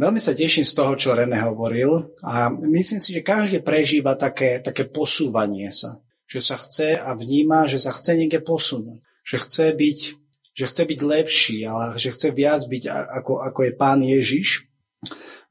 veľmi 0.00 0.16
sa 0.16 0.32
teším 0.32 0.64
z 0.64 0.72
toho, 0.72 0.96
čo 0.96 1.12
René 1.12 1.44
hovoril 1.44 2.16
a 2.24 2.48
myslím 2.48 2.96
si, 2.96 3.12
že 3.12 3.20
každý 3.20 3.60
prežíva 3.60 4.16
také, 4.16 4.64
také 4.64 4.88
posúvanie 4.88 5.68
sa. 5.68 6.00
Že 6.24 6.40
sa 6.40 6.56
chce 6.56 6.88
a 6.96 7.12
vníma, 7.12 7.68
že 7.68 7.76
sa 7.76 7.92
chce 7.92 8.16
niekde 8.16 8.40
posunúť. 8.40 9.04
Že 9.28 9.36
chce 9.44 9.66
byť, 9.76 9.98
že 10.56 10.64
chce 10.64 10.82
byť 10.88 11.00
lepší, 11.04 11.58
ale 11.68 12.00
že 12.00 12.16
chce 12.16 12.32
viac 12.32 12.64
byť 12.64 12.84
ako, 12.88 13.44
ako 13.44 13.60
je 13.66 13.72
pán 13.76 14.00
Ježiš. 14.00 14.64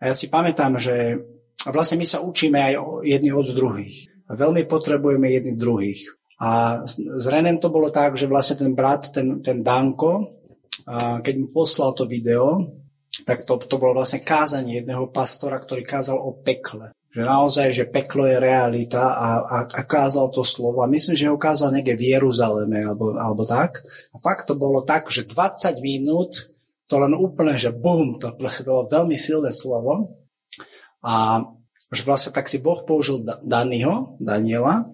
A 0.01 0.09
ja 0.09 0.13
si 0.17 0.31
pamätám, 0.31 0.79
že 0.81 1.21
vlastne 1.67 1.99
my 1.99 2.07
sa 2.07 2.23
učíme 2.23 2.57
aj 2.57 2.73
jedni 3.05 3.29
od 3.35 3.51
druhých. 3.51 4.09
Veľmi 4.31 4.65
potrebujeme 4.65 5.27
jedni 5.29 5.59
druhých. 5.59 6.01
A 6.39 6.81
s 6.87 7.25
Renem 7.27 7.59
to 7.59 7.67
bolo 7.67 7.91
tak, 7.91 8.15
že 8.15 8.31
vlastne 8.31 8.63
ten 8.63 8.71
brat, 8.71 9.11
ten, 9.11 9.43
ten 9.43 9.59
Danko, 9.59 10.39
keď 10.87 11.33
mu 11.35 11.51
poslal 11.51 11.91
to 11.91 12.07
video, 12.07 12.63
tak 13.25 13.47
to, 13.47 13.59
to 13.59 13.75
bolo 13.79 13.99
vlastne 13.99 14.23
kázanie 14.23 14.83
jedného 14.83 15.09
pastora, 15.09 15.59
ktorý 15.59 15.83
kázal 15.83 16.19
o 16.19 16.35
pekle. 16.39 16.91
Že 17.09 17.25
naozaj, 17.25 17.67
že 17.73 17.89
peklo 17.89 18.29
je 18.29 18.37
realita 18.37 19.01
a, 19.01 19.29
a, 19.41 19.57
a 19.65 19.81
kázal 19.81 20.29
to 20.29 20.45
slovo. 20.45 20.85
A 20.85 20.91
myslím, 20.91 21.17
že 21.17 21.25
ho 21.25 21.41
kázal 21.41 21.73
niekde 21.73 21.97
v 21.97 22.13
Jeruzaleme 22.13 22.85
alebo, 22.85 23.17
alebo 23.17 23.49
tak. 23.49 23.81
A 24.13 24.21
fakt 24.21 24.45
to 24.45 24.53
bolo 24.53 24.85
tak, 24.85 25.09
že 25.09 25.25
20 25.25 25.81
minút 25.81 26.53
to 26.85 26.95
len 26.97 27.13
úplne, 27.17 27.57
že 27.57 27.73
bum, 27.73 28.21
to, 28.21 28.33
to 28.37 28.69
bolo 28.69 28.85
veľmi 28.85 29.17
silné 29.17 29.49
slovo. 29.49 30.21
A 31.01 31.41
že 31.89 32.05
vlastne 32.05 32.29
tak 32.29 32.45
si 32.45 32.61
Boh 32.61 32.85
použil 32.85 33.25
Daniho, 33.41 34.21
Daniela 34.21 34.85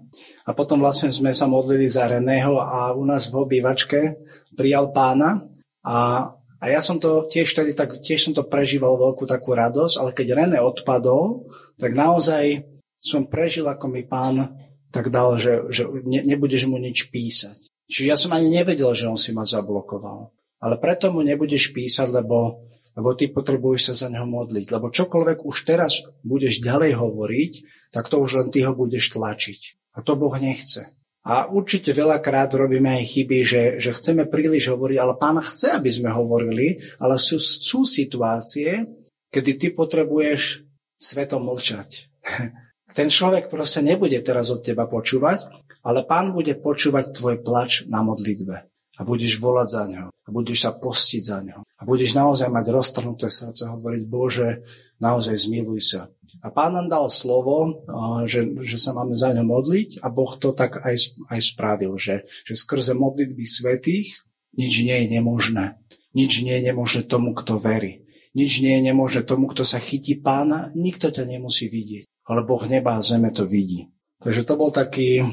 a 0.48 0.52
potom 0.56 0.80
vlastne 0.80 1.12
sme 1.12 1.36
sa 1.36 1.44
modlili 1.44 1.92
za 1.92 2.08
Reného 2.08 2.56
a 2.56 2.96
u 2.96 3.04
nás 3.04 3.28
v 3.28 3.44
obývačke 3.44 4.16
prijal 4.56 4.96
pána 4.96 5.44
a, 5.84 6.32
a 6.66 6.74
ja 6.74 6.82
som 6.82 6.98
to 6.98 7.30
tiež 7.30 7.54
tedy 7.54 7.78
tak, 7.78 8.02
tiež 8.02 8.26
som 8.26 8.34
to 8.34 8.42
prežíval 8.42 8.98
veľkú 8.98 9.30
takú 9.30 9.54
radosť, 9.54 10.02
ale 10.02 10.18
keď 10.18 10.28
René 10.34 10.58
odpadol, 10.66 11.46
tak 11.78 11.94
naozaj 11.94 12.66
som 12.98 13.30
prežil, 13.30 13.70
ako 13.70 13.86
mi 13.86 14.02
pán 14.02 14.58
tak 14.90 15.14
dal, 15.14 15.38
že, 15.38 15.70
že 15.70 15.86
ne, 16.10 16.26
nebudeš 16.26 16.66
mu 16.66 16.82
nič 16.82 17.14
písať. 17.14 17.70
Čiže 17.86 18.10
ja 18.10 18.18
som 18.18 18.34
ani 18.34 18.50
nevedel, 18.50 18.90
že 18.98 19.06
on 19.06 19.14
si 19.14 19.30
ma 19.30 19.46
zablokoval. 19.46 20.34
Ale 20.58 20.82
preto 20.82 21.14
mu 21.14 21.22
nebudeš 21.22 21.70
písať, 21.70 22.10
lebo, 22.10 22.66
lebo 22.98 23.14
ty 23.14 23.30
potrebuješ 23.30 23.94
sa 23.94 23.94
za 23.94 24.08
neho 24.10 24.26
modliť. 24.26 24.66
Lebo 24.74 24.90
čokoľvek 24.90 25.46
už 25.46 25.70
teraz 25.70 26.10
budeš 26.26 26.66
ďalej 26.66 26.98
hovoriť, 26.98 27.54
tak 27.94 28.10
to 28.10 28.18
už 28.18 28.42
len 28.42 28.50
ty 28.50 28.66
ho 28.66 28.74
budeš 28.74 29.14
tlačiť. 29.14 29.94
A 29.94 30.02
to 30.02 30.18
Boh 30.18 30.34
nechce. 30.42 30.95
A 31.26 31.50
určite 31.50 31.90
veľakrát 31.90 32.54
robíme 32.54 33.02
aj 33.02 33.10
chyby, 33.10 33.40
že, 33.42 33.64
že 33.82 33.98
chceme 33.98 34.30
príliš 34.30 34.70
hovoriť, 34.70 34.98
ale 35.02 35.18
pán 35.18 35.42
chce, 35.42 35.74
aby 35.74 35.90
sme 35.90 36.14
hovorili, 36.14 36.78
ale 37.02 37.18
sú, 37.18 37.42
sú 37.42 37.82
situácie, 37.82 38.86
kedy 39.34 39.52
ty 39.58 39.68
potrebuješ 39.74 40.62
svetom 41.02 41.50
mlčať. 41.50 42.14
Ten 42.98 43.12
človek 43.12 43.52
proste 43.52 43.84
nebude 43.84 44.22
teraz 44.24 44.54
od 44.54 44.64
teba 44.64 44.88
počúvať, 44.88 45.52
ale 45.84 46.08
pán 46.08 46.32
bude 46.32 46.56
počúvať 46.56 47.12
tvoj 47.12 47.44
plač 47.44 47.84
na 47.92 48.00
modlitbe. 48.06 48.56
A 48.96 49.04
budeš 49.04 49.44
volať 49.44 49.68
za 49.68 49.84
ňo 49.92 50.06
a 50.08 50.30
budeš 50.32 50.64
sa 50.64 50.72
postiť 50.72 51.20
za 51.20 51.44
ňo 51.44 51.68
a 51.68 51.82
budeš 51.84 52.16
naozaj 52.16 52.48
mať 52.48 52.72
roztrhnuté 52.72 53.28
srdce 53.28 53.68
hovoriť, 53.68 54.04
Bože, 54.08 54.64
naozaj 55.00 55.48
zmiluj 55.48 55.82
sa. 55.82 56.02
A 56.42 56.50
pán 56.52 56.74
nám 56.74 56.92
dal 56.92 57.08
slovo, 57.10 57.86
že, 58.26 58.46
že 58.66 58.78
sa 58.78 58.92
máme 58.92 59.16
za 59.16 59.32
ňo 59.32 59.46
modliť 59.46 60.02
a 60.02 60.08
Boh 60.12 60.34
to 60.36 60.52
tak 60.52 60.82
aj, 60.82 61.18
aj 61.32 61.40
spravil, 61.42 61.96
že, 61.96 62.26
že 62.44 62.54
skrze 62.58 62.98
modlitby 62.98 63.46
svetých 63.46 64.26
nič 64.56 64.74
nie 64.84 64.96
je 65.06 65.08
nemožné. 65.20 65.80
Nič 66.16 66.42
nie 66.42 66.56
je 66.56 66.72
nemožné 66.72 67.04
tomu, 67.06 67.36
kto 67.36 67.60
verí. 67.60 68.08
Nič 68.36 68.60
nie 68.64 68.76
je 68.80 68.82
nemožné 68.92 69.24
tomu, 69.24 69.48
kto 69.52 69.64
sa 69.64 69.80
chytí 69.80 70.20
pána. 70.20 70.72
Nikto 70.76 71.12
ťa 71.12 71.24
nemusí 71.28 71.68
vidieť. 71.72 72.08
Ale 72.28 72.44
Boh 72.44 72.64
neba 72.68 73.00
a 73.00 73.04
zeme 73.04 73.32
to 73.32 73.48
vidí. 73.48 73.92
Takže 74.24 74.48
to 74.48 74.54
bol 74.56 74.72
taký 74.72 75.24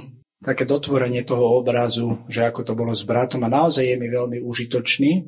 také 0.42 0.66
dotvorenie 0.66 1.22
toho 1.22 1.62
obrazu, 1.62 2.26
že 2.26 2.42
ako 2.42 2.66
to 2.66 2.74
bolo 2.74 2.90
s 2.90 3.06
bratom 3.06 3.46
a 3.46 3.48
naozaj 3.48 3.86
je 3.86 3.96
mi 3.96 4.10
veľmi 4.10 4.42
užitočný. 4.42 5.22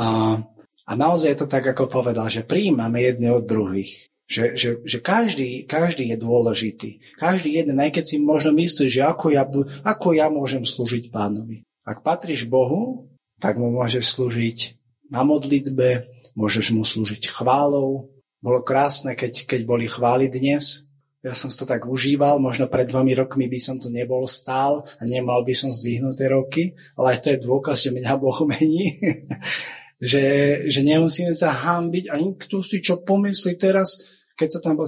A, 0.00 0.40
a 0.88 0.96
naozaj 0.96 1.36
je 1.36 1.40
to 1.44 1.52
tak, 1.52 1.68
ako 1.68 1.84
povedal, 1.92 2.32
že 2.32 2.48
prijímame 2.48 3.04
jedne 3.04 3.36
od 3.36 3.44
druhých. 3.44 4.08
Že, 4.28 4.44
že, 4.56 4.70
že 4.84 4.98
každý, 5.00 5.68
každý 5.68 6.08
je 6.12 6.16
dôležitý. 6.20 6.90
Každý 7.20 7.60
jeden, 7.60 7.76
aj 7.80 7.96
keď 7.96 8.04
si 8.04 8.16
možno 8.20 8.56
myslí, 8.56 8.88
že 8.88 9.04
ako 9.04 9.32
ja, 9.32 9.44
ako 9.84 10.08
ja 10.16 10.32
môžem 10.32 10.64
slúžiť 10.64 11.12
pánovi. 11.12 11.64
Ak 11.84 12.04
patríš 12.04 12.48
Bohu, 12.48 13.08
tak 13.40 13.56
mu 13.56 13.72
môžeš 13.72 14.04
slúžiť 14.16 14.80
na 15.08 15.24
modlitbe, 15.24 16.08
môžeš 16.36 16.76
mu 16.76 16.84
slúžiť 16.84 17.32
chválou. 17.32 18.12
Bolo 18.44 18.60
krásne, 18.60 19.16
keď, 19.16 19.48
keď 19.48 19.60
boli 19.64 19.88
chvály 19.88 20.28
dnes, 20.28 20.88
ja 21.24 21.34
som 21.34 21.50
to 21.50 21.66
tak 21.66 21.88
užíval, 21.88 22.38
možno 22.38 22.70
pred 22.70 22.86
dvomi 22.86 23.12
rokmi 23.16 23.50
by 23.50 23.58
som 23.58 23.76
tu 23.82 23.90
nebol 23.90 24.22
stál 24.30 24.86
a 25.00 25.02
nemal 25.02 25.42
by 25.42 25.50
som 25.50 25.74
zdvihnuté 25.74 26.30
roky, 26.30 26.78
ale 26.94 27.16
aj 27.16 27.18
to 27.24 27.28
je 27.34 27.42
dôkaz, 27.42 27.76
že 27.82 27.90
mňa 27.90 28.12
Boh 28.20 28.38
mení, 28.46 28.94
že, 29.98 30.24
že 30.70 30.80
nemusíme 30.82 31.34
sa 31.34 31.50
hambiť 31.50 32.10
a 32.10 32.18
kto 32.18 32.62
si 32.62 32.78
čo 32.78 33.02
pomyslí 33.02 33.58
teraz, 33.58 34.06
keď 34.38 34.48
sa 34.48 34.60
tam... 34.62 34.78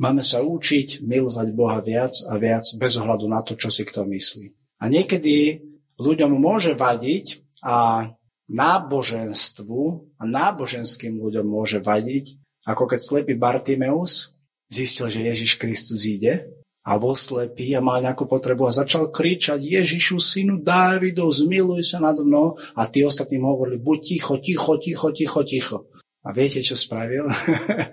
Máme 0.00 0.24
sa 0.24 0.40
učiť 0.40 1.04
milovať 1.04 1.48
Boha 1.52 1.84
viac 1.84 2.16
a 2.24 2.40
viac 2.40 2.64
bez 2.80 2.96
ohľadu 2.96 3.28
na 3.28 3.44
to, 3.44 3.52
čo 3.52 3.68
si 3.68 3.84
kto 3.84 4.08
myslí. 4.08 4.48
A 4.80 4.88
niekedy 4.88 5.60
ľuďom 6.00 6.40
môže 6.40 6.72
vadiť 6.72 7.44
a 7.60 8.08
náboženstvu 8.48 9.80
a 10.16 10.22
náboženským 10.24 11.20
ľuďom 11.20 11.44
môže 11.44 11.84
vadiť, 11.84 12.40
ako 12.64 12.88
keď 12.88 13.00
slepý 13.00 13.36
Bartimeus 13.36 14.40
zistil, 14.72 15.12
že 15.12 15.20
Ježiš 15.20 15.60
Kristus 15.60 16.08
ide 16.08 16.48
a 16.80 16.96
bol 16.96 17.12
slepý 17.12 17.76
a 17.76 17.84
mal 17.84 18.00
nejakú 18.00 18.24
potrebu 18.24 18.68
a 18.68 18.72
začal 18.72 19.12
kričať 19.12 19.60
Ježišu, 19.60 20.16
synu 20.16 20.64
Dávidov, 20.64 21.28
zmiluj 21.32 21.84
sa 21.84 22.00
nad 22.00 22.16
mnou 22.16 22.56
a 22.76 22.82
tí 22.88 23.04
ostatní 23.04 23.36
mu 23.36 23.52
hovorili 23.52 23.76
buď 23.80 23.98
ticho, 24.00 24.34
ticho, 24.40 24.72
ticho, 24.80 25.08
ticho, 25.12 25.40
ticho. 25.44 25.78
A 26.24 26.32
viete, 26.32 26.64
čo 26.64 26.76
spravil? 26.76 27.28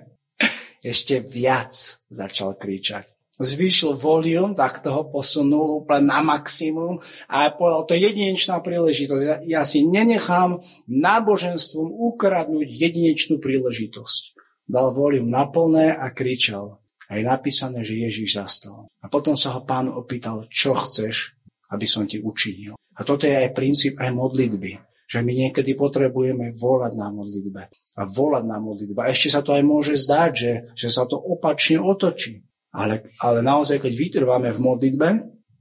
Ešte 0.84 1.20
viac 1.20 1.74
začal 2.08 2.56
kričať. 2.56 3.12
Zvýšil 3.38 3.94
volium, 4.02 4.58
tak 4.58 4.82
toho 4.82 5.14
posunul 5.14 5.86
úplne 5.86 6.10
na 6.10 6.26
maximum 6.26 6.98
a 7.30 7.54
povedal, 7.54 7.86
to 7.86 7.94
je 7.94 8.10
jedinečná 8.10 8.66
príležitosť. 8.66 9.22
Ja, 9.22 9.38
ja 9.46 9.62
si 9.62 9.86
nenechám 9.86 10.58
náboženstvom 10.90 11.86
ukradnúť 11.86 12.66
jedinečnú 12.66 13.38
príležitosť 13.38 14.38
dal 14.68 14.92
volium 14.92 15.32
na 15.32 15.48
plné 15.48 15.96
a 15.96 16.12
kričal. 16.12 16.84
A 17.08 17.16
je 17.16 17.24
napísané, 17.24 17.88
že 17.88 17.96
Ježíš 17.96 18.36
zastal. 18.36 18.92
A 19.00 19.08
potom 19.08 19.40
sa 19.40 19.56
ho 19.56 19.64
pán 19.64 19.88
opýtal, 19.88 20.44
čo 20.52 20.76
chceš, 20.76 21.40
aby 21.72 21.88
som 21.88 22.04
ti 22.04 22.20
učinil. 22.20 22.76
A 22.76 23.00
toto 23.08 23.24
je 23.24 23.36
aj 23.36 23.56
princíp 23.56 23.96
aj 24.00 24.12
modlitby. 24.12 24.72
Že 25.08 25.24
my 25.24 25.32
niekedy 25.48 25.72
potrebujeme 25.80 26.52
volať 26.52 26.94
na 27.00 27.08
modlitbe. 27.08 27.62
A 27.96 28.02
volať 28.04 28.44
na 28.44 28.60
modlitbe. 28.60 29.00
A 29.00 29.12
ešte 29.16 29.32
sa 29.32 29.40
to 29.40 29.56
aj 29.56 29.64
môže 29.64 29.96
zdať, 29.96 30.32
že, 30.36 30.54
že 30.76 30.88
sa 30.92 31.08
to 31.08 31.16
opačne 31.16 31.80
otočí. 31.80 32.44
Ale, 32.76 33.16
ale 33.24 33.40
naozaj, 33.40 33.80
keď 33.80 33.94
vytrváme 33.96 34.52
v 34.52 34.60
modlitbe, 34.60 35.10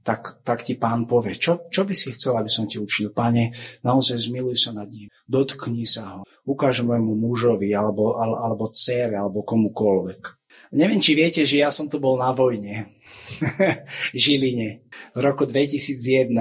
tak, 0.03 0.39
tak 0.43 0.63
ti 0.63 0.79
pán 0.79 1.03
povie, 1.03 1.35
čo, 1.35 1.67
čo 1.67 1.83
by 1.83 1.91
si 1.91 2.15
chcel, 2.15 2.39
aby 2.39 2.47
som 2.47 2.63
ti 2.63 2.79
učil. 2.79 3.11
Pane, 3.11 3.51
naozaj 3.83 4.31
zmiluj 4.31 4.55
sa 4.55 4.71
nad 4.71 4.87
ním, 4.87 5.11
dotkni 5.27 5.83
sa 5.83 6.15
ho, 6.15 6.19
ukáž 6.47 6.87
môjmu 6.87 7.11
mužovi, 7.19 7.75
alebo, 7.75 8.15
alebo, 8.15 8.71
dcere, 8.71 9.19
alebo 9.19 9.43
komukoľvek. 9.43 10.36
Neviem, 10.75 10.99
či 10.99 11.15
viete, 11.15 11.41
že 11.47 11.63
ja 11.63 11.71
som 11.71 11.87
tu 11.87 11.99
bol 12.01 12.19
na 12.19 12.35
vojne. 12.35 12.91
Žiline. 14.15 14.83
V 15.15 15.19
roku 15.19 15.47
2001 15.47 16.33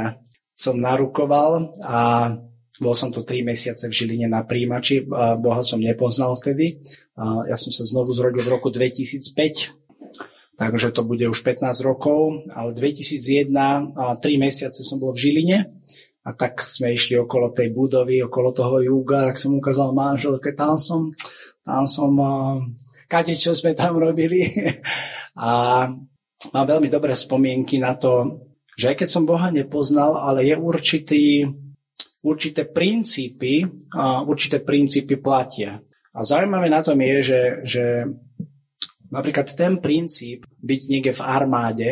som 0.57 0.75
narukoval 0.81 1.71
a 1.85 2.33
bol 2.77 2.93
som 2.93 3.09
tu 3.09 3.23
3 3.23 3.47
mesiace 3.47 3.87
v 3.87 3.95
Žiline 3.95 4.27
na 4.27 4.43
príjimači. 4.43 5.07
Boha 5.41 5.63
som 5.63 5.79
nepoznal 5.79 6.35
vtedy. 6.37 6.83
Ja 7.49 7.57
som 7.57 7.71
sa 7.73 7.87
znovu 7.87 8.13
zrodil 8.13 8.45
v 8.45 8.53
roku 8.53 8.69
2005 8.69 9.87
takže 10.57 10.91
to 10.91 11.05
bude 11.05 11.29
už 11.29 11.45
15 11.45 11.69
rokov, 11.85 12.49
ale 12.49 12.73
2001 12.73 13.53
a 13.93 14.17
3 14.17 14.41
mesiace 14.41 14.81
som 14.81 14.97
bol 14.97 15.13
v 15.13 15.21
Žiline 15.21 15.59
a 16.27 16.31
tak 16.33 16.65
sme 16.65 16.97
išli 16.97 17.15
okolo 17.21 17.53
tej 17.53 17.71
budovy, 17.71 18.25
okolo 18.25 18.51
toho 18.51 18.83
juga, 18.83 19.31
tak 19.31 19.37
som 19.39 19.55
ukázal 19.55 19.93
manželke, 19.93 20.57
tam 20.57 20.81
som, 20.81 21.13
tam 21.63 21.85
som, 21.87 22.11
kade 23.07 23.35
čo 23.39 23.55
sme 23.55 23.73
tam 23.73 23.99
robili 23.99 24.47
a 25.39 25.51
mám 26.53 26.67
veľmi 26.67 26.91
dobré 26.91 27.15
spomienky 27.15 27.79
na 27.79 27.95
to, 27.97 28.43
že 28.77 28.93
aj 28.93 28.97
keď 29.03 29.09
som 29.09 29.25
Boha 29.25 29.49
nepoznal, 29.49 30.21
ale 30.21 30.45
je 30.45 30.55
určitý, 30.59 31.25
určité 32.21 32.69
princípy, 32.69 33.65
určité 34.29 34.61
princípy 34.61 35.17
platia. 35.17 35.81
A 36.13 36.21
zaujímavé 36.25 36.69
na 36.69 36.85
tom 36.85 37.01
je, 37.01 37.17
že, 37.25 37.41
že 37.65 37.85
Napríklad 39.11 39.47
ten 39.55 39.79
princíp 39.79 40.47
byť 40.59 40.81
niekde 40.91 41.13
v 41.15 41.23
armáde, 41.23 41.91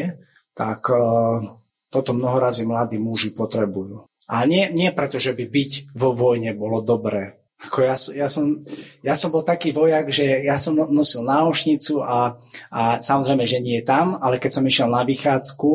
tak 0.55 0.82
uh, 0.90 1.62
toto 1.90 2.10
mnohorazí 2.10 2.67
mladí 2.67 2.99
muži 2.99 3.34
potrebujú. 3.34 4.10
A 4.26 4.43
nie, 4.49 4.72
nie 4.72 4.90
preto, 4.90 5.20
že 5.20 5.37
by 5.37 5.46
byť 5.46 5.72
vo 5.94 6.17
vojne 6.17 6.56
bolo 6.56 6.81
dobré, 6.82 7.44
Ako 7.64 7.81
ja, 7.81 7.96
ja, 8.12 8.28
som, 8.28 8.61
ja 9.00 9.14
som 9.16 9.32
bol 9.32 9.40
taký 9.40 9.72
vojak, 9.72 10.12
že 10.12 10.44
ja 10.44 10.61
som 10.61 10.76
no, 10.76 10.84
nosil 10.93 11.25
náušnicu 11.25 12.05
a, 12.05 12.37
a 12.69 13.00
samozrejme, 13.00 13.49
že 13.49 13.64
nie 13.64 13.81
tam, 13.81 14.20
ale 14.20 14.37
keď 14.37 14.61
som 14.61 14.69
išiel 14.69 14.88
na 14.93 15.00
vychádzku, 15.00 15.70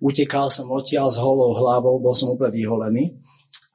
utekal 0.00 0.48
som 0.48 0.72
odtiaľ 0.72 1.12
s 1.12 1.20
holou 1.20 1.52
hlavou, 1.52 2.00
bol 2.00 2.16
som 2.16 2.32
úplne 2.32 2.56
vyholený 2.56 3.20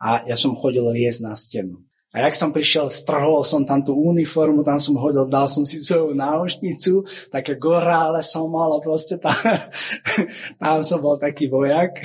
a 0.01 0.25
ja 0.25 0.33
som 0.33 0.57
chodil 0.57 0.81
liesť 0.81 1.21
na 1.21 1.33
stenu. 1.37 1.77
A 2.09 2.25
jak 2.25 2.33
som 2.33 2.49
prišiel, 2.49 2.89
strhol 2.89 3.45
som 3.45 3.61
tam 3.61 3.85
tú 3.85 3.93
uniformu, 3.93 4.65
tam 4.65 4.81
som 4.81 4.97
hodil, 4.97 5.29
dal 5.29 5.45
som 5.45 5.61
si 5.61 5.77
svoju 5.77 6.17
náušnicu, 6.17 7.05
také 7.29 7.53
gorále 7.61 8.25
som 8.25 8.49
mal 8.49 8.73
a 8.73 8.81
proste 8.81 9.21
tam, 9.21 9.37
tam 10.61 10.81
som 10.81 11.05
bol 11.05 11.21
taký 11.21 11.45
vojak. 11.53 12.01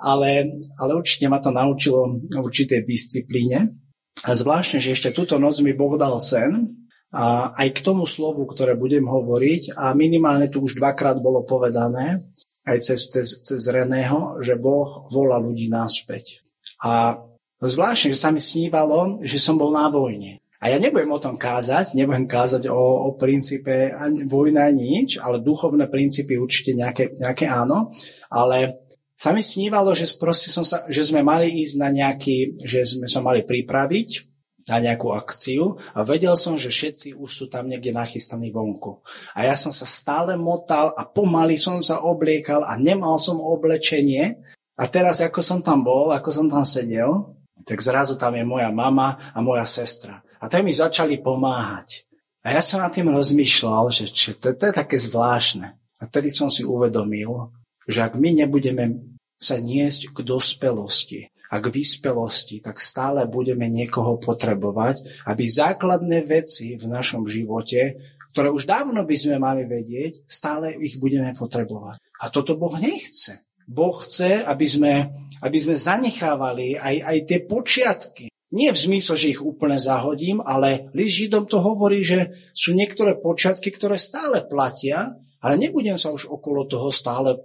Ale, 0.00 0.48
ale 0.80 0.90
určite 0.96 1.28
ma 1.28 1.40
to 1.40 1.52
naučilo 1.52 2.08
určitej 2.32 2.88
disciplíne. 2.88 3.79
A 4.24 4.36
zvláštne, 4.36 4.78
že 4.82 4.92
ešte 4.92 5.16
túto 5.16 5.40
noc 5.40 5.60
mi 5.64 5.72
Boh 5.72 5.96
dal 5.96 6.20
sen, 6.20 6.76
a 7.10 7.50
aj 7.58 7.74
k 7.74 7.80
tomu 7.82 8.06
slovu, 8.06 8.46
ktoré 8.46 8.78
budem 8.78 9.02
hovoriť, 9.02 9.74
a 9.74 9.90
minimálne 9.98 10.46
tu 10.46 10.62
už 10.62 10.78
dvakrát 10.78 11.18
bolo 11.18 11.42
povedané, 11.42 12.22
aj 12.62 12.78
cez, 12.86 13.10
cez, 13.10 13.42
cez 13.42 13.62
Reného, 13.66 14.38
že 14.38 14.54
Boh 14.54 15.10
volá 15.10 15.42
ľudí 15.42 15.66
naspäť. 15.66 16.38
A 16.78 17.18
zvláštne, 17.58 18.14
že 18.14 18.20
sa 18.20 18.30
mi 18.30 18.38
snívalo, 18.38 19.18
že 19.26 19.42
som 19.42 19.58
bol 19.58 19.74
na 19.74 19.90
vojne. 19.90 20.38
A 20.60 20.68
ja 20.68 20.76
nebudem 20.76 21.08
o 21.08 21.18
tom 21.18 21.40
kázať, 21.40 21.96
nebudem 21.96 22.28
kázať 22.28 22.68
o, 22.68 22.78
o 23.08 23.16
princípe 23.16 23.96
vojna 24.28 24.68
nič, 24.68 25.16
ale 25.16 25.40
duchovné 25.40 25.88
princípy 25.88 26.36
určite 26.36 26.76
nejaké, 26.76 27.16
nejaké 27.16 27.48
áno, 27.48 27.90
ale 28.28 28.86
sa 29.20 29.36
mi 29.36 29.44
snívalo, 29.44 29.92
že, 29.92 30.08
som 30.48 30.64
sa, 30.64 30.88
že 30.88 31.04
sme 31.04 31.20
mali 31.20 31.60
ísť 31.60 31.76
na 31.76 31.92
nejaký, 31.92 32.64
že 32.64 32.88
sme 32.88 33.04
sa 33.04 33.20
mali 33.20 33.44
pripraviť 33.44 34.32
na 34.72 34.80
nejakú 34.80 35.12
akciu 35.12 35.76
a 35.92 36.00
vedel 36.08 36.32
som, 36.40 36.56
že 36.56 36.72
všetci 36.72 37.20
už 37.20 37.28
sú 37.28 37.44
tam 37.52 37.68
niekde 37.68 37.92
nachystaní 37.92 38.48
vonku. 38.48 39.04
A 39.36 39.44
ja 39.44 39.60
som 39.60 39.68
sa 39.68 39.84
stále 39.84 40.40
motal 40.40 40.96
a 40.96 41.04
pomaly 41.04 41.60
som 41.60 41.84
sa 41.84 42.00
obliekal 42.00 42.64
a 42.64 42.80
nemal 42.80 43.20
som 43.20 43.44
oblečenie. 43.44 44.40
A 44.80 44.88
teraz, 44.88 45.20
ako 45.20 45.44
som 45.44 45.60
tam 45.60 45.84
bol, 45.84 46.16
ako 46.16 46.32
som 46.32 46.46
tam 46.48 46.64
sedel, 46.64 47.36
tak 47.68 47.84
zrazu 47.84 48.16
tam 48.16 48.32
je 48.32 48.44
moja 48.48 48.72
mama 48.72 49.20
a 49.36 49.38
moja 49.44 49.68
sestra. 49.68 50.24
A 50.40 50.48
tam 50.48 50.64
mi 50.64 50.72
začali 50.72 51.20
pomáhať. 51.20 52.08
A 52.40 52.56
ja 52.56 52.64
som 52.64 52.80
nad 52.80 52.88
tým 52.88 53.12
rozmýšľal, 53.12 53.92
že, 53.92 54.08
že 54.16 54.32
to, 54.40 54.56
to 54.56 54.72
je 54.72 54.74
také 54.80 54.96
zvláštne. 54.96 55.76
A 55.76 56.08
tedy 56.08 56.32
som 56.32 56.48
si 56.48 56.64
uvedomil, 56.64 57.52
že 57.84 58.00
ak 58.00 58.16
my 58.16 58.32
nebudeme 58.32 59.09
sa 59.40 59.56
niesť 59.56 60.12
k 60.12 60.18
dospelosti 60.20 61.32
a 61.50 61.58
k 61.58 61.66
vyspelosti, 61.72 62.62
tak 62.62 62.78
stále 62.78 63.26
budeme 63.26 63.66
niekoho 63.66 64.20
potrebovať, 64.22 65.26
aby 65.26 65.44
základné 65.48 66.22
veci 66.28 66.78
v 66.78 66.84
našom 66.86 67.26
živote, 67.26 67.98
ktoré 68.30 68.54
už 68.54 68.70
dávno 68.70 69.02
by 69.02 69.16
sme 69.18 69.42
mali 69.42 69.66
vedieť, 69.66 70.22
stále 70.30 70.78
ich 70.78 71.02
budeme 71.02 71.34
potrebovať. 71.34 71.98
A 72.22 72.30
toto 72.30 72.54
Boh 72.54 72.76
nechce. 72.78 73.42
Boh 73.66 73.98
chce, 73.98 74.46
aby 74.46 74.66
sme, 74.66 74.94
aby 75.42 75.58
sme 75.58 75.74
zanechávali 75.74 76.78
aj, 76.78 76.96
aj 77.02 77.16
tie 77.26 77.38
počiatky. 77.42 78.24
Nie 78.50 78.74
v 78.74 78.82
zmysle, 78.82 79.14
že 79.14 79.30
ich 79.30 79.42
úplne 79.42 79.78
zahodím, 79.78 80.42
ale 80.42 80.90
list 80.90 81.22
Židom 81.22 81.46
to 81.46 81.62
hovorí, 81.62 82.02
že 82.02 82.34
sú 82.50 82.74
niektoré 82.74 83.14
počiatky, 83.14 83.70
ktoré 83.70 83.94
stále 83.94 84.42
platia 84.42 85.14
ale 85.40 85.56
nebudem 85.56 85.96
sa 85.96 86.12
už 86.12 86.28
okolo 86.28 86.68
toho 86.68 86.92
stále 86.92 87.36
e, 87.36 87.40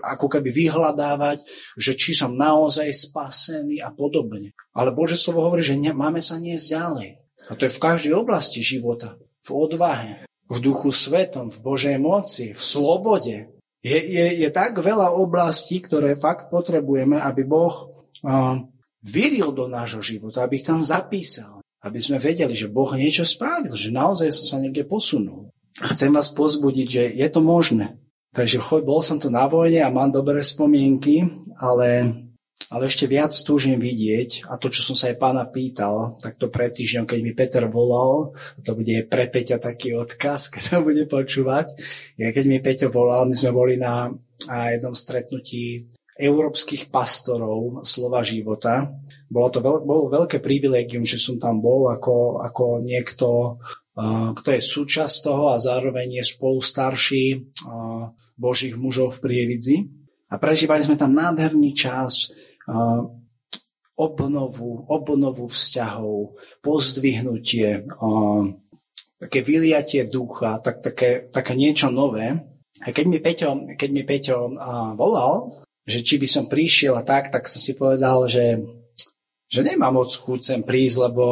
ako 0.00 0.26
keby 0.32 0.48
vyhľadávať, 0.48 1.44
že 1.76 1.92
či 1.92 2.16
som 2.16 2.32
naozaj 2.32 2.88
spasený 2.88 3.84
a 3.84 3.92
podobne. 3.92 4.56
Ale 4.72 4.96
Bože 4.96 5.20
slovo 5.20 5.44
hovorí, 5.44 5.60
že 5.60 5.76
ne, 5.76 5.92
máme 5.92 6.24
sa 6.24 6.40
niesť 6.40 6.66
ďalej. 6.72 7.10
A 7.48 7.52
to 7.52 7.68
je 7.68 7.76
v 7.76 7.82
každej 7.84 8.14
oblasti 8.16 8.64
života. 8.64 9.20
V 9.44 9.52
odvahe, 9.52 10.24
v 10.48 10.58
duchu 10.64 10.88
svetom, 10.88 11.52
v 11.52 11.58
Božej 11.60 11.96
moci, 12.00 12.56
v 12.56 12.60
slobode. 12.60 13.52
Je, 13.84 13.98
je, 14.00 14.26
je 14.42 14.48
tak 14.50 14.80
veľa 14.80 15.14
oblastí, 15.14 15.84
ktoré 15.84 16.16
fakt 16.18 16.50
potrebujeme, 16.50 17.20
aby 17.20 17.46
Boh 17.46 17.92
uh, 18.26 18.58
vyril 19.04 19.54
do 19.54 19.70
nášho 19.70 20.02
života, 20.02 20.42
aby 20.42 20.58
ich 20.58 20.66
tam 20.66 20.82
zapísal. 20.82 21.62
Aby 21.84 22.02
sme 22.02 22.18
vedeli, 22.18 22.56
že 22.56 22.66
Boh 22.66 22.90
niečo 22.98 23.22
spravil, 23.22 23.76
že 23.78 23.94
naozaj 23.94 24.34
som 24.34 24.46
sa 24.48 24.58
niekde 24.58 24.82
posunul. 24.82 25.45
Chcem 25.76 26.08
vás 26.08 26.32
pozbudiť, 26.32 26.86
že 26.88 27.04
je 27.12 27.28
to 27.28 27.44
možné. 27.44 28.00
Takže 28.32 28.60
choď, 28.60 28.80
bol 28.84 29.00
som 29.04 29.20
tu 29.20 29.28
na 29.28 29.44
vojne 29.44 29.84
a 29.84 29.92
mám 29.92 30.12
dobré 30.12 30.40
spomienky, 30.40 31.24
ale, 31.56 32.20
ale 32.68 32.82
ešte 32.88 33.08
viac 33.08 33.32
túžim 33.32 33.80
vidieť 33.80 34.48
a 34.48 34.56
to, 34.60 34.72
čo 34.72 34.84
som 34.84 34.96
sa 34.96 35.12
aj 35.12 35.20
pána 35.20 35.44
pýtal, 35.48 36.20
tak 36.20 36.36
to 36.36 36.52
pred 36.52 36.72
týždňom, 36.72 37.08
keď 37.08 37.18
mi 37.24 37.32
Peter 37.32 37.64
volal, 37.68 38.36
to 38.60 38.76
bude 38.76 39.08
pre 39.08 39.28
Peťa 39.28 39.56
taký 39.56 39.96
odkaz, 39.96 40.52
keď 40.52 40.62
to 40.64 40.78
bude 40.84 41.04
počúvať. 41.08 41.76
Keď 42.16 42.44
mi 42.48 42.60
Peťo 42.60 42.88
volal, 42.92 43.28
my 43.28 43.36
sme 43.36 43.52
boli 43.56 43.80
na, 43.80 44.12
na 44.48 44.72
jednom 44.72 44.96
stretnutí 44.96 45.92
európskych 46.16 46.88
pastorov 46.88 47.84
slova 47.84 48.24
života. 48.24 48.96
Bolo 49.28 49.48
to 49.52 49.60
veľ, 49.60 49.84
bolo 49.84 50.08
veľké 50.08 50.40
privilegium, 50.40 51.04
že 51.04 51.20
som 51.20 51.36
tam 51.36 51.60
bol 51.60 51.92
ako, 51.92 52.40
ako 52.40 52.80
niekto, 52.80 53.60
kto 54.36 54.48
je 54.52 54.60
súčasť 54.60 55.24
toho 55.24 55.56
a 55.56 55.56
zároveň 55.56 56.20
je 56.20 56.24
spolu 56.28 56.60
starší 56.60 57.48
božích 58.36 58.76
mužov 58.76 59.16
v 59.16 59.22
Prievidzi. 59.24 59.76
A 60.28 60.36
prežívali 60.36 60.84
sme 60.84 61.00
tam 61.00 61.16
nádherný 61.16 61.72
čas, 61.72 62.34
obnovu, 63.96 64.84
obnovu 64.84 65.48
vzťahov, 65.48 66.36
pozdvihnutie, 66.60 67.88
také 69.16 69.40
vyliatie 69.40 70.04
ducha, 70.12 70.60
tak, 70.60 70.84
také, 70.84 71.32
také 71.32 71.56
niečo 71.56 71.88
nové. 71.88 72.36
A 72.84 72.92
keď 72.92 73.06
mi 73.08 73.18
Peťo, 73.24 73.48
keď 73.72 73.90
mi 73.96 74.04
Peťo 74.04 74.52
volal, 75.00 75.64
že 75.88 76.04
či 76.04 76.20
by 76.20 76.28
som 76.28 76.44
prišiel 76.50 76.92
a 77.00 77.06
tak, 77.06 77.32
tak 77.32 77.48
som 77.48 77.62
si 77.62 77.72
povedal, 77.72 78.28
že, 78.28 78.60
že 79.48 79.64
nemám 79.64 79.96
moc 79.96 80.12
chuť 80.12 80.60
prísť, 80.66 81.08
lebo 81.08 81.24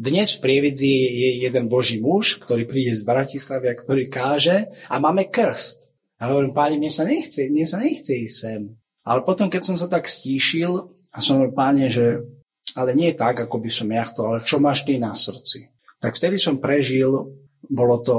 dnes 0.00 0.40
v 0.40 0.48
Prievidzi 0.48 0.88
je 0.88 1.30
jeden 1.44 1.68
boží 1.68 2.00
muž, 2.00 2.40
ktorý 2.40 2.64
príde 2.64 2.96
z 2.96 3.04
Bratislavy 3.04 3.68
a 3.68 3.76
ktorý 3.76 4.08
káže 4.08 4.72
a 4.88 4.96
máme 4.96 5.28
krst. 5.28 5.92
A 6.16 6.32
hovorím, 6.32 6.56
páni, 6.56 6.80
mne 6.80 6.88
sa 6.88 7.04
nechce, 7.04 7.52
mne 7.52 7.68
sa 7.68 7.84
nechce 7.84 8.16
ísť 8.16 8.36
sem. 8.36 8.62
Ale 9.04 9.20
potom, 9.28 9.52
keď 9.52 9.62
som 9.72 9.76
sa 9.76 9.92
tak 9.92 10.08
stíšil 10.08 10.88
a 11.12 11.18
som 11.20 11.40
hovoril, 11.40 11.52
páne, 11.52 11.92
že 11.92 12.24
ale 12.72 12.96
nie 12.96 13.12
tak, 13.12 13.44
ako 13.44 13.60
by 13.60 13.70
som 13.72 13.92
ja 13.92 14.04
chcel, 14.08 14.24
ale 14.24 14.46
čo 14.48 14.56
máš 14.56 14.88
ty 14.88 14.96
na 14.96 15.12
srdci. 15.12 15.68
Tak 16.00 16.16
vtedy 16.16 16.40
som 16.40 16.62
prežil, 16.62 17.36
bolo 17.68 17.96
to 18.00 18.16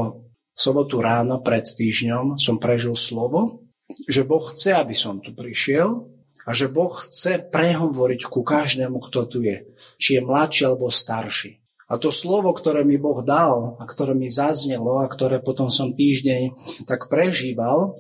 sobotu 0.54 1.02
ráno 1.02 1.42
pred 1.42 1.66
týždňom, 1.66 2.38
som 2.38 2.62
prežil 2.62 2.94
slovo, 2.94 3.66
že 4.06 4.22
Boh 4.22 4.44
chce, 4.54 4.78
aby 4.78 4.94
som 4.94 5.18
tu 5.18 5.34
prišiel 5.34 6.06
a 6.46 6.52
že 6.54 6.70
Boh 6.70 6.94
chce 6.94 7.50
prehovoriť 7.50 8.22
ku 8.30 8.46
každému, 8.46 9.02
kto 9.10 9.20
tu 9.26 9.38
je. 9.42 9.66
Či 9.98 10.20
je 10.20 10.22
mladší 10.22 10.62
alebo 10.70 10.90
starší. 10.90 11.61
A 11.92 12.00
to 12.00 12.08
slovo, 12.08 12.56
ktoré 12.56 12.88
mi 12.88 12.96
Boh 12.96 13.20
dal 13.20 13.76
a 13.76 13.84
ktoré 13.84 14.16
mi 14.16 14.32
zaznelo 14.32 15.04
a 15.04 15.12
ktoré 15.12 15.44
potom 15.44 15.68
som 15.68 15.92
týždeň 15.92 16.56
tak 16.88 17.12
prežíval, 17.12 18.00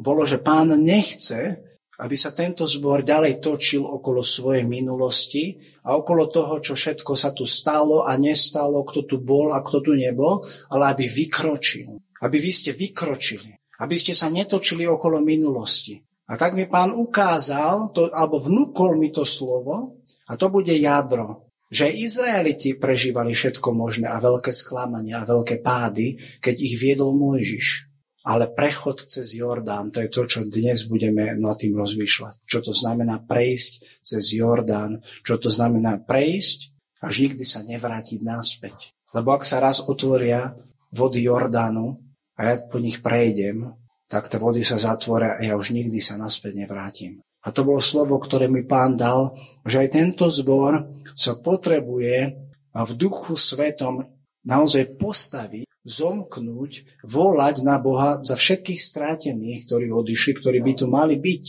bolo, 0.00 0.24
že 0.24 0.40
pán 0.40 0.72
nechce, 0.80 1.60
aby 2.00 2.16
sa 2.16 2.32
tento 2.32 2.64
zbor 2.64 3.04
ďalej 3.04 3.44
točil 3.44 3.84
okolo 3.84 4.24
svojej 4.24 4.64
minulosti 4.64 5.60
a 5.84 5.92
okolo 5.92 6.32
toho, 6.32 6.56
čo 6.64 6.72
všetko 6.72 7.12
sa 7.12 7.36
tu 7.36 7.44
stalo 7.44 8.08
a 8.08 8.16
nestalo, 8.16 8.80
kto 8.88 9.04
tu 9.04 9.20
bol 9.20 9.52
a 9.52 9.60
kto 9.60 9.84
tu 9.84 9.92
nebol, 9.92 10.40
ale 10.72 10.96
aby 10.96 11.04
vykročil. 11.04 12.00
Aby 12.24 12.40
vy 12.40 12.50
ste 12.54 12.72
vykročili. 12.72 13.52
Aby 13.76 14.00
ste 14.00 14.16
sa 14.16 14.32
netočili 14.32 14.88
okolo 14.88 15.20
minulosti. 15.20 16.00
A 16.32 16.40
tak 16.40 16.56
mi 16.56 16.64
pán 16.64 16.96
ukázal, 16.96 17.92
to, 17.92 18.08
alebo 18.08 18.40
vnúkol 18.40 18.96
mi 18.96 19.12
to 19.12 19.28
slovo, 19.28 20.00
a 20.24 20.32
to 20.40 20.48
bude 20.48 20.72
jadro 20.72 21.47
že 21.68 21.92
Izraeliti 21.92 22.76
prežívali 22.80 23.36
všetko 23.36 23.68
možné 23.76 24.08
a 24.08 24.16
veľké 24.20 24.52
sklamania 24.52 25.20
a 25.20 25.28
veľké 25.28 25.60
pády, 25.60 26.16
keď 26.40 26.54
ich 26.56 26.74
viedol 26.80 27.12
Mojžiš. 27.16 27.88
Ale 28.28 28.52
prechod 28.52 29.00
cez 29.00 29.32
Jordán, 29.32 29.88
to 29.88 30.04
je 30.04 30.12
to, 30.12 30.28
čo 30.28 30.44
dnes 30.44 30.84
budeme 30.84 31.32
nad 31.40 31.56
tým 31.56 31.72
rozmýšľať. 31.72 32.44
Čo 32.44 32.58
to 32.60 32.72
znamená 32.76 33.24
prejsť 33.24 34.04
cez 34.04 34.36
Jordán, 34.36 35.00
čo 35.24 35.40
to 35.40 35.48
znamená 35.48 35.96
prejsť, 36.04 36.76
až 37.00 37.14
nikdy 37.24 37.44
sa 37.46 37.64
nevrátiť 37.64 38.20
naspäť. 38.20 38.92
Lebo 39.16 39.32
ak 39.32 39.48
sa 39.48 39.64
raz 39.64 39.80
otvoria 39.80 40.52
vody 40.92 41.24
Jordánu 41.24 41.96
a 42.36 42.52
ja 42.52 42.54
po 42.68 42.76
nich 42.76 43.00
prejdem, 43.00 43.72
tak 44.08 44.28
tie 44.28 44.40
vody 44.40 44.64
sa 44.64 44.76
zatvoria 44.76 45.36
a 45.36 45.44
ja 45.44 45.54
už 45.56 45.72
nikdy 45.72 46.00
sa 46.00 46.20
naspäť 46.20 46.64
nevrátim. 46.64 47.24
A 47.48 47.52
to 47.54 47.64
bolo 47.64 47.80
slovo, 47.80 48.20
ktoré 48.20 48.44
mi 48.52 48.60
pán 48.68 49.00
dal, 49.00 49.32
že 49.64 49.80
aj 49.80 49.88
tento 49.96 50.28
zbor 50.28 50.84
sa 51.16 51.32
potrebuje 51.32 52.36
v 52.76 52.90
duchu 52.92 53.40
svetom 53.40 54.04
naozaj 54.44 55.00
postaviť, 55.00 55.64
zomknúť, 55.80 57.00
volať 57.08 57.64
na 57.64 57.80
Boha 57.80 58.20
za 58.20 58.36
všetkých 58.36 58.76
strátených, 58.76 59.64
ktorí 59.64 59.88
odišli, 59.88 60.36
ktorí 60.36 60.60
by 60.60 60.72
tu 60.76 60.86
mali 60.92 61.16
byť. 61.16 61.44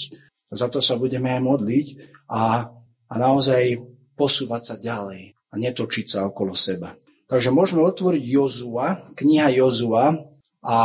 Za 0.55 0.71
to 0.71 0.79
sa 0.79 0.95
budeme 0.95 1.35
aj 1.35 1.41
modliť 1.43 1.87
a, 2.31 2.71
a 3.11 3.13
naozaj 3.19 3.83
posúvať 4.15 4.61
sa 4.63 4.75
ďalej. 4.79 5.35
a 5.51 5.53
netočiť 5.57 6.05
sa 6.07 6.19
okolo 6.29 6.55
seba. 6.55 6.95
Takže 7.29 7.51
môžeme 7.51 7.83
otvoriť 7.85 8.23
Jozua, 8.23 9.05
kniha 9.19 9.53
Jozua 9.53 10.15
a 10.63 10.77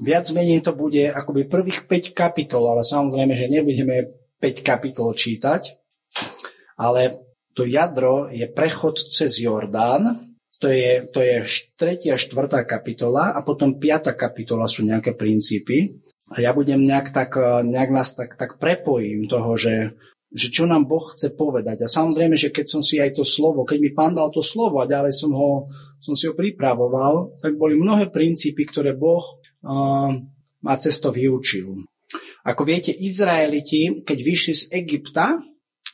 viac 0.00 0.26
menej 0.32 0.64
to 0.64 0.72
bude 0.74 1.10
akoby 1.10 1.46
prvých 1.46 1.86
5 1.86 2.16
kapitol, 2.16 2.64
ale 2.70 2.82
samozrejme, 2.82 3.34
že 3.36 3.50
nebudeme 3.50 4.14
5 4.40 4.66
kapitol 4.66 5.14
čítať, 5.14 5.78
ale 6.78 7.22
to 7.54 7.62
jadro 7.62 8.32
je 8.34 8.46
prechod 8.50 8.98
cez 8.98 9.38
Jordán, 9.38 10.34
to 10.58 10.70
je, 10.70 11.04
to 11.12 11.20
je 11.20 11.44
3. 11.76 12.14
a 12.14 12.16
4. 12.16 12.64
kapitola 12.64 13.36
a 13.36 13.44
potom 13.44 13.76
5. 13.76 14.16
kapitola 14.16 14.64
sú 14.64 14.86
nejaké 14.86 15.12
princípy. 15.12 16.00
A 16.32 16.40
ja 16.40 16.56
budem 16.56 16.80
nejak, 16.80 17.12
tak, 17.12 17.36
nejak 17.62 17.90
nás 17.92 18.16
tak, 18.16 18.40
tak 18.40 18.56
prepojím 18.56 19.28
toho, 19.28 19.54
že 19.60 19.92
že 20.34 20.50
čo 20.50 20.66
nám 20.66 20.90
Boh 20.90 21.06
chce 21.14 21.30
povedať. 21.30 21.86
A 21.86 21.88
samozrejme, 21.88 22.34
že 22.34 22.50
keď 22.50 22.66
som 22.66 22.82
si 22.82 22.98
aj 22.98 23.14
to 23.14 23.22
slovo, 23.22 23.62
keď 23.62 23.78
mi 23.78 23.90
pán 23.94 24.18
dal 24.18 24.34
to 24.34 24.42
slovo 24.42 24.82
a 24.82 24.90
ďalej 24.90 25.14
som, 25.14 25.30
ho, 25.30 25.70
som 26.02 26.18
si 26.18 26.26
ho 26.26 26.34
pripravoval, 26.34 27.38
tak 27.38 27.54
boli 27.54 27.78
mnohé 27.78 28.10
princípy, 28.10 28.66
ktoré 28.66 28.98
Boh 28.98 29.22
uh, 29.62 30.10
ma 30.58 30.74
cez 30.82 30.98
to 30.98 31.14
vyučil. 31.14 31.86
Ako 32.44 32.66
viete, 32.66 32.90
Izraeliti, 32.90 34.02
keď 34.02 34.18
vyšli 34.18 34.54
z 34.58 34.64
Egypta, 34.74 35.38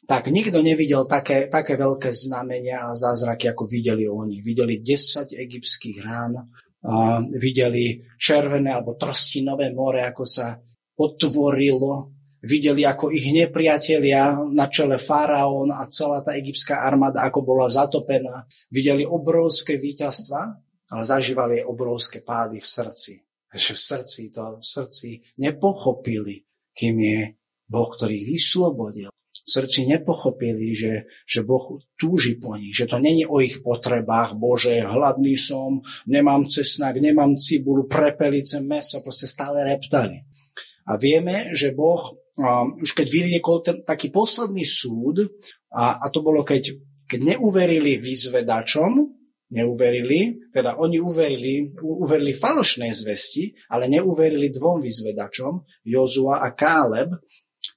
tak 0.09 0.27
nikto 0.33 0.59
nevidel 0.59 1.07
také, 1.07 1.47
také 1.47 1.79
veľké 1.79 2.11
znamenia 2.11 2.91
a 2.91 2.99
zázraky, 2.99 3.47
ako 3.53 3.69
videli 3.69 4.11
oni. 4.11 4.43
Videli 4.43 4.83
10 4.83 5.37
egyptských 5.37 6.03
rán, 6.03 6.35
a 6.81 7.21
videli 7.37 8.01
červené 8.17 8.73
alebo 8.73 8.97
trstinové 8.97 9.69
more, 9.77 10.01
ako 10.01 10.25
sa 10.25 10.57
otvorilo 10.97 12.20
Videli, 12.41 12.89
ako 12.89 13.13
ich 13.13 13.29
nepriatelia 13.37 14.33
na 14.49 14.65
čele 14.73 14.97
faraón 14.97 15.69
a 15.77 15.85
celá 15.93 16.25
tá 16.25 16.33
egyptská 16.33 16.89
armáda, 16.89 17.21
ako 17.29 17.45
bola 17.45 17.69
zatopená. 17.69 18.49
Videli 18.73 19.05
obrovské 19.05 19.77
víťazstva, 19.77 20.41
ale 20.89 21.03
zažívali 21.05 21.61
aj 21.61 21.69
obrovské 21.69 22.19
pády 22.25 22.65
v 22.65 22.69
srdci. 22.69 23.13
Že 23.53 23.73
v 23.77 23.81
srdci 23.81 24.23
to 24.33 24.57
v 24.57 24.65
srdci 24.65 25.09
nepochopili, 25.37 26.49
kým 26.73 26.97
je 26.97 27.21
Boh, 27.69 27.87
ktorý 27.87 28.15
ich 28.17 28.27
vyslobodil. 28.41 29.11
V 29.11 29.49
srdci 29.51 29.85
nepochopili, 29.85 30.73
že, 30.73 31.11
že 31.27 31.43
Boh 31.43 31.63
túži 31.99 32.39
po 32.39 32.55
nich, 32.55 32.73
že 32.73 32.87
to 32.87 33.03
není 33.03 33.27
o 33.27 33.43
ich 33.43 33.61
potrebách. 33.61 34.39
Bože, 34.39 34.81
hladný 34.81 35.35
som, 35.37 35.83
nemám 36.07 36.47
cesnak, 36.47 36.97
nemám 37.03 37.37
cibulu, 37.37 37.85
prepelice, 37.85 38.63
meso, 38.63 39.03
proste 39.05 39.27
stále 39.27 39.67
reptali. 39.67 40.23
A 40.87 40.97
vieme, 40.99 41.51
že 41.55 41.75
Boh 41.75 42.20
už 42.81 42.91
keď 42.95 43.07
vyriekol 43.11 43.59
ten 43.65 43.77
taký 43.83 44.13
posledný 44.15 44.63
súd, 44.63 45.27
a, 45.71 46.03
a 46.03 46.07
to 46.11 46.23
bolo, 46.23 46.43
keď, 46.47 46.75
keď 47.07 47.37
neuverili 47.37 47.99
vyzvedačom, 47.99 49.21
neuverili, 49.51 50.51
teda 50.55 50.79
oni 50.79 51.03
uverili, 51.03 51.75
uverili 51.83 52.31
falošnej 52.31 52.95
zvesti, 52.95 53.51
ale 53.75 53.91
neuverili 53.91 54.51
dvom 54.51 54.79
vyzvedačom, 54.79 55.85
Jozua 55.87 56.43
a 56.47 56.55
Káleb, 56.55 57.11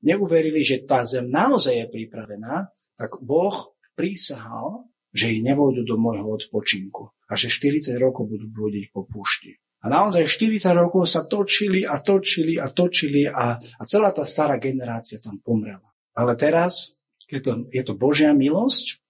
neuverili, 0.06 0.62
že 0.62 0.86
tá 0.86 1.02
zem 1.02 1.30
naozaj 1.30 1.74
je 1.74 1.88
pripravená, 1.90 2.70
tak 2.94 3.18
Boh 3.22 3.74
prísahal, 3.98 4.86
že 5.14 5.30
ich 5.30 5.42
nevojdu 5.46 5.86
do 5.86 5.98
môjho 5.98 6.26
odpočinku 6.30 7.14
a 7.30 7.34
že 7.38 7.50
40 7.50 8.02
rokov 8.02 8.30
budú 8.30 8.50
blúdiť 8.50 8.90
po 8.90 9.06
púšti. 9.06 9.58
A 9.84 9.92
naozaj 9.92 10.24
40 10.32 10.64
rokov 10.80 11.12
sa 11.12 11.28
točili 11.28 11.84
a 11.84 12.00
točili 12.00 12.56
a 12.56 12.72
točili 12.72 13.28
a, 13.28 13.60
a 13.60 13.84
celá 13.84 14.16
tá 14.16 14.24
stará 14.24 14.56
generácia 14.56 15.20
tam 15.20 15.44
pomrela. 15.44 15.92
Ale 16.16 16.40
teraz 16.40 16.96
je 17.28 17.44
to, 17.44 17.68
je 17.68 17.84
to 17.84 17.94
Božia 18.00 18.32
milosť, 18.32 19.04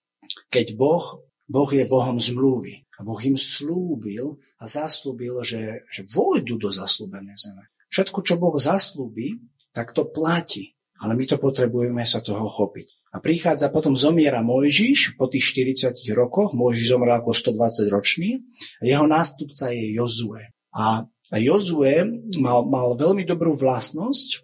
keď 0.49 0.73
Boh, 0.73 1.21
boh 1.45 1.69
je 1.69 1.85
Bohom 1.85 2.17
zmluvy. 2.17 2.83
A 2.93 3.01
Boh 3.01 3.17
im 3.25 3.33
slúbil 3.33 4.37
a 4.61 4.69
zaslúbil, 4.69 5.41
že, 5.41 5.81
že 5.89 6.05
vojdu 6.05 6.61
do 6.61 6.69
zaslúbenej 6.69 7.37
zeme. 7.41 7.65
Všetko, 7.89 8.21
čo 8.21 8.37
Boh 8.37 8.53
zaslúbi, 8.57 9.41
tak 9.73 9.97
to 9.97 10.05
platí. 10.09 10.77
Ale 11.01 11.17
my 11.17 11.25
to 11.25 11.41
potrebujeme 11.41 12.05
sa 12.05 12.21
toho 12.21 12.45
chopiť. 12.45 13.11
A 13.13 13.21
prichádza 13.21 13.73
potom 13.73 13.97
zomiera 13.97 14.45
Mojžiš 14.45 15.17
po 15.17 15.25
tých 15.29 15.53
40 15.53 15.93
rokoch. 16.13 16.53
Mojžiš 16.53 16.85
zomrel 16.95 17.17
ako 17.17 17.33
120 17.33 17.89
ročný. 17.89 18.45
A 18.81 18.83
jeho 18.85 19.05
nástupca 19.09 19.73
je 19.73 19.93
Jozue. 19.97 20.52
A 20.73 21.05
Jozue 21.37 22.01
mal, 22.41 22.65
mal 22.65 22.97
veľmi 22.97 23.23
dobrú 23.23 23.53
vlastnosť, 23.53 24.41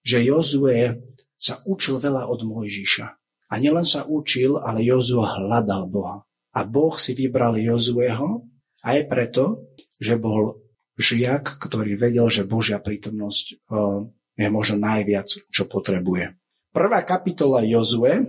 že 0.00 0.24
Jozue 0.24 1.04
sa 1.36 1.60
učil 1.68 2.00
veľa 2.00 2.28
od 2.32 2.44
Mojžiša. 2.48 3.06
A 3.52 3.54
nielen 3.60 3.84
sa 3.84 4.08
učil, 4.08 4.56
ale 4.56 4.80
Jozue 4.82 5.20
hľadal 5.20 5.92
Boha. 5.92 6.24
A 6.56 6.64
Boh 6.64 6.96
si 6.96 7.12
vybral 7.12 7.60
Jozueho 7.60 8.48
aj 8.82 8.98
preto, 9.06 9.68
že 10.00 10.16
bol 10.16 10.64
žiak, 10.96 11.60
ktorý 11.60 11.98
vedel, 11.98 12.26
že 12.32 12.48
Božia 12.48 12.80
prítomnosť 12.80 13.60
je 14.34 14.48
možno 14.50 14.76
najviac, 14.80 15.28
čo 15.28 15.62
potrebuje. 15.68 16.34
Prvá 16.74 17.06
kapitola 17.06 17.62
Jozue 17.62 18.24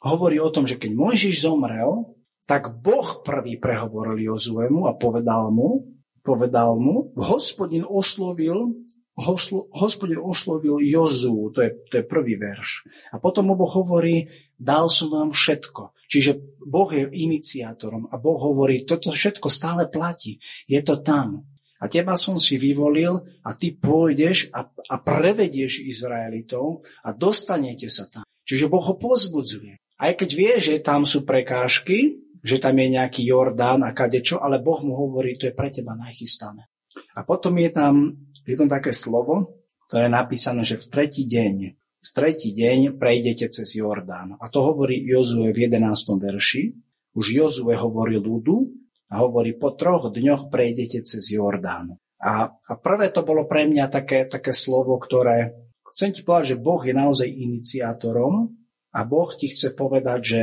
hovorí 0.00 0.40
o 0.40 0.48
tom, 0.48 0.64
že 0.64 0.80
keď 0.80 0.96
Mojžiš 0.96 1.44
zomrel, 1.44 2.16
tak 2.48 2.82
Boh 2.82 3.22
prvý 3.22 3.60
prehovoril 3.60 4.32
Jozuemu 4.32 4.88
a 4.90 4.96
povedal 4.96 5.52
mu, 5.52 5.91
povedal 6.22 6.78
mu, 6.78 7.10
hospodin 7.18 7.82
oslovil, 7.82 8.72
hoslo, 9.18 9.68
hospodin 9.76 10.22
oslovil 10.22 10.80
Jozu, 10.80 11.50
to 11.52 11.60
je, 11.60 11.70
to 11.90 11.94
je 12.00 12.04
prvý 12.06 12.38
verš. 12.38 12.88
A 13.12 13.20
potom 13.20 13.52
mu 13.52 13.54
Boh 13.58 13.68
hovorí, 13.68 14.30
dal 14.56 14.88
som 14.88 15.12
vám 15.12 15.30
všetko. 15.34 15.92
Čiže 16.08 16.62
Boh 16.62 16.88
je 16.92 17.08
iniciátorom 17.08 18.08
a 18.08 18.16
Boh 18.16 18.38
hovorí, 18.38 18.86
toto 18.86 19.12
všetko 19.12 19.48
stále 19.50 19.90
platí, 19.90 20.38
je 20.70 20.80
to 20.80 21.02
tam. 21.02 21.44
A 21.82 21.90
teba 21.90 22.14
som 22.14 22.38
si 22.38 22.54
vyvolil 22.62 23.18
a 23.42 23.50
ty 23.58 23.74
pôjdeš 23.74 24.54
a, 24.54 24.70
a 24.70 24.96
prevedieš 25.02 25.82
Izraelitov 25.82 26.86
a 27.02 27.10
dostanete 27.10 27.90
sa 27.90 28.06
tam. 28.06 28.22
Čiže 28.46 28.70
Boh 28.70 28.82
ho 28.86 28.94
pozbudzuje. 28.94 29.82
Aj 29.98 30.12
keď 30.14 30.30
vie, 30.30 30.52
že 30.62 30.82
tam 30.82 31.02
sú 31.02 31.26
prekážky, 31.26 32.22
že 32.42 32.58
tam 32.58 32.74
je 32.74 32.98
nejaký 32.98 33.22
Jordán 33.22 33.86
a 33.86 33.94
kadečo, 33.94 34.42
ale 34.42 34.58
Boh 34.58 34.82
mu 34.82 34.98
hovorí, 34.98 35.38
to 35.38 35.46
je 35.46 35.54
pre 35.54 35.70
teba 35.70 35.94
nachystané. 35.94 36.66
A 37.14 37.22
potom 37.22 37.54
je 37.56 37.70
tam, 37.70 37.94
je 38.42 38.56
tam 38.58 38.68
také 38.68 38.90
slovo, 38.90 39.62
ktoré 39.86 40.10
je 40.10 40.18
napísané, 40.18 40.60
že 40.66 40.76
v 40.76 40.86
tretí 40.90 41.22
deň, 41.24 41.56
v 42.02 42.10
tretí 42.10 42.50
deň 42.50 42.98
prejdete 42.98 43.46
cez 43.46 43.78
Jordán. 43.78 44.34
A 44.42 44.50
to 44.50 44.58
hovorí 44.60 44.98
Jozue 45.06 45.54
v 45.54 45.70
11. 45.70 46.18
verši. 46.18 46.74
Už 47.14 47.26
Jozue 47.30 47.78
hovorí 47.78 48.18
ľudu 48.18 48.72
a 49.12 49.22
hovorí, 49.22 49.54
po 49.54 49.76
troch 49.78 50.10
dňoch 50.10 50.50
prejdete 50.50 51.04
cez 51.06 51.22
Jordán. 51.30 51.94
A, 52.18 52.50
a 52.50 52.72
prvé 52.78 53.14
to 53.14 53.22
bolo 53.22 53.46
pre 53.46 53.70
mňa 53.70 53.86
také, 53.86 54.26
také 54.26 54.50
slovo, 54.50 54.98
ktoré, 54.98 55.54
chcem 55.94 56.10
ti 56.10 56.26
povedať, 56.26 56.56
že 56.56 56.62
Boh 56.62 56.82
je 56.82 56.94
naozaj 56.94 57.28
iniciátorom 57.28 58.50
a 58.94 59.00
Boh 59.06 59.30
ti 59.34 59.46
chce 59.50 59.74
povedať, 59.74 60.20
že 60.22 60.42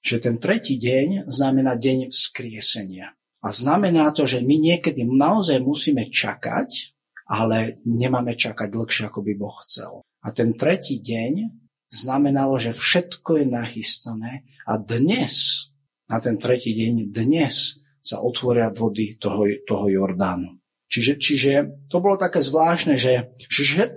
že 0.00 0.16
ten 0.20 0.40
tretí 0.40 0.80
deň 0.80 1.28
znamená 1.28 1.76
deň 1.76 2.08
vzkriesenia. 2.08 3.12
A 3.40 3.48
znamená 3.48 4.12
to, 4.12 4.28
že 4.28 4.44
my 4.44 4.56
niekedy 4.60 5.04
naozaj 5.08 5.64
musíme 5.64 6.08
čakať, 6.08 6.92
ale 7.30 7.80
nemáme 7.88 8.36
čakať 8.36 8.68
dlhšie, 8.68 9.08
ako 9.08 9.20
by 9.24 9.32
Boh 9.38 9.56
chcel. 9.64 10.04
A 10.20 10.28
ten 10.34 10.52
tretí 10.52 11.00
deň 11.00 11.48
znamenalo, 11.88 12.60
že 12.60 12.76
všetko 12.76 13.40
je 13.40 13.46
nachystané 13.48 14.32
a 14.68 14.76
dnes, 14.76 15.66
na 16.10 16.20
ten 16.20 16.36
tretí 16.36 16.76
deň, 16.76 17.08
dnes 17.08 17.80
sa 18.00 18.20
otvoria 18.20 18.68
vody 18.72 19.16
toho, 19.16 19.46
toho 19.64 19.86
Jordánu. 19.88 20.60
Čiže, 20.90 21.12
čiže 21.22 21.50
to 21.86 22.02
bolo 22.02 22.18
také 22.18 22.42
zvláštne, 22.42 22.98
že, 22.98 23.30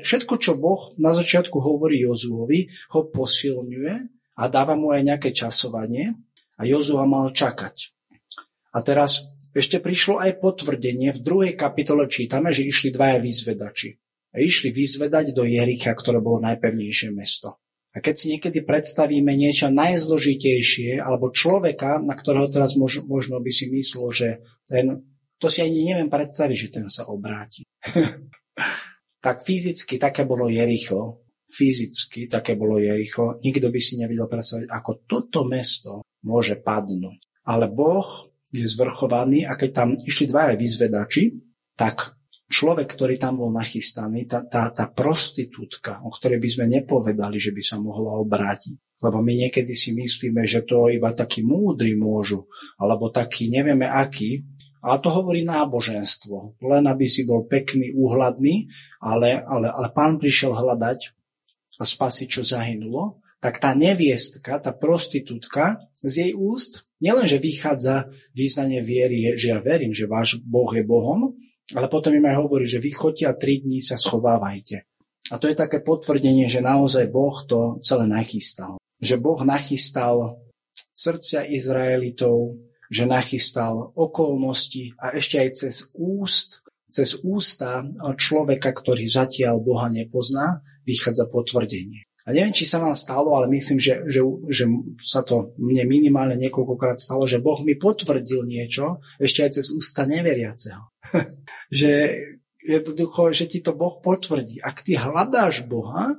všetko, 0.06 0.38
čo 0.38 0.54
Boh 0.54 0.94
na 1.02 1.10
začiatku 1.10 1.58
hovorí 1.58 2.06
Jozuovi, 2.06 2.70
ho 2.94 3.10
posilňuje 3.10 4.14
a 4.34 4.50
dáva 4.50 4.74
mu 4.74 4.90
aj 4.94 5.02
nejaké 5.06 5.30
časovanie 5.34 6.18
a 6.58 6.62
Jozua 6.66 7.06
mal 7.06 7.30
čakať. 7.34 7.94
A 8.74 8.82
teraz 8.82 9.30
ešte 9.54 9.78
prišlo 9.78 10.18
aj 10.18 10.42
potvrdenie. 10.42 11.14
V 11.14 11.22
druhej 11.22 11.54
kapitole 11.54 12.10
čítame, 12.10 12.50
že 12.50 12.66
išli 12.66 12.90
dvaja 12.90 13.22
vyzvedači. 13.22 13.94
A 14.34 14.42
išli 14.42 14.74
vyzvedať 14.74 15.38
do 15.38 15.46
Jericha, 15.46 15.94
ktoré 15.94 16.18
bolo 16.18 16.42
najpevnejšie 16.42 17.14
mesto. 17.14 17.62
A 17.94 18.02
keď 18.02 18.16
si 18.18 18.26
niekedy 18.34 18.66
predstavíme 18.66 19.30
niečo 19.38 19.70
najzložitejšie, 19.70 20.98
alebo 20.98 21.30
človeka, 21.30 22.02
na 22.02 22.18
ktorého 22.18 22.50
teraz 22.50 22.74
mož, 22.74 23.06
možno 23.06 23.38
by 23.38 23.52
si 23.54 23.70
myslel, 23.70 24.08
že 24.10 24.30
ten, 24.66 25.06
to 25.38 25.46
si 25.46 25.62
ani 25.62 25.94
neviem 25.94 26.10
predstaviť, 26.10 26.58
že 26.58 26.70
ten 26.74 26.90
sa 26.90 27.06
obráti. 27.06 27.62
tak 29.24 29.46
fyzicky 29.46 30.02
také 30.02 30.26
bolo 30.26 30.50
Jericho 30.50 31.23
fyzicky, 31.50 32.26
také 32.32 32.58
bolo 32.58 32.82
Jericho, 32.82 33.38
nikto 33.44 33.70
by 33.70 33.80
si 33.80 34.00
nevedel 34.00 34.26
predstaviť, 34.26 34.68
ako 34.72 34.92
toto 35.06 35.46
mesto 35.46 36.02
môže 36.26 36.58
padnúť. 36.60 37.20
Ale 37.46 37.68
Boh 37.70 38.32
je 38.54 38.64
zvrchovaný 38.64 39.50
a 39.50 39.58
keď 39.58 39.70
tam 39.74 39.90
išli 39.98 40.30
dvaja 40.30 40.54
vyzvedači, 40.56 41.24
tak 41.74 42.16
človek, 42.54 42.86
ktorý 42.86 43.18
tam 43.18 43.42
bol 43.42 43.50
nachystaný, 43.50 44.30
tá, 44.30 44.46
tá, 44.46 44.70
tá 44.70 44.86
prostitútka, 44.94 46.00
o 46.06 46.14
ktorej 46.14 46.38
by 46.38 46.50
sme 46.50 46.66
nepovedali, 46.70 47.42
že 47.42 47.50
by 47.50 47.64
sa 47.66 47.82
mohla 47.82 48.22
obrátiť, 48.22 48.78
Lebo 49.02 49.20
my 49.20 49.34
niekedy 49.48 49.74
si 49.74 49.92
myslíme, 49.92 50.46
že 50.46 50.64
to 50.64 50.88
iba 50.94 51.12
takí 51.12 51.42
múdri 51.42 51.98
môžu, 51.98 52.46
alebo 52.78 53.10
takí 53.10 53.50
nevieme 53.50 53.90
akí, 53.90 54.46
ale 54.84 55.00
to 55.00 55.10
hovorí 55.10 55.48
náboženstvo. 55.48 56.60
Len 56.62 56.84
aby 56.88 57.08
si 57.08 57.24
bol 57.24 57.48
pekný, 57.48 57.96
úhladný, 57.96 58.68
ale, 59.02 59.42
ale, 59.44 59.72
ale 59.72 59.88
pán 59.96 60.20
prišiel 60.20 60.54
hľadať 60.54 61.23
a 61.84 61.86
spasiť, 61.86 62.28
čo 62.32 62.48
zahynulo, 62.48 63.20
tak 63.44 63.60
tá 63.60 63.76
neviestka, 63.76 64.56
tá 64.64 64.72
prostitútka 64.72 65.84
z 66.00 66.32
jej 66.32 66.32
úst, 66.32 66.88
nielenže 67.04 67.44
vychádza 67.44 68.08
význanie 68.32 68.80
viery, 68.80 69.36
že 69.36 69.52
ja 69.52 69.60
verím, 69.60 69.92
že 69.92 70.08
váš 70.08 70.40
Boh 70.40 70.72
je 70.72 70.88
Bohom, 70.88 71.36
ale 71.76 71.92
potom 71.92 72.16
im 72.16 72.24
aj 72.24 72.40
hovorí, 72.40 72.64
že 72.64 72.80
vy 72.80 72.96
tri 73.36 73.60
dní 73.60 73.84
sa 73.84 74.00
schovávajte. 74.00 74.88
A 75.32 75.36
to 75.36 75.52
je 75.52 75.60
také 75.60 75.84
potvrdenie, 75.84 76.48
že 76.48 76.64
naozaj 76.64 77.12
Boh 77.12 77.36
to 77.44 77.84
celé 77.84 78.08
nachystal. 78.08 78.80
Že 79.04 79.20
Boh 79.20 79.40
nachystal 79.44 80.40
srdcia 80.96 81.52
Izraelitov, 81.52 82.64
že 82.88 83.04
nachystal 83.04 83.92
okolnosti 83.98 84.96
a 84.96 85.20
ešte 85.20 85.44
aj 85.44 85.50
cez 85.52 85.76
úst, 86.00 86.64
cez 86.94 87.20
ústa 87.26 87.84
človeka, 88.16 88.72
ktorý 88.72 89.04
zatiaľ 89.10 89.60
Boha 89.60 89.90
nepozná, 89.90 90.62
vychádza 90.84 91.28
potvrdenie. 91.32 92.08
A 92.24 92.32
neviem, 92.32 92.56
či 92.56 92.64
sa 92.64 92.80
vám 92.80 92.96
stalo, 92.96 93.36
ale 93.36 93.52
myslím, 93.52 93.84
že, 93.84 94.00
že, 94.08 94.24
že 94.48 94.64
sa 95.04 95.28
to 95.28 95.52
mne 95.60 95.84
minimálne 95.92 96.40
niekoľkokrát 96.40 96.96
stalo, 96.96 97.28
že 97.28 97.44
Boh 97.44 97.60
mi 97.68 97.76
potvrdil 97.76 98.48
niečo, 98.48 99.04
ešte 99.20 99.44
aj 99.44 99.52
cez 99.60 99.76
ústa 99.76 100.08
neveriaceho. 100.08 100.88
že 101.84 101.92
jednoducho, 102.64 103.36
že 103.36 103.52
ti 103.52 103.60
to 103.60 103.76
Boh 103.76 104.00
potvrdí. 104.00 104.64
Ak 104.64 104.88
ty 104.88 104.96
hľadáš 104.96 105.68
Boha, 105.68 106.16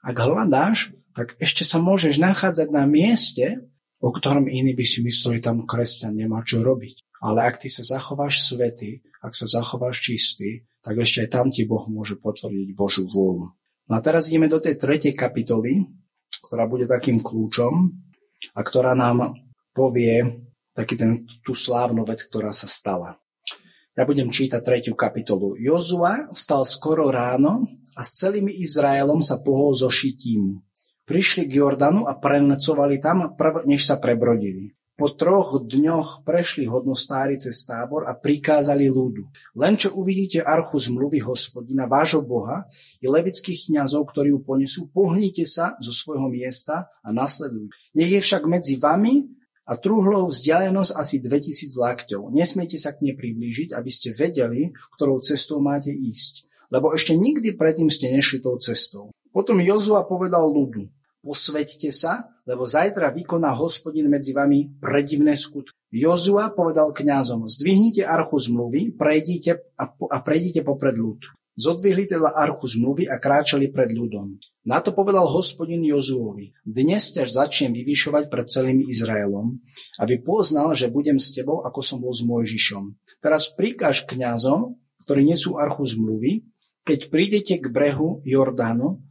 ak 0.00 0.16
hľadáš, 0.16 0.96
tak 1.12 1.36
ešte 1.36 1.68
sa 1.68 1.76
môžeš 1.76 2.16
nachádzať 2.16 2.72
na 2.72 2.88
mieste, 2.88 3.60
o 4.00 4.08
ktorom 4.08 4.48
iní 4.48 4.72
by 4.72 4.84
si 4.88 5.04
mysleli, 5.04 5.44
tam 5.44 5.68
kresťan 5.68 6.16
nemá 6.16 6.40
čo 6.48 6.64
robiť. 6.64 7.04
Ale 7.20 7.44
ak 7.44 7.60
ty 7.60 7.68
sa 7.68 7.84
zachováš 7.84 8.40
svety, 8.48 9.04
ak 9.20 9.36
sa 9.36 9.44
zachováš 9.46 10.00
čistý, 10.00 10.64
tak 10.82 10.98
ešte 10.98 11.22
aj 11.22 11.28
tam 11.30 11.46
ti 11.52 11.62
Boh 11.68 11.86
môže 11.86 12.18
potvrdiť 12.18 12.74
Božú 12.74 13.06
vôľu. 13.06 13.54
No 13.90 13.98
a 13.98 14.00
teraz 14.04 14.30
ideme 14.30 14.46
do 14.46 14.62
tej 14.62 14.78
tretej 14.78 15.14
kapitoly, 15.16 15.82
ktorá 16.44 16.66
bude 16.66 16.86
takým 16.86 17.22
kľúčom 17.22 17.72
a 18.54 18.60
ktorá 18.60 18.92
nám 18.92 19.34
povie 19.72 20.44
taký 20.72 20.94
ten, 20.96 21.24
tú 21.44 21.52
slávnu 21.52 22.04
vec, 22.04 22.24
ktorá 22.28 22.52
sa 22.52 22.68
stala. 22.68 23.20
Ja 23.92 24.08
budem 24.08 24.32
čítať 24.32 24.64
tretiu 24.64 24.96
kapitolu. 24.96 25.52
Jozua 25.60 26.32
vstal 26.32 26.64
skoro 26.64 27.12
ráno 27.12 27.68
a 27.92 28.00
s 28.00 28.16
celým 28.16 28.48
Izraelom 28.48 29.20
sa 29.20 29.44
pohol 29.44 29.76
zo 29.76 29.92
Šitímu. 29.92 30.64
Prišli 31.04 31.44
k 31.44 31.60
Jordanu 31.60 32.08
a 32.08 32.16
prenocovali 32.16 32.96
tam, 33.04 33.36
prv, 33.36 33.68
než 33.68 33.84
sa 33.84 34.00
prebrodili. 34.00 34.72
Po 35.02 35.10
troch 35.10 35.58
dňoch 35.66 36.22
prešli 36.22 36.62
hodnostári 36.70 37.34
cez 37.34 37.66
tábor 37.66 38.06
a 38.06 38.14
prikázali 38.14 38.86
ľudu. 38.86 39.26
Len 39.58 39.74
čo 39.74 39.90
uvidíte 39.98 40.46
archu 40.46 40.78
zmluvy 40.78 41.18
hospodina, 41.26 41.90
vášho 41.90 42.22
Boha 42.22 42.70
i 43.02 43.10
levických 43.10 43.66
kňazov, 43.66 44.06
ktorí 44.14 44.30
ju 44.30 44.46
ponesú, 44.46 44.94
pohnite 44.94 45.42
sa 45.42 45.74
zo 45.82 45.90
svojho 45.90 46.30
miesta 46.30 46.86
a 47.02 47.10
nasledujte. 47.10 47.74
Nech 47.98 48.14
je 48.14 48.20
však 48.22 48.46
medzi 48.46 48.78
vami 48.78 49.26
a 49.66 49.74
truhlou 49.74 50.30
vzdialenosť 50.30 50.94
asi 50.94 51.18
2000 51.18 51.82
lakťov. 51.82 52.30
Nesmiete 52.30 52.78
sa 52.78 52.94
k 52.94 53.02
nej 53.02 53.18
priblížiť, 53.18 53.74
aby 53.74 53.90
ste 53.90 54.14
vedeli, 54.14 54.70
ktorou 54.94 55.18
cestou 55.18 55.58
máte 55.58 55.90
ísť. 55.90 56.46
Lebo 56.70 56.94
ešte 56.94 57.18
nikdy 57.18 57.58
predtým 57.58 57.90
ste 57.90 58.06
nešli 58.06 58.38
tou 58.38 58.54
cestou. 58.62 59.10
Potom 59.34 59.58
Jozua 59.58 60.06
povedal 60.06 60.46
ľudu, 60.46 60.86
posveďte 61.26 61.90
sa, 61.90 62.31
lebo 62.48 62.66
zajtra 62.66 63.14
vykoná 63.14 63.54
hospodin 63.54 64.10
medzi 64.10 64.34
vami 64.34 64.78
predivné 64.82 65.38
skutky. 65.38 65.74
Jozua 65.92 66.50
povedal 66.56 66.90
kňazom, 66.96 67.46
zdvihnite 67.46 68.02
archu 68.02 68.40
zmluvy 68.40 68.96
prejdite 68.96 69.60
a, 69.76 69.84
po, 69.92 70.08
a 70.08 70.24
prejdite 70.24 70.64
popred 70.64 70.96
ľud. 70.96 71.20
Zodvihli 71.52 72.08
teda 72.08 72.32
archu 72.32 72.64
zmluvy 72.64 73.12
a 73.12 73.20
kráčali 73.20 73.68
pred 73.68 73.92
ľudom. 73.92 74.40
Na 74.64 74.80
to 74.80 74.96
povedal 74.96 75.28
hospodin 75.28 75.84
Jozuovi, 75.84 76.56
dnes 76.64 77.12
ťaž 77.12 77.28
začnem 77.28 77.76
vyvyšovať 77.76 78.32
pred 78.32 78.46
celým 78.48 78.80
Izraelom, 78.80 79.60
aby 80.00 80.24
poznal, 80.24 80.72
že 80.72 80.88
budem 80.88 81.20
s 81.20 81.28
tebou, 81.36 81.60
ako 81.60 81.84
som 81.84 82.00
bol 82.00 82.08
s 82.08 82.24
Mojžišom. 82.24 82.96
Teraz 83.20 83.52
prikáž 83.52 84.08
kňazom, 84.08 84.80
ktorí 85.04 85.28
nesú 85.28 85.60
archu 85.60 85.84
zmluvy, 85.84 86.48
keď 86.88 87.12
prídete 87.12 87.60
k 87.60 87.68
brehu 87.68 88.24
Jordánu, 88.24 89.04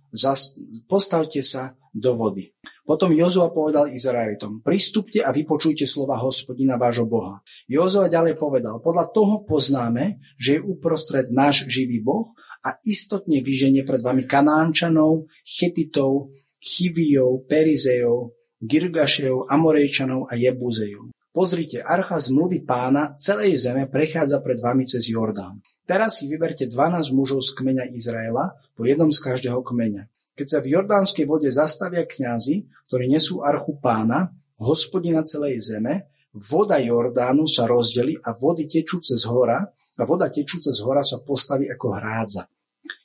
postavte 0.89 1.45
sa 1.45 1.77
do 1.93 2.17
vody. 2.17 2.57
Potom 2.81 3.13
Jozua 3.13 3.53
povedal 3.53 3.93
Izraelitom, 3.93 4.65
pristupte 4.65 5.21
a 5.21 5.29
vypočujte 5.29 5.85
slova 5.85 6.17
hospodina 6.17 6.81
vášho 6.81 7.05
Boha. 7.05 7.45
Jozua 7.69 8.09
ďalej 8.09 8.41
povedal, 8.41 8.81
podľa 8.81 9.13
toho 9.13 9.45
poznáme, 9.45 10.17
že 10.41 10.57
je 10.57 10.65
uprostred 10.65 11.29
náš 11.29 11.69
živý 11.69 12.01
Boh 12.01 12.25
a 12.65 12.81
istotne 12.81 13.45
vyženie 13.45 13.85
pred 13.85 14.01
vami 14.01 14.25
Kanánčanov, 14.25 15.29
Chetitov, 15.45 16.33
Chivijov, 16.57 17.45
Perizejov, 17.45 18.33
Girgašejov, 18.61 19.49
Amorejčanov 19.49 20.29
a 20.29 20.37
Jebuzejov. 20.37 21.13
Pozrite, 21.31 21.79
archa 21.79 22.19
zmluvy 22.19 22.67
pána 22.67 23.15
celej 23.15 23.55
zeme 23.55 23.87
prechádza 23.87 24.43
pred 24.43 24.59
vami 24.59 24.83
cez 24.83 25.07
Jordán. 25.07 25.63
Teraz 25.87 26.19
si 26.19 26.27
vyberte 26.27 26.67
12 26.67 27.15
mužov 27.15 27.39
z 27.39 27.55
kmeňa 27.55 27.87
Izraela, 27.95 28.51
po 28.75 28.83
jednom 28.83 29.07
z 29.15 29.19
každého 29.23 29.63
kmeňa. 29.63 30.11
Keď 30.35 30.47
sa 30.47 30.59
v 30.63 30.71
jordánskej 30.79 31.25
vode 31.27 31.51
zastavia 31.51 32.07
kňazi, 32.07 32.65
ktorí 32.87 33.11
nesú 33.11 33.43
archu 33.43 33.75
pána, 33.77 34.31
hospodina 34.61 35.25
celej 35.27 35.59
zeme, 35.59 36.07
voda 36.31 36.79
Jordánu 36.79 37.43
sa 37.49 37.67
rozdeli 37.67 38.15
a 38.23 38.31
vody 38.31 38.67
tečúce 38.67 39.19
z 39.19 39.27
hora 39.27 39.59
a 39.73 40.03
voda 40.07 40.31
tečúca 40.31 40.71
z 40.71 40.79
hora 40.87 41.03
sa 41.03 41.19
postaví 41.19 41.67
ako 41.67 41.87
hrádza. 41.99 42.47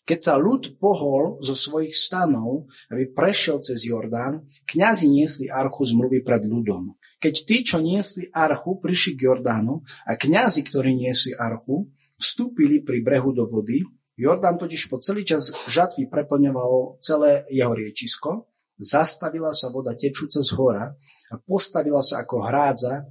Keď 0.06 0.18
sa 0.22 0.34
ľud 0.38 0.78
pohol 0.78 1.42
zo 1.42 1.50
svojich 1.50 1.90
stanov, 1.90 2.70
aby 2.94 3.10
prešiel 3.10 3.58
cez 3.58 3.90
Jordán, 3.90 4.46
kňazi 4.62 5.10
niesli 5.10 5.50
archu 5.50 5.82
zmluvy 5.82 6.22
pred 6.22 6.46
ľudom. 6.46 6.94
Keď 7.18 7.34
tí, 7.42 7.66
čo 7.66 7.82
niesli 7.82 8.30
archu, 8.30 8.78
prišli 8.78 9.18
k 9.18 9.26
Jordánu 9.26 9.82
a 10.06 10.14
kňazi, 10.14 10.62
ktorí 10.62 10.94
niesli 10.94 11.34
archu, 11.34 11.90
vstúpili 12.22 12.86
pri 12.86 13.02
brehu 13.02 13.34
do 13.34 13.50
vody, 13.50 13.82
Jordán 14.16 14.56
totiž 14.56 14.88
po 14.88 14.96
celý 14.96 15.28
čas 15.28 15.52
žatvy 15.68 16.08
preplňovalo 16.08 16.96
celé 17.04 17.44
jeho 17.52 17.76
riečisko, 17.76 18.48
zastavila 18.80 19.52
sa 19.52 19.68
voda 19.68 19.92
tečúca 19.92 20.40
z 20.40 20.50
hora 20.56 20.88
a 21.28 21.34
postavila 21.36 22.00
sa 22.00 22.24
ako 22.24 22.40
hrádza 22.48 23.04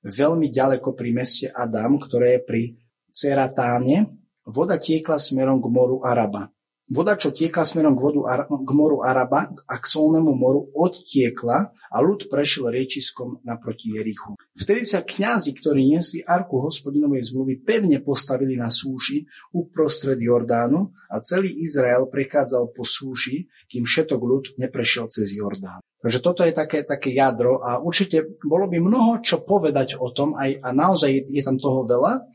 veľmi 0.00 0.48
ďaleko 0.48 0.96
pri 0.96 1.10
meste 1.12 1.46
Adam, 1.52 2.00
ktoré 2.00 2.40
je 2.40 2.42
pri 2.44 2.62
Ceratáne. 3.12 4.16
Voda 4.48 4.80
tiekla 4.80 5.20
smerom 5.20 5.60
k 5.60 5.66
moru 5.72 6.04
Araba. 6.04 6.52
Voda, 6.86 7.18
čo 7.18 7.34
tiekla 7.34 7.66
smerom 7.66 7.98
k, 7.98 8.00
vodu, 8.00 8.46
k 8.46 8.70
moru 8.70 9.02
Araba 9.02 9.50
a 9.66 9.74
k 9.74 9.84
solnému 9.90 10.30
moru, 10.38 10.70
odtiekla 10.70 11.74
a 11.74 11.96
ľud 11.98 12.30
prešiel 12.30 12.70
riečiskom 12.70 13.42
naproti 13.42 13.98
Jerichu. 13.98 14.38
Vtedy 14.54 14.86
sa 14.86 15.02
kňazi, 15.02 15.50
ktorí 15.58 15.82
niesli 15.82 16.22
arku 16.22 16.62
hospodinovej 16.62 17.34
zmluvy, 17.34 17.58
pevne 17.66 17.98
postavili 18.06 18.54
na 18.54 18.70
súši 18.70 19.26
uprostred 19.58 20.22
Jordánu 20.22 20.94
a 21.10 21.18
celý 21.18 21.58
Izrael 21.58 22.06
prechádzal 22.06 22.70
po 22.70 22.86
súši, 22.86 23.50
kým 23.66 23.82
všetok 23.82 24.20
ľud 24.22 24.44
neprešiel 24.54 25.10
cez 25.10 25.34
Jordán. 25.34 25.82
Takže 25.98 26.22
toto 26.22 26.46
je 26.46 26.54
také, 26.54 26.86
také 26.86 27.10
jadro 27.10 27.58
a 27.66 27.82
určite 27.82 28.38
bolo 28.46 28.70
by 28.70 28.78
mnoho 28.78 29.18
čo 29.26 29.42
povedať 29.42 29.98
o 29.98 30.14
tom 30.14 30.38
aj, 30.38 30.62
a 30.62 30.70
naozaj 30.70 31.10
je 31.26 31.42
tam 31.42 31.58
toho 31.58 31.82
veľa, 31.82 32.30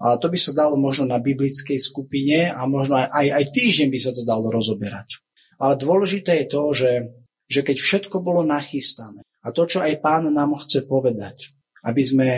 a 0.00 0.16
to 0.16 0.32
by 0.32 0.38
sa 0.40 0.56
dalo 0.56 0.80
možno 0.80 1.04
na 1.04 1.20
biblickej 1.20 1.76
skupine 1.76 2.48
a 2.48 2.64
možno 2.64 2.96
aj, 2.96 3.12
aj, 3.12 3.26
aj 3.36 3.44
týždeň 3.52 3.88
by 3.92 3.98
sa 4.00 4.12
to 4.16 4.24
dalo 4.24 4.48
rozoberať. 4.48 5.20
Ale 5.60 5.76
dôležité 5.76 6.40
je 6.40 6.46
to, 6.48 6.62
že, 6.72 6.92
že 7.44 7.60
keď 7.60 7.76
všetko 7.76 8.16
bolo 8.24 8.40
nachystané 8.40 9.20
a 9.44 9.52
to, 9.52 9.68
čo 9.68 9.84
aj 9.84 10.00
pán 10.00 10.24
nám 10.32 10.56
chce 10.56 10.88
povedať, 10.88 11.52
aby 11.84 12.00
sme 12.00 12.28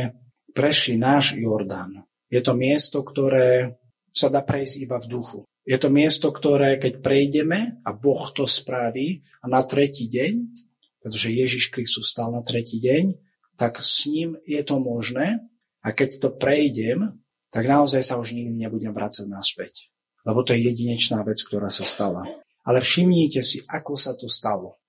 prešli 0.50 0.98
náš 0.98 1.38
Jordán, 1.38 2.02
je 2.26 2.42
to 2.42 2.58
miesto, 2.58 3.06
ktoré 3.06 3.78
sa 4.10 4.26
dá 4.26 4.42
prejsť 4.42 4.74
iba 4.82 4.98
v 4.98 5.06
duchu. 5.06 5.38
Je 5.62 5.78
to 5.78 5.86
miesto, 5.86 6.34
ktoré 6.34 6.82
keď 6.82 6.98
prejdeme 6.98 7.78
a 7.86 7.94
Boh 7.94 8.34
to 8.34 8.50
spraví 8.50 9.22
a 9.38 9.46
na 9.46 9.62
tretí 9.62 10.10
deň, 10.10 10.32
pretože 10.98 11.30
Ježiš 11.30 11.70
Kristus 11.70 12.10
stal 12.10 12.34
na 12.34 12.42
tretí 12.42 12.82
deň, 12.82 13.14
tak 13.54 13.78
s 13.78 14.10
ním 14.10 14.34
je 14.42 14.58
to 14.66 14.82
možné 14.82 15.38
a 15.86 15.94
keď 15.94 16.18
to 16.18 16.28
prejdem, 16.34 17.21
tak 17.52 17.68
naozaj 17.68 18.00
sa 18.00 18.16
už 18.16 18.32
nikdy 18.32 18.56
nebudem 18.56 18.96
vrácať 18.96 19.28
naspäť. 19.28 19.92
Lebo 20.24 20.40
to 20.40 20.56
je 20.56 20.72
jedinečná 20.72 21.20
vec, 21.20 21.36
ktorá 21.44 21.68
sa 21.68 21.84
stala. 21.84 22.24
Ale 22.64 22.80
všimnite 22.80 23.44
si, 23.44 23.60
ako 23.68 23.92
sa 23.92 24.16
to 24.16 24.30
stalo. 24.30 24.80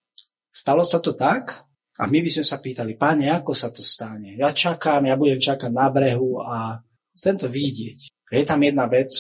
Stalo 0.48 0.88
sa 0.88 1.04
to 1.04 1.12
tak, 1.18 1.68
a 1.94 2.10
my 2.10 2.26
by 2.26 2.30
sme 2.30 2.46
sa 2.46 2.58
pýtali, 2.58 2.98
páne, 2.98 3.30
ako 3.30 3.54
sa 3.54 3.70
to 3.70 3.86
stane? 3.86 4.34
Ja 4.34 4.50
čakám, 4.50 5.06
ja 5.06 5.14
budem 5.14 5.38
čakať 5.38 5.70
na 5.70 5.94
brehu 5.94 6.42
a 6.42 6.82
chcem 7.14 7.38
to 7.38 7.46
vidieť. 7.46 8.10
Je 8.34 8.44
tam 8.46 8.66
jedna 8.66 8.90
vec, 8.90 9.14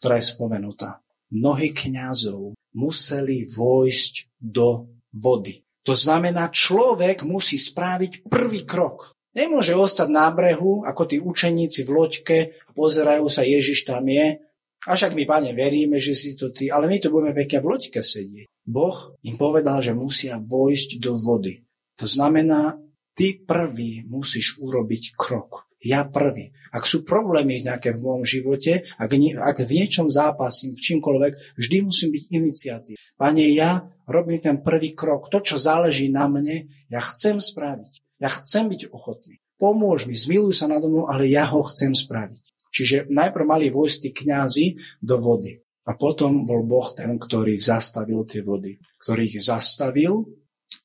ktorá 0.00 0.16
je 0.16 0.32
spomenutá. 0.32 1.04
Mnohí 1.36 1.76
kňazov 1.76 2.56
museli 2.76 3.44
vojsť 3.44 4.40
do 4.40 4.88
vody. 5.12 5.60
To 5.84 5.92
znamená, 5.92 6.48
človek 6.48 7.28
musí 7.28 7.60
spraviť 7.60 8.24
prvý 8.24 8.64
krok. 8.64 9.12
Nemôže 9.34 9.74
ostať 9.74 10.08
na 10.14 10.30
brehu, 10.30 10.86
ako 10.86 11.02
tí 11.10 11.18
učeníci 11.18 11.82
v 11.82 11.90
loďke 11.90 12.38
a 12.54 12.70
pozerajú 12.70 13.26
sa, 13.26 13.42
Ježiš 13.42 13.82
tam 13.82 14.06
je. 14.06 14.38
A 14.86 14.90
však 14.94 15.16
my, 15.16 15.24
pane, 15.26 15.50
veríme, 15.56 15.98
že 15.98 16.14
si 16.14 16.38
to 16.38 16.54
ty, 16.54 16.70
ale 16.70 16.86
my 16.86 17.02
tu 17.02 17.10
budeme 17.10 17.34
pekne 17.34 17.58
v 17.58 17.68
loďke 17.74 17.98
sedieť. 17.98 18.46
Boh 18.62 19.16
im 19.26 19.34
povedal, 19.34 19.82
že 19.82 19.96
musia 19.96 20.38
vojsť 20.38 21.02
do 21.02 21.18
vody. 21.18 21.66
To 21.98 22.06
znamená, 22.06 22.78
ty 23.16 23.34
prvý 23.34 24.06
musíš 24.06 24.60
urobiť 24.62 25.18
krok. 25.18 25.66
Ja 25.84 26.08
prvý. 26.08 26.54
Ak 26.72 26.88
sú 26.88 27.04
problémy 27.04 27.60
nejaké 27.60 27.92
v 27.92 28.00
môjom 28.00 28.24
živote, 28.24 28.88
ak, 28.96 29.10
nie, 29.20 29.36
ak 29.36 29.60
v 29.68 29.84
niečom 29.84 30.08
zápasím, 30.08 30.72
v 30.72 30.80
čímkoľvek, 30.80 31.60
vždy 31.60 31.76
musím 31.84 32.16
byť 32.16 32.24
iniciatív. 32.32 32.96
Pane, 33.20 33.44
ja 33.52 33.84
robím 34.08 34.40
ten 34.40 34.64
prvý 34.64 34.96
krok. 34.96 35.28
To, 35.28 35.44
čo 35.44 35.60
záleží 35.60 36.08
na 36.08 36.24
mne, 36.24 36.72
ja 36.88 37.04
chcem 37.04 37.36
spraviť. 37.36 38.03
Ja 38.18 38.30
chcem 38.30 38.70
byť 38.70 38.90
ochotný. 38.94 39.42
Pomôž 39.58 40.06
mi, 40.10 40.14
zmiluj 40.14 40.54
sa 40.54 40.66
nado 40.66 40.90
mnou, 40.90 41.06
ale 41.06 41.30
ja 41.30 41.50
ho 41.50 41.62
chcem 41.66 41.94
spraviť. 41.94 42.44
Čiže 42.74 42.96
najprv 43.10 43.44
mali 43.46 43.70
vojsť 43.70 43.98
tí 44.02 44.10
kňazi 44.10 44.66
do 44.98 45.16
vody. 45.18 45.62
A 45.84 45.94
potom 45.94 46.48
bol 46.48 46.64
Boh 46.64 46.88
ten, 46.96 47.20
ktorý 47.20 47.54
zastavil 47.60 48.24
tie 48.26 48.40
vody. 48.42 48.74
Ktorý 48.98 49.28
ich 49.28 49.38
zastavil 49.38 50.26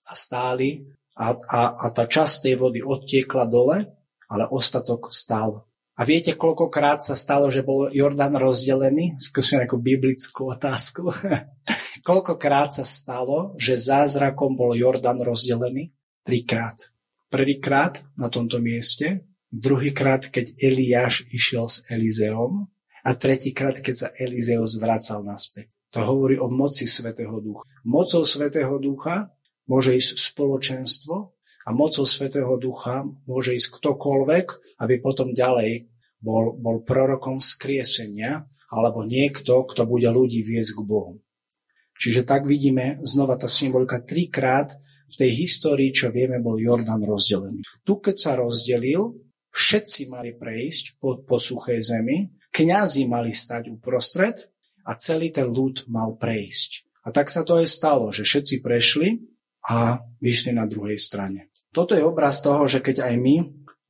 a 0.06 0.14
stáli 0.14 0.86
a, 1.18 1.34
a, 1.34 1.62
a 1.82 1.86
tá 1.90 2.06
časť 2.06 2.46
tej 2.46 2.56
vody 2.60 2.80
odtiekla 2.84 3.48
dole 3.48 4.00
ale 4.30 4.46
ostatok 4.46 5.10
stál. 5.10 5.66
A 6.00 6.08
viete, 6.08 6.32
koľkokrát 6.38 7.04
sa 7.04 7.18
stalo, 7.18 7.52
že 7.52 7.66
bol 7.66 7.92
Jordan 7.92 8.40
rozdelený? 8.40 9.20
Skúšam 9.20 9.68
ako 9.68 9.84
biblickú 9.84 10.56
otázku. 10.56 11.12
koľkokrát 12.08 12.72
sa 12.72 12.88
stalo, 12.88 13.58
že 13.60 13.76
zázrakom 13.76 14.56
bol 14.56 14.78
Jordan 14.80 15.20
rozdelený? 15.20 15.92
Trikrát. 16.24 16.96
Prvýkrát 17.30 18.02
na 18.18 18.28
tomto 18.34 18.58
mieste, 18.58 19.26
druhýkrát, 19.54 20.30
keď 20.34 20.58
Eliáš 20.58 21.30
išiel 21.30 21.70
s 21.70 21.86
Elizeom 21.90 22.66
a 23.06 23.10
tretíkrát, 23.14 23.78
keď 23.78 23.96
sa 23.96 24.08
Elizeus 24.18 24.82
vracal 24.82 25.22
naspäť. 25.22 25.70
To 25.94 26.06
hovorí 26.06 26.38
o 26.38 26.50
moci 26.50 26.86
Svetého 26.86 27.38
Ducha. 27.42 27.66
Mocou 27.86 28.22
Svetého 28.26 28.78
Ducha 28.78 29.34
môže 29.66 29.94
ísť 29.94 30.18
spoločenstvo, 30.34 31.34
a 31.68 31.76
mocou 31.76 32.02
Svetého 32.02 32.50
Ducha 32.58 33.06
môže 33.30 33.54
ísť 33.54 33.78
ktokoľvek, 33.78 34.80
aby 34.82 34.96
potom 35.06 35.38
ďalej 35.38 35.86
bol, 36.18 36.58
bol 36.58 36.82
prorokom 36.82 37.38
skriesenia 37.38 38.50
alebo 38.74 39.06
niekto, 39.06 39.70
kto 39.70 39.86
bude 39.86 40.10
ľudí 40.10 40.42
viesť 40.42 40.82
k 40.82 40.82
Bohu. 40.82 41.22
Čiže 41.94 42.26
tak 42.26 42.50
vidíme 42.50 42.98
znova 43.06 43.38
tá 43.38 43.46
symbolika 43.46 44.02
trikrát 44.02 44.74
v 45.10 45.16
tej 45.18 45.32
histórii, 45.34 45.90
čo 45.90 46.14
vieme, 46.14 46.38
bol 46.38 46.62
Jordan 46.62 47.02
rozdelený. 47.02 47.66
Tu, 47.82 47.94
keď 47.98 48.16
sa 48.16 48.32
rozdelil, 48.38 49.18
všetci 49.50 50.14
mali 50.14 50.38
prejsť 50.38 51.02
po, 51.02 51.26
po 51.26 51.42
suchej 51.42 51.82
zemi, 51.82 52.30
kňazi 52.54 53.10
mali 53.10 53.34
stať 53.34 53.74
uprostred 53.74 54.38
a 54.86 54.94
celý 54.94 55.34
ten 55.34 55.50
ľud 55.50 55.90
mal 55.90 56.14
prejsť. 56.18 56.86
A 57.06 57.10
tak 57.10 57.34
sa 57.34 57.42
to 57.42 57.58
aj 57.58 57.66
stalo, 57.66 58.14
že 58.14 58.22
všetci 58.22 58.62
prešli 58.62 59.18
a 59.66 59.98
vyšli 60.22 60.54
na 60.54 60.70
druhej 60.70 60.98
strane. 60.98 61.50
Toto 61.74 61.98
je 61.98 62.06
obraz 62.06 62.42
toho, 62.42 62.66
že 62.66 62.82
keď 62.82 63.10
aj 63.10 63.16
my 63.18 63.36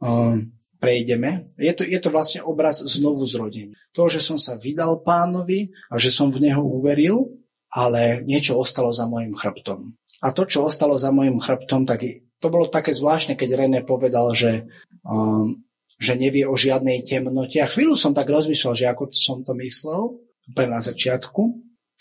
um, 0.04 0.52
prejdeme, 0.80 1.52
je 1.60 1.72
to, 1.76 1.84
je 1.84 2.00
to 2.00 2.10
vlastne 2.12 2.44
obraz 2.44 2.84
znovu 2.84 3.24
zrodenia. 3.28 3.76
To, 3.96 4.08
že 4.08 4.24
som 4.24 4.40
sa 4.40 4.56
vydal 4.56 5.04
pánovi 5.04 5.72
a 5.92 6.00
že 6.00 6.12
som 6.12 6.32
v 6.32 6.52
neho 6.52 6.64
uveril, 6.64 7.40
ale 7.70 8.26
niečo 8.26 8.58
ostalo 8.58 8.90
za 8.90 9.06
mojim 9.06 9.36
chrbtom. 9.36 9.94
A 10.20 10.36
to, 10.36 10.44
čo 10.44 10.68
ostalo 10.68 11.00
za 11.00 11.16
mojim 11.16 11.40
chrbtom, 11.40 11.88
tak 11.88 12.04
to 12.40 12.48
bolo 12.52 12.68
také 12.68 12.92
zvláštne, 12.92 13.40
keď 13.40 13.50
René 13.56 13.80
povedal, 13.84 14.32
že, 14.36 14.68
um, 15.04 15.64
že 15.96 16.20
nevie 16.20 16.44
o 16.48 16.56
žiadnej 16.56 17.04
temnote. 17.04 17.60
A 17.64 17.68
chvíľu 17.68 17.96
som 17.96 18.12
tak 18.12 18.28
rozmýšľal, 18.28 18.74
že 18.76 18.86
ako 18.92 19.04
som 19.16 19.44
to 19.44 19.56
myslel, 19.60 20.20
pre 20.52 20.68
na 20.68 20.84
začiatku. 20.84 21.42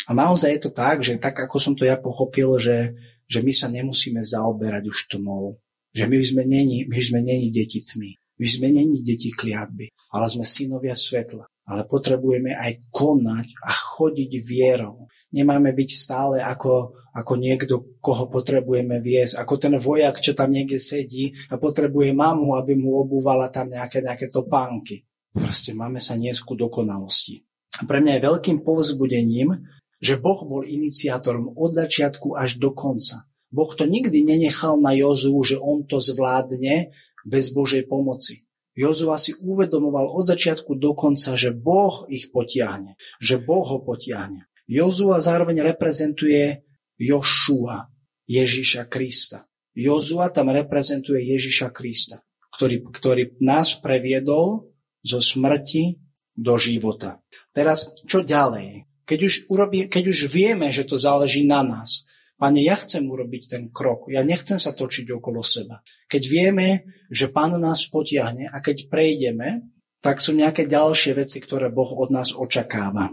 A 0.09 0.17
naozaj 0.17 0.51
je 0.57 0.61
to 0.67 0.71
tak, 0.73 1.05
že 1.05 1.21
tak 1.21 1.37
ako 1.37 1.57
som 1.61 1.75
to 1.77 1.85
ja 1.85 2.01
pochopil, 2.01 2.57
že, 2.57 2.97
že 3.29 3.45
my 3.45 3.53
sa 3.53 3.69
nemusíme 3.69 4.25
zaoberať 4.25 4.89
už 4.89 4.99
tmou 5.13 5.61
že 5.99 6.05
my 6.07 6.17
sme 6.23 6.43
není, 6.45 6.85
my 6.87 7.01
sme 7.01 7.21
není 7.25 7.51
deti 7.51 7.83
tmy. 7.83 8.15
My 8.39 8.47
sme 8.47 8.71
není 8.71 9.03
deti 9.03 9.35
kliatby, 9.35 9.91
ale 10.15 10.31
sme 10.31 10.47
synovia 10.47 10.95
svetla. 10.95 11.51
Ale 11.69 11.85
potrebujeme 11.85 12.57
aj 12.57 12.89
konať 12.89 13.47
a 13.61 13.71
chodiť 13.71 14.31
vierou. 14.41 15.05
Nemáme 15.29 15.77
byť 15.77 15.91
stále 15.93 16.41
ako, 16.41 16.97
ako 17.13 17.33
niekto, 17.37 18.01
koho 18.01 18.33
potrebujeme 18.33 19.05
viesť. 19.05 19.45
Ako 19.45 19.61
ten 19.61 19.77
vojak, 19.77 20.25
čo 20.25 20.33
tam 20.33 20.49
niekde 20.49 20.81
sedí 20.81 21.37
a 21.53 21.61
potrebuje 21.61 22.17
mamu, 22.17 22.57
aby 22.57 22.73
mu 22.73 22.97
obúvala 22.97 23.53
tam 23.53 23.69
nejaké, 23.69 24.01
nejaké 24.01 24.33
topánky. 24.33 25.05
Proste 25.37 25.77
máme 25.77 26.01
sa 26.01 26.17
niesť 26.17 26.49
ku 26.49 26.55
dokonalosti. 26.57 27.45
A 27.79 27.85
pre 27.85 28.01
mňa 28.01 28.17
je 28.17 28.27
veľkým 28.27 28.59
povzbudením, 28.65 29.61
že 30.01 30.17
Boh 30.17 30.41
bol 30.49 30.65
iniciátorom 30.65 31.53
od 31.53 31.71
začiatku 31.77 32.33
až 32.33 32.57
do 32.57 32.73
konca. 32.73 33.29
Boh 33.53 33.69
to 33.77 33.85
nikdy 33.85 34.25
nenechal 34.25 34.81
na 34.81 34.97
Jozu, 34.97 35.37
že 35.45 35.61
on 35.61 35.85
to 35.85 36.01
zvládne 36.01 36.93
bez 37.29 37.53
Božej 37.53 37.85
pomoci. 37.85 38.48
Jozua 38.79 39.19
si 39.19 39.35
uvedomoval 39.35 40.07
od 40.07 40.23
začiatku 40.23 40.79
do 40.79 40.95
konca, 40.95 41.35
že 41.35 41.51
Boh 41.51 42.07
ich 42.07 42.31
potiahne, 42.31 42.95
že 43.19 43.43
Boh 43.43 43.67
ho 43.67 43.83
potiahne. 43.83 44.47
Jozua 44.71 45.19
zároveň 45.19 45.67
reprezentuje 45.67 46.63
Jošua, 46.95 47.91
Ježiša 48.31 48.87
Krista. 48.87 49.51
Jozua 49.75 50.31
tam 50.31 50.55
reprezentuje 50.55 51.27
Ježiša 51.27 51.75
Krista, 51.75 52.23
ktorý, 52.55 52.87
ktorý 52.87 53.23
nás 53.43 53.75
previedol 53.83 54.71
zo 55.03 55.19
smrti 55.19 55.99
do 56.39 56.55
života. 56.55 57.19
Teraz, 57.51 57.99
čo 58.07 58.23
ďalej? 58.23 58.87
Keď 59.03 59.19
už, 59.27 59.35
urobí, 59.51 59.91
keď 59.91 60.05
už 60.15 60.31
vieme, 60.31 60.71
že 60.71 60.87
to 60.87 61.01
záleží 61.01 61.43
na 61.43 61.67
nás, 61.67 62.08
Pane, 62.39 62.63
ja 62.63 62.79
chcem 62.79 63.03
urobiť 63.03 63.43
ten 63.51 63.63
krok. 63.75 64.07
Ja 64.15 64.23
nechcem 64.23 64.63
sa 64.63 64.71
točiť 64.71 65.11
okolo 65.11 65.43
seba. 65.43 65.83
Keď 66.07 66.23
vieme, 66.31 66.87
že 67.11 67.27
Pán 67.27 67.59
nás 67.59 67.91
potiahne 67.91 68.47
a 68.47 68.63
keď 68.63 68.87
prejdeme, 68.87 69.67
tak 69.99 70.23
sú 70.23 70.31
nejaké 70.39 70.71
ďalšie 70.71 71.19
veci, 71.19 71.43
ktoré 71.43 71.75
Boh 71.75 71.91
od 71.99 72.15
nás 72.15 72.31
očakáva. 72.31 73.11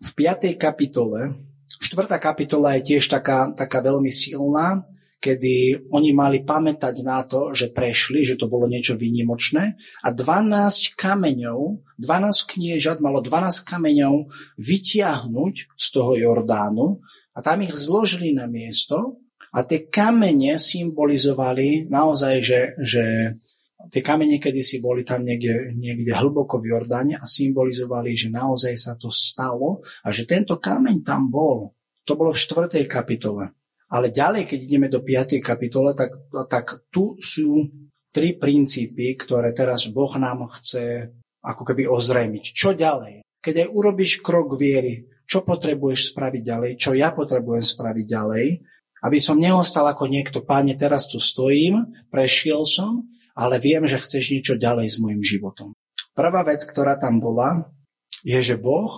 V 0.00 0.10
5. 0.16 0.56
kapitole, 0.56 1.36
4. 1.68 2.16
kapitola 2.16 2.80
je 2.80 2.96
tiež 2.96 3.12
taká, 3.12 3.52
taká 3.52 3.84
veľmi 3.84 4.08
silná, 4.08 4.88
kedy 5.22 5.86
oni 5.94 6.10
mali 6.10 6.42
pamätať 6.42 7.06
na 7.06 7.22
to, 7.22 7.54
že 7.54 7.70
prešli, 7.70 8.26
že 8.26 8.34
to 8.34 8.50
bolo 8.50 8.66
niečo 8.66 8.98
výnimočné 8.98 9.78
a 10.02 10.08
12 10.10 10.98
kameňov, 10.98 11.78
12 12.02 12.50
kniežat 12.50 12.98
malo 12.98 13.22
12 13.22 13.62
kameňov 13.62 14.26
vytiahnuť 14.58 15.54
z 15.78 15.86
toho 15.94 16.18
Jordánu 16.18 16.98
a 17.32 17.38
tam 17.38 17.62
ich 17.62 17.78
zložili 17.78 18.34
na 18.34 18.50
miesto 18.50 19.22
a 19.54 19.62
tie 19.62 19.86
kamene 19.86 20.58
symbolizovali 20.58 21.86
naozaj, 21.86 22.34
že, 22.42 22.60
že 22.82 23.04
tie 23.92 24.02
kamene 24.02 24.42
kedysi 24.42 24.82
boli 24.82 25.06
tam 25.06 25.22
niekde, 25.22 25.76
niekde 25.78 26.12
hlboko 26.18 26.58
v 26.58 26.74
Jordáne 26.74 27.14
a 27.14 27.24
symbolizovali, 27.28 28.18
že 28.18 28.34
naozaj 28.34 28.74
sa 28.74 28.92
to 28.98 29.14
stalo 29.14 29.86
a 30.02 30.08
že 30.10 30.26
tento 30.26 30.58
kameň 30.58 31.06
tam 31.06 31.30
bol. 31.30 31.70
To 32.02 32.18
bolo 32.18 32.34
v 32.34 32.42
4. 32.42 32.82
kapitole. 32.90 33.54
Ale 33.92 34.08
ďalej, 34.08 34.48
keď 34.48 34.58
ideme 34.64 34.88
do 34.88 35.04
5. 35.04 35.44
kapitole, 35.44 35.92
tak, 35.92 36.16
tak 36.48 36.88
tu 36.88 37.20
sú 37.20 37.68
tri 38.08 38.40
princípy, 38.40 39.12
ktoré 39.20 39.52
teraz 39.52 39.92
Boh 39.92 40.12
nám 40.16 40.48
chce 40.48 41.12
ako 41.44 41.62
keby 41.68 41.84
ozrejmiť. 41.84 42.44
Čo 42.56 42.72
ďalej? 42.72 43.20
Keď 43.44 43.54
aj 43.66 43.68
urobíš 43.68 44.24
krok 44.24 44.56
viery, 44.56 45.12
čo 45.28 45.44
potrebuješ 45.44 46.16
spraviť 46.16 46.42
ďalej, 46.44 46.70
čo 46.80 46.96
ja 46.96 47.12
potrebujem 47.12 47.60
spraviť 47.60 48.06
ďalej, 48.08 48.46
aby 49.02 49.18
som 49.18 49.36
neostal 49.36 49.84
ako 49.90 50.06
niekto, 50.06 50.46
páne, 50.46 50.78
teraz 50.78 51.10
tu 51.10 51.18
stojím, 51.18 51.90
prešiel 52.08 52.62
som, 52.64 53.12
ale 53.36 53.58
viem, 53.58 53.84
že 53.84 54.00
chceš 54.00 54.24
niečo 54.32 54.54
ďalej 54.56 54.88
s 54.88 54.96
môjim 55.02 55.20
životom. 55.20 55.74
Prvá 56.16 56.44
vec, 56.46 56.64
ktorá 56.64 56.96
tam 56.96 57.18
bola, 57.18 57.66
je, 58.22 58.38
že 58.40 58.56
Boh 58.56 58.92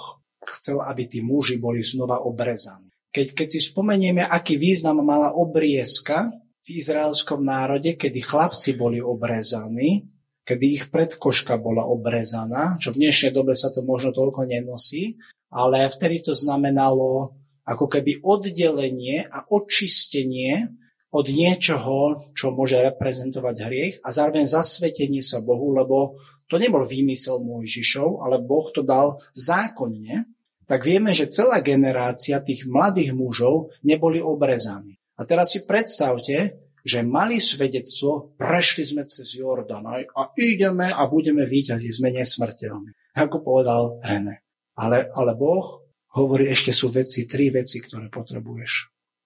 chcel, 0.45 0.79
aby 0.85 1.09
tí 1.09 1.25
muži 1.25 1.57
boli 1.57 1.81
znova 1.81 2.21
obrezaní. 2.23 2.94
Keď, 3.15 3.27
keď 3.31 3.47
si 3.47 3.61
spomenieme, 3.63 4.27
aký 4.27 4.59
význam 4.59 5.07
mala 5.07 5.31
obriezka 5.39 6.35
v 6.67 6.83
izraelskom 6.83 7.47
národe, 7.47 7.95
kedy 7.95 8.19
chlapci 8.19 8.75
boli 8.75 8.99
obrezaní, 8.99 10.11
kedy 10.43 10.65
ich 10.75 10.85
predkoška 10.91 11.55
bola 11.63 11.87
obrezaná, 11.87 12.75
čo 12.83 12.91
v 12.91 13.07
dnešnej 13.07 13.31
dobe 13.31 13.55
sa 13.55 13.71
to 13.71 13.87
možno 13.87 14.11
toľko 14.11 14.51
nenosí, 14.51 15.15
ale 15.55 15.87
vtedy 15.87 16.27
to 16.27 16.35
znamenalo 16.35 17.39
ako 17.63 17.87
keby 17.87 18.19
oddelenie 18.19 19.31
a 19.31 19.47
očistenie 19.47 20.75
od 21.15 21.31
niečoho, 21.31 22.19
čo 22.35 22.51
môže 22.51 22.83
reprezentovať 22.83 23.57
hriech 23.63 23.95
a 24.03 24.11
zároveň 24.11 24.51
zasvetenie 24.51 25.23
sa 25.23 25.39
Bohu, 25.39 25.71
lebo 25.71 26.19
to 26.51 26.59
nebol 26.59 26.83
výmysel 26.83 27.41
Mojžišov, 27.47 28.27
ale 28.27 28.43
Boh 28.43 28.67
to 28.75 28.83
dal 28.83 29.23
zákonne, 29.33 30.34
tak 30.65 30.85
vieme, 30.85 31.13
že 31.13 31.29
celá 31.29 31.61
generácia 31.61 32.41
tých 32.41 32.65
mladých 32.65 33.13
mužov 33.13 33.73
neboli 33.85 34.21
obrezaní. 34.21 34.97
A 35.15 35.29
teraz 35.29 35.55
si 35.55 35.63
predstavte, 35.63 36.65
že 36.85 37.01
mali 37.01 37.41
svedectvo, 37.41 38.37
prešli 38.37 38.85
sme 38.85 39.03
cez 39.09 39.41
Jordan 39.41 39.89
a 39.89 40.23
ideme 40.37 40.93
a 40.93 41.09
budeme 41.09 41.49
víťazi, 41.49 41.89
sme 41.89 42.13
nesmrteľní. 42.13 42.93
Ako 43.17 43.41
povedal 43.41 44.05
René. 44.05 44.45
Ale, 44.77 45.07
ale 45.17 45.33
Boh 45.39 45.87
hovorí, 46.19 46.51
ešte 46.51 46.75
sú 46.75 46.91
veci, 46.91 47.25
tri 47.25 47.49
veci, 47.49 47.81
ktoré 47.81 48.11
potrebuješ. 48.13 48.73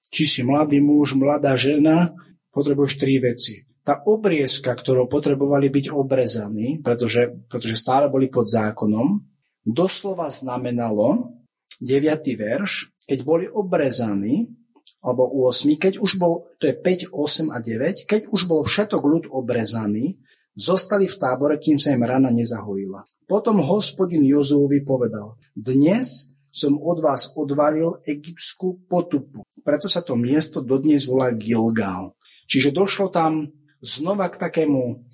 Či 0.08 0.22
si 0.24 0.40
mladý 0.46 0.78
muž, 0.78 1.18
mladá 1.18 1.56
žena, 1.58 2.14
potrebuješ 2.52 2.94
tri 3.00 3.18
veci. 3.18 3.64
Tá 3.82 4.04
obriezka, 4.04 4.76
ktorou 4.76 5.08
potrebovali 5.08 5.72
byť 5.72 5.86
obrezaní, 5.88 6.84
pretože, 6.84 7.48
pretože 7.48 7.80
stále 7.80 8.12
boli 8.12 8.28
pod 8.28 8.44
zákonom, 8.44 9.24
doslova 9.68 10.32
znamenalo, 10.32 11.36
9. 11.84 12.24
verš, 12.34 12.90
keď 13.04 13.18
boli 13.22 13.44
obrezaní, 13.46 14.56
alebo 14.98 15.28
8, 15.46 15.78
keď 15.78 16.02
už 16.02 16.18
bol, 16.18 16.48
to 16.58 16.66
je 16.66 16.74
5, 16.74 17.14
8 17.14 17.54
a 17.54 17.58
9, 17.62 18.08
keď 18.08 18.32
už 18.32 18.50
bol 18.50 18.64
všetok 18.66 19.02
ľud 19.04 19.24
obrezaný, 19.30 20.18
zostali 20.58 21.06
v 21.06 21.14
tábore, 21.14 21.62
kým 21.62 21.78
sa 21.78 21.94
im 21.94 22.02
rana 22.02 22.34
nezahojila. 22.34 23.06
Potom 23.30 23.62
hospodin 23.62 24.26
Jozúvi 24.26 24.82
povedal, 24.82 25.38
dnes 25.54 26.34
som 26.50 26.74
od 26.74 26.98
vás 26.98 27.30
odvaril 27.38 28.02
egyptskú 28.02 28.82
potupu. 28.90 29.46
Preto 29.62 29.86
sa 29.86 30.02
to 30.02 30.18
miesto 30.18 30.64
dodnes 30.64 31.06
volá 31.06 31.30
Gilgal. 31.30 32.18
Čiže 32.50 32.74
došlo 32.74 33.12
tam 33.14 33.46
znova 33.78 34.26
k 34.32 34.40
takému 34.42 35.06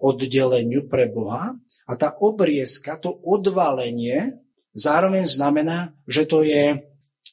oddeleniu 0.00 0.84
pre 0.86 1.08
Boha 1.08 1.56
a 1.88 1.92
tá 1.96 2.12
obriezka, 2.20 3.00
to 3.00 3.08
odvalenie 3.24 4.36
zároveň 4.76 5.24
znamená, 5.24 5.96
že 6.04 6.28
to 6.28 6.44
je 6.44 6.92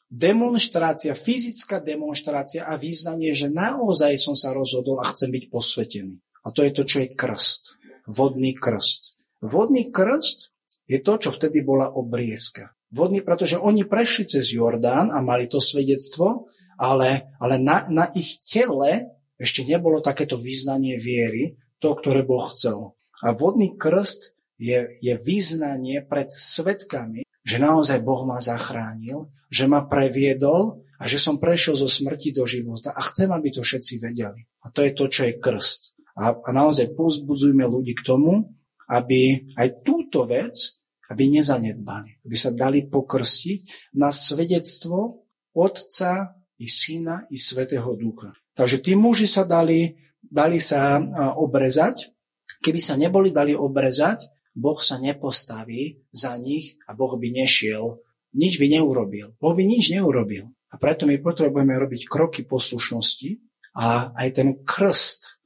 demonstrácia, 0.10 1.13
fyzická 1.13 1.84
demonstrácia 1.84 2.65
a 2.65 2.80
význanie, 2.80 3.36
že 3.38 3.52
naozaj 3.52 4.17
som 4.17 4.34
sa 4.34 4.56
rozhodol 4.56 4.97
a 5.04 5.10
chcem 5.12 5.30
byť 5.30 5.43
posvetený. 5.52 6.17
A 6.43 6.56
to 6.56 6.65
je 6.65 6.71
to, 6.73 6.84
čo 6.88 6.97
je 7.06 7.13
krst. 7.13 7.78
Vodný 8.10 8.58
krst. 8.58 9.19
Vodný 9.45 9.93
krst 9.93 10.49
je 10.89 10.97
to, 11.04 11.21
čo 11.21 11.30
vtedy 11.30 11.62
bola 11.62 11.93
obriezka. 11.93 12.73
Vodný, 12.89 13.21
pretože 13.21 13.62
oni 13.62 13.86
prešli 13.86 14.25
cez 14.25 14.49
Jordán 14.49 15.13
a 15.13 15.21
mali 15.21 15.45
to 15.45 15.62
svedectvo, 15.62 16.49
ale, 16.82 17.38
ale 17.38 17.62
na, 17.62 17.86
na 17.93 18.10
ich 18.17 18.41
tele 18.41 19.13
ešte 19.38 19.62
nebolo 19.62 20.02
takéto 20.02 20.36
význanie 20.36 20.97
viery, 20.97 21.54
to, 21.80 21.96
ktoré 21.96 22.28
Boh 22.28 22.44
chcel. 22.52 22.96
A 23.24 23.36
vodný 23.36 23.76
krst 23.76 24.36
je, 24.60 25.00
je 25.00 25.13
význanie 25.20 26.04
pred 26.04 26.28
svetkami, 26.32 27.24
že 27.44 27.58
naozaj 27.58 28.04
Boh 28.04 28.28
ma 28.28 28.44
zachránil, 28.44 29.32
že 29.50 29.65
ma 29.65 29.88
previedol 29.88 30.86
a 31.00 31.08
že 31.08 31.18
som 31.18 31.39
prešiel 31.39 31.80
zo 31.80 31.88
smrti 31.88 32.36
do 32.36 32.44
života 32.44 32.92
a 32.92 33.00
chcem, 33.08 33.32
aby 33.32 33.50
to 33.56 33.63
všetci 33.63 34.04
vedeli. 34.04 34.46
A 34.62 34.70
to 34.70 34.84
je 34.84 34.92
to, 34.92 35.08
čo 35.08 35.22
je 35.32 35.39
krst. 35.39 35.96
A, 36.20 36.36
a 36.36 36.50
naozaj 36.52 36.94
pozbudzujme 37.00 37.63
ľudí 37.63 37.96
k 37.96 38.04
tomu, 38.04 38.52
aby 38.92 39.48
aj 39.56 39.88
túto 39.88 40.28
vec, 40.28 40.80
aby 41.08 41.32
nezanedbali, 41.32 42.22
aby 42.28 42.36
sa 42.36 42.52
dali 42.52 42.86
pokrstiť 42.86 43.94
na 43.98 44.12
svedectvo 44.12 45.26
Otca 45.56 46.36
i 46.60 46.68
Syna 46.68 47.26
i 47.32 47.39
Svetého 47.39 47.96
Ducha. 47.96 48.36
Takže 48.54 48.84
tí 48.84 48.94
muži 48.94 49.26
sa 49.26 49.48
dali, 49.48 49.96
dali 50.30 50.62
sa 50.62 51.02
obrezať. 51.36 52.13
Keby 52.62 52.80
sa 52.80 52.96
neboli 52.96 53.34
dali 53.34 53.58
obrezať, 53.58 54.30
Boh 54.54 54.78
sa 54.82 55.00
nepostaví 55.00 56.06
za 56.12 56.36
nich 56.36 56.76
a 56.89 56.98
Boh 56.98 57.15
by 57.15 57.30
nešiel, 57.32 58.02
nič 58.36 58.60
by 58.60 58.68
neurobil. 58.68 59.34
Boh 59.42 59.54
by 59.56 59.63
nič 59.63 59.96
neurobil. 59.96 60.52
A 60.70 60.76
preto 60.78 61.10
my 61.10 61.18
potrebujeme 61.18 61.74
robiť 61.74 62.06
kroky 62.06 62.46
poslušnosti 62.46 63.42
a 63.80 64.13
aj 64.13 64.30
ten 64.38 64.50
krst. 64.62 65.42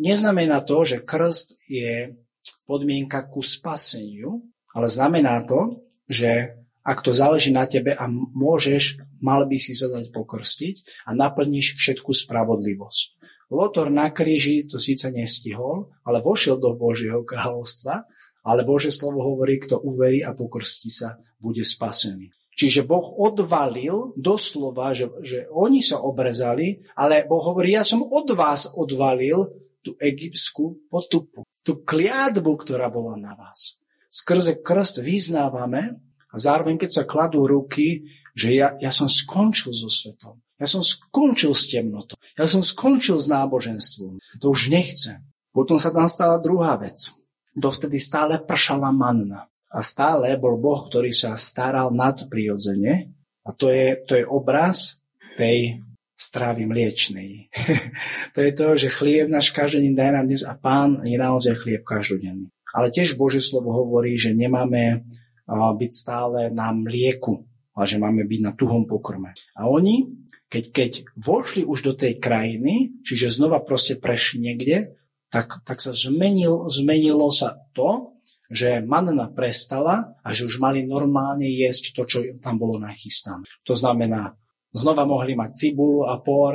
Neznamená, 0.00 0.64
to, 0.64 0.84
že 0.84 1.04
krst 1.04 1.60
je 1.68 2.18
podmienka 2.64 3.28
ku 3.28 3.44
spaseniu, 3.44 4.42
ale 4.72 4.88
znamená 4.88 5.44
to, 5.44 5.84
že 6.08 6.60
ak 6.84 7.00
to 7.00 7.16
záleží 7.16 7.48
na 7.52 7.64
tebe 7.64 7.96
a 7.96 8.04
môžeš, 8.10 9.00
mal 9.24 9.48
by 9.48 9.56
si 9.56 9.72
sa 9.72 9.88
dať 9.88 10.12
pokrstiť 10.12 11.08
a 11.08 11.16
naplníš 11.16 11.80
všetku 11.80 12.12
spravodlivosť. 12.12 13.13
Lotor 13.52 13.92
na 13.92 14.08
kríži 14.08 14.64
to 14.64 14.80
síce 14.80 15.08
nestihol, 15.12 15.92
ale 16.04 16.24
vošiel 16.24 16.56
do 16.56 16.72
Božieho 16.76 17.24
kráľovstva, 17.26 18.08
ale 18.44 18.60
Bože 18.64 18.92
slovo 18.92 19.24
hovorí, 19.24 19.56
kto 19.60 19.80
uverí 19.80 20.20
a 20.20 20.36
pokrstí 20.36 20.92
sa, 20.92 21.16
bude 21.40 21.64
spasený. 21.64 22.32
Čiže 22.54 22.86
Boh 22.86 23.02
odvalil 23.18 24.14
doslova, 24.14 24.94
že, 24.94 25.10
že 25.26 25.50
oni 25.50 25.82
sa 25.82 25.98
obrezali, 25.98 26.86
ale 26.94 27.26
Boh 27.26 27.42
hovorí, 27.42 27.74
ja 27.74 27.82
som 27.82 27.98
od 27.98 28.30
vás 28.36 28.70
odvalil 28.78 29.50
tú 29.82 29.98
egyptskú 29.98 30.86
potupu, 30.86 31.42
tú 31.66 31.82
kliatbu, 31.82 32.52
ktorá 32.62 32.88
bola 32.88 33.18
na 33.18 33.34
vás. 33.34 33.82
Skrze 34.06 34.62
krst 34.62 35.02
vyznávame 35.02 35.98
a 36.30 36.36
zároveň, 36.38 36.78
keď 36.78 36.90
sa 37.02 37.08
kladú 37.08 37.42
ruky, 37.44 38.06
že 38.38 38.54
ja, 38.54 38.78
ja 38.78 38.94
som 38.94 39.10
skončil 39.10 39.74
so 39.74 39.90
svetom. 39.90 40.43
Ja 40.58 40.66
som 40.70 40.82
skončil 40.86 41.50
s 41.50 41.66
temnotou. 41.66 42.14
Ja 42.38 42.46
som 42.46 42.62
skončil 42.62 43.18
s 43.18 43.26
náboženstvom. 43.26 44.22
To 44.38 44.46
už 44.54 44.70
nechcem. 44.70 45.22
Potom 45.50 45.78
sa 45.78 45.90
tam 45.90 46.06
stala 46.06 46.38
druhá 46.38 46.78
vec. 46.78 47.14
Dovtedy 47.54 47.98
stále 47.98 48.42
pršala 48.42 48.90
manna. 48.94 49.50
A 49.74 49.82
stále 49.82 50.30
bol 50.38 50.54
Boh, 50.58 50.86
ktorý 50.86 51.10
sa 51.10 51.34
staral 51.34 51.90
nad 51.90 52.22
prirodzene. 52.30 53.10
A 53.42 53.50
to 53.50 53.70
je, 53.70 53.98
to 54.06 54.14
je 54.18 54.24
obraz 54.26 55.02
tej 55.34 55.82
stravy 56.14 56.66
mliečnej. 56.70 57.50
to 58.34 58.38
je 58.38 58.52
to, 58.54 58.66
že 58.78 58.94
chlieb 58.94 59.26
náš 59.26 59.50
každodenný 59.50 59.98
daj 59.98 60.10
nám 60.14 60.26
dnes 60.30 60.42
a 60.46 60.54
pán 60.54 61.02
je 61.02 61.18
naozaj 61.18 61.58
chlieb 61.58 61.82
každodenný. 61.82 62.54
Ale 62.74 62.94
tiež 62.94 63.18
Božie 63.18 63.42
slovo 63.42 63.74
hovorí, 63.74 64.14
že 64.18 64.34
nemáme 64.34 65.02
byť 65.50 65.90
stále 65.90 66.50
na 66.50 66.74
mlieku, 66.74 67.46
ale 67.74 67.84
že 67.86 67.98
máme 67.98 68.24
byť 68.24 68.40
na 68.40 68.52
tuhom 68.54 68.86
pokrme. 68.86 69.34
A 69.58 69.66
oni, 69.66 70.23
keď, 70.54 70.64
keď 70.70 70.92
vošli 71.18 71.66
už 71.66 71.82
do 71.82 71.92
tej 71.98 72.22
krajiny, 72.22 73.02
čiže 73.02 73.42
znova 73.42 73.58
proste 73.66 73.98
prešli 73.98 74.38
niekde, 74.38 74.94
tak, 75.26 75.66
tak 75.66 75.82
sa 75.82 75.90
zmenil, 75.90 76.70
zmenilo 76.70 77.26
sa 77.34 77.58
to, 77.74 78.14
že 78.46 78.86
manna 78.86 79.26
prestala 79.34 80.14
a 80.22 80.30
že 80.30 80.46
už 80.46 80.62
mali 80.62 80.86
normálne 80.86 81.50
jesť 81.50 81.98
to, 81.98 82.02
čo 82.06 82.18
tam 82.38 82.62
bolo 82.62 82.78
nachystané. 82.78 83.42
To 83.66 83.74
znamená, 83.74 84.38
znova 84.70 85.02
mohli 85.02 85.34
mať 85.34 85.50
cibulu 85.58 86.06
a 86.06 86.22
por, 86.22 86.54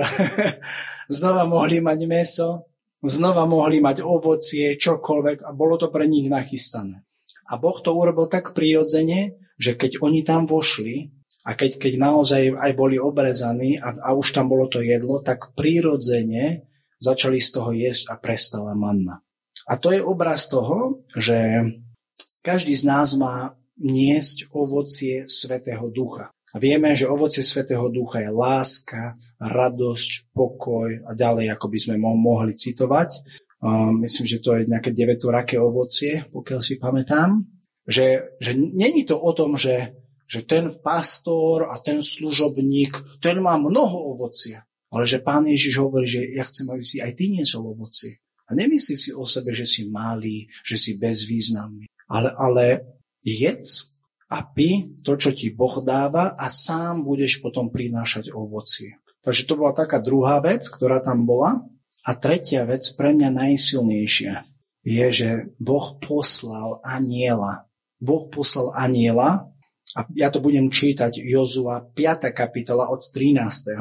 znova 1.12 1.44
mohli 1.44 1.84
mať 1.84 2.00
meso, 2.08 2.72
znova 3.04 3.44
mohli 3.44 3.84
mať 3.84 4.00
ovocie, 4.00 4.80
čokoľvek 4.80 5.44
a 5.44 5.52
bolo 5.52 5.76
to 5.76 5.92
pre 5.92 6.08
nich 6.08 6.32
nachystané. 6.32 7.04
A 7.52 7.60
Boh 7.60 7.76
to 7.84 7.92
urobil 7.92 8.32
tak 8.32 8.56
prirodzene, 8.56 9.36
že 9.60 9.76
keď 9.76 10.00
oni 10.00 10.24
tam 10.24 10.48
vošli 10.48 11.19
a 11.50 11.58
keď, 11.58 11.82
keď 11.82 11.94
naozaj 11.98 12.54
aj 12.54 12.72
boli 12.78 13.02
obrezaní 13.02 13.82
a, 13.82 13.98
a 13.98 14.14
už 14.14 14.38
tam 14.38 14.54
bolo 14.54 14.70
to 14.70 14.86
jedlo, 14.86 15.18
tak 15.26 15.58
prirodzene 15.58 16.70
začali 17.02 17.42
z 17.42 17.50
toho 17.50 17.74
jesť 17.74 18.14
a 18.14 18.22
prestala 18.22 18.78
manna. 18.78 19.26
A 19.66 19.82
to 19.82 19.90
je 19.90 19.98
obraz 19.98 20.46
toho, 20.46 21.02
že 21.18 21.66
každý 22.46 22.78
z 22.78 22.86
nás 22.86 23.18
má 23.18 23.58
niesť 23.82 24.54
ovocie 24.54 25.26
Svetého 25.26 25.90
Ducha. 25.90 26.30
A 26.54 26.58
vieme, 26.62 26.94
že 26.94 27.10
ovocie 27.10 27.42
Svetého 27.42 27.90
Ducha 27.90 28.22
je 28.22 28.30
láska, 28.30 29.18
radosť, 29.42 30.30
pokoj 30.34 31.02
a 31.06 31.18
ďalej, 31.18 31.50
ako 31.50 31.66
by 31.66 31.80
sme 31.82 31.96
mohli 31.98 32.54
citovať. 32.54 33.26
myslím, 34.06 34.26
že 34.30 34.42
to 34.42 34.54
je 34.58 34.70
nejaké 34.70 34.94
devetoraké 34.94 35.58
ovocie, 35.58 36.30
pokiaľ 36.30 36.60
si 36.62 36.78
pamätám. 36.78 37.42
Že, 37.90 38.38
že 38.38 38.52
není 38.54 39.02
to 39.02 39.18
o 39.18 39.34
tom, 39.34 39.58
že, 39.58 39.98
že 40.30 40.46
ten 40.46 40.70
pastor 40.78 41.74
a 41.74 41.82
ten 41.82 42.06
služobník, 42.06 43.18
ten 43.18 43.42
má 43.42 43.58
mnoho 43.58 44.14
ovocia. 44.14 44.62
Ale 44.94 45.10
že 45.10 45.26
pán 45.26 45.50
Ježiš 45.50 45.82
hovorí, 45.82 46.06
že 46.06 46.22
ja 46.22 46.46
chcem, 46.46 46.70
aby 46.70 46.86
si 46.86 47.02
aj 47.02 47.18
ty 47.18 47.34
niesol 47.34 47.74
ovocie. 47.74 48.22
A 48.50 48.54
nemyslí 48.58 48.96
si 48.98 49.10
o 49.14 49.26
sebe, 49.26 49.54
že 49.54 49.66
si 49.66 49.90
malý, 49.90 50.50
že 50.66 50.78
si 50.78 50.98
bezvýznamný. 50.98 51.90
Ale, 52.10 52.30
ale 52.34 52.66
jedz 53.22 53.98
a 54.30 54.46
pi 54.46 55.02
to, 55.02 55.18
čo 55.18 55.34
ti 55.34 55.54
Boh 55.54 55.82
dáva 55.82 56.34
a 56.38 56.50
sám 56.50 57.06
budeš 57.06 57.42
potom 57.42 57.70
prinášať 57.70 58.34
ovocie. 58.34 59.02
Takže 59.22 59.46
to 59.46 59.58
bola 59.58 59.74
taká 59.74 60.02
druhá 60.02 60.42
vec, 60.42 60.66
ktorá 60.66 61.02
tam 61.02 61.26
bola. 61.26 61.66
A 62.06 62.12
tretia 62.18 62.66
vec, 62.66 62.86
pre 62.98 63.14
mňa 63.14 63.30
najsilnejšia, 63.30 64.42
je, 64.82 65.06
že 65.14 65.30
Boh 65.62 66.02
poslal 66.02 66.82
aniela. 66.82 67.70
Boh 68.02 68.26
poslal 68.32 68.74
aniela 68.74 69.52
a 69.98 70.06
ja 70.14 70.30
to 70.30 70.44
budem 70.44 70.70
čítať 70.70 71.18
Jozua 71.18 71.82
5. 71.82 72.30
kapitola 72.36 72.92
od 72.94 73.10
13. 73.10 73.78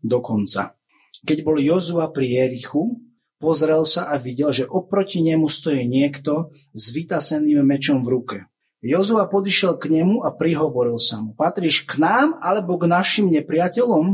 do 0.00 0.18
konca. 0.24 0.76
Keď 1.20 1.38
bol 1.44 1.60
Jozua 1.60 2.08
pri 2.08 2.40
Jerichu, 2.40 3.10
Pozrel 3.40 3.88
sa 3.88 4.12
a 4.12 4.20
videl, 4.20 4.52
že 4.52 4.68
oproti 4.68 5.24
nemu 5.24 5.48
stojí 5.48 5.88
niekto 5.88 6.52
s 6.76 6.92
vytaseným 6.92 7.64
mečom 7.64 8.04
v 8.04 8.12
ruke. 8.12 8.38
Jozua 8.84 9.32
podišiel 9.32 9.80
k 9.80 9.96
nemu 9.96 10.20
a 10.20 10.36
prihovoril 10.36 11.00
sa 11.00 11.24
mu. 11.24 11.32
Patríš 11.32 11.88
k 11.88 12.04
nám 12.04 12.36
alebo 12.44 12.76
k 12.76 12.84
našim 12.92 13.32
nepriateľom? 13.32 14.06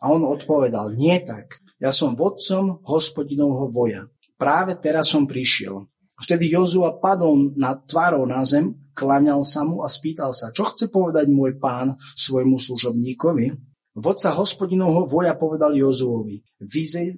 A 0.00 0.04
on 0.12 0.28
odpovedal, 0.28 0.92
nie 0.92 1.16
tak. 1.24 1.64
Ja 1.80 1.88
som 1.88 2.20
vodcom 2.20 2.84
hospodinovho 2.84 3.72
voja. 3.72 4.12
Práve 4.36 4.76
teraz 4.76 5.08
som 5.08 5.24
prišiel. 5.24 5.88
Vtedy 6.20 6.52
Jozua 6.52 7.00
padol 7.00 7.56
na 7.56 7.80
tvárou 7.80 8.28
na 8.28 8.44
zem, 8.44 8.76
klaňal 8.96 9.44
sa 9.44 9.60
mu 9.68 9.84
a 9.84 9.88
spýtal 9.92 10.32
sa, 10.32 10.48
čo 10.56 10.64
chce 10.64 10.88
povedať 10.88 11.28
môj 11.28 11.60
pán 11.60 12.00
svojmu 12.16 12.56
služobníkovi. 12.56 13.52
Vodca 13.96 14.32
hospodinovho 14.32 15.08
voja 15.08 15.36
povedal 15.36 15.72
Jozuovi, 15.72 16.44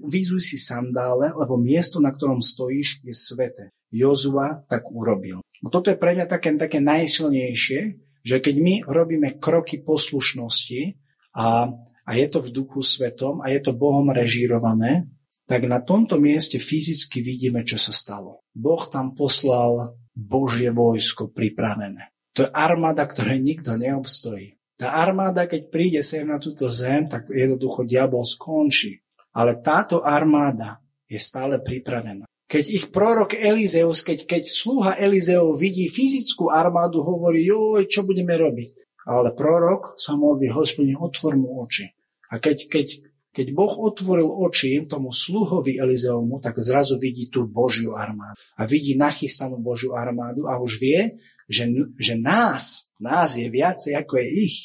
vyzuj 0.06 0.42
si 0.42 0.58
sandále, 0.58 1.30
lebo 1.34 1.58
miesto, 1.58 1.98
na 1.98 2.14
ktorom 2.14 2.42
stojíš, 2.42 3.02
je 3.02 3.14
svete. 3.14 3.64
Jozua 3.90 4.62
tak 4.66 4.86
urobil. 4.90 5.42
Toto 5.58 5.90
je 5.90 5.98
pre 5.98 6.14
mňa 6.14 6.26
také, 6.30 6.54
také 6.54 6.78
najsilnejšie, 6.78 7.80
že 8.22 8.36
keď 8.38 8.54
my 8.62 8.74
robíme 8.86 9.42
kroky 9.42 9.82
poslušnosti 9.82 10.94
a, 11.34 11.72
a 12.06 12.10
je 12.14 12.26
to 12.30 12.38
v 12.46 12.52
duchu 12.54 12.78
svetom 12.84 13.42
a 13.42 13.50
je 13.50 13.58
to 13.58 13.74
Bohom 13.74 14.06
režírované, 14.14 15.10
tak 15.48 15.64
na 15.64 15.80
tomto 15.80 16.20
mieste 16.20 16.60
fyzicky 16.60 17.24
vidíme, 17.24 17.64
čo 17.64 17.80
sa 17.80 17.90
stalo. 17.90 18.44
Boh 18.52 18.84
tam 18.86 19.16
poslal 19.16 19.96
Božie 20.18 20.74
vojsko 20.74 21.30
pripravené. 21.30 22.10
To 22.34 22.42
je 22.42 22.50
armáda, 22.50 23.06
ktoré 23.06 23.38
nikto 23.38 23.78
neobstojí. 23.78 24.58
Tá 24.78 24.98
armáda, 24.98 25.46
keď 25.46 25.62
príde 25.70 26.00
sem 26.02 26.26
na 26.26 26.42
túto 26.42 26.70
zem, 26.70 27.06
tak 27.06 27.30
jednoducho 27.30 27.86
diabol 27.86 28.22
skončí. 28.26 28.98
Ale 29.34 29.62
táto 29.62 30.02
armáda 30.02 30.82
je 31.06 31.18
stále 31.18 31.62
pripravená. 31.62 32.26
Keď 32.48 32.64
ich 32.70 32.84
prorok 32.90 33.36
Elizeus, 33.36 34.02
keď, 34.02 34.24
keď 34.24 34.42
sluha 34.46 34.92
Elizeov 34.98 35.54
vidí 35.58 35.86
fyzickú 35.86 36.48
armádu, 36.48 37.04
hovorí, 37.04 37.44
joj, 37.44 37.86
čo 37.86 38.02
budeme 38.08 38.34
robiť? 38.34 39.02
Ale 39.08 39.36
prorok 39.36 39.98
sa 40.00 40.16
modlí, 40.16 40.48
hospodine, 40.50 40.96
otvor 40.96 41.36
mu 41.36 41.60
oči. 41.62 41.92
A 42.32 42.40
keď, 42.40 42.68
keď 42.68 42.86
keď 43.32 43.46
Boh 43.52 43.74
otvoril 43.92 44.26
oči 44.26 44.80
tomu 44.88 45.12
sluhovi 45.12 45.76
Elizeomu, 45.78 46.40
tak 46.40 46.58
zrazu 46.58 46.96
vidí 46.96 47.28
tú 47.28 47.44
Božiu 47.44 47.94
armádu. 47.94 48.34
A 48.56 48.64
vidí 48.64 48.96
nachystanú 48.96 49.60
Božiu 49.60 49.92
armádu 49.94 50.48
a 50.48 50.56
už 50.58 50.80
vie, 50.80 51.20
že, 51.46 51.68
že 52.00 52.16
nás, 52.16 52.92
nás 52.98 53.36
je 53.36 53.48
viacej 53.48 53.94
ako 53.96 54.20
je 54.24 54.28
ich. 54.48 54.56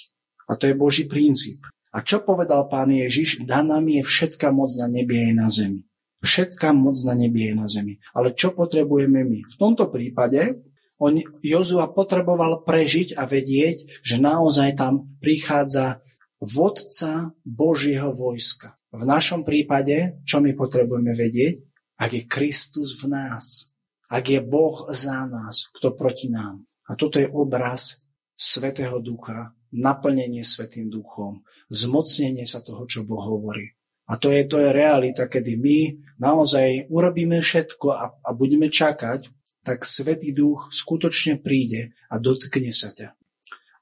A 0.47 0.55
to 0.55 0.67
je 0.67 0.75
Boží 0.75 1.07
princíp. 1.07 1.63
A 1.93 2.01
čo 2.01 2.25
povedal 2.25 2.65
pán 2.67 2.89
Ježiš? 2.89 3.45
Dá 3.45 3.61
nám 3.61 3.85
je 3.85 4.01
všetká 4.01 4.49
moc 4.49 4.73
na 4.75 4.89
nebie 4.89 5.29
aj 5.29 5.35
na 5.37 5.47
zemi. 5.53 5.81
Všetká 6.25 6.73
moc 6.73 6.97
na 7.05 7.13
nebie 7.13 7.53
je 7.53 7.55
na 7.55 7.67
zemi. 7.69 8.01
Ale 8.15 8.33
čo 8.33 8.55
potrebujeme 8.55 9.21
my? 9.21 9.39
V 9.45 9.55
tomto 9.59 9.91
prípade 9.93 10.63
on, 10.97 11.19
Jozua 11.43 11.91
potreboval 11.91 12.63
prežiť 12.63 13.19
a 13.19 13.27
vedieť, 13.27 14.01
že 14.01 14.17
naozaj 14.17 14.79
tam 14.79 15.19
prichádza 15.19 15.99
vodca 16.43 17.31
Božieho 17.47 18.11
vojska. 18.11 18.75
V 18.91 19.07
našom 19.07 19.47
prípade, 19.47 20.21
čo 20.27 20.43
my 20.43 20.53
potrebujeme 20.53 21.15
vedieť? 21.15 21.63
Ak 21.97 22.11
je 22.11 22.27
Kristus 22.27 22.99
v 22.99 23.15
nás, 23.15 23.73
ak 24.11 24.29
je 24.29 24.43
Boh 24.43 24.85
za 24.91 25.25
nás, 25.25 25.71
kto 25.73 25.95
proti 25.95 26.29
nám. 26.29 26.67
A 26.85 26.99
toto 26.99 27.17
je 27.17 27.25
obraz 27.31 28.03
Svetého 28.35 28.99
Ducha, 28.99 29.55
naplnenie 29.71 30.43
Svetým 30.45 30.91
Duchom, 30.91 31.41
zmocnenie 31.71 32.45
sa 32.45 32.61
toho, 32.61 32.85
čo 32.85 33.07
Boh 33.07 33.23
hovorí. 33.23 33.73
A 34.11 34.19
to 34.19 34.29
je, 34.29 34.43
to 34.45 34.59
je 34.59 34.75
realita, 34.75 35.31
kedy 35.31 35.57
my 35.57 35.79
naozaj 36.19 36.91
urobíme 36.91 37.39
všetko 37.39 37.87
a, 37.87 38.05
a 38.19 38.29
budeme 38.35 38.67
čakať, 38.67 39.31
tak 39.63 39.87
Svetý 39.87 40.35
Duch 40.35 40.67
skutočne 40.69 41.39
príde 41.39 41.95
a 42.11 42.19
dotkne 42.19 42.69
sa 42.75 42.91
ťa. 42.91 43.15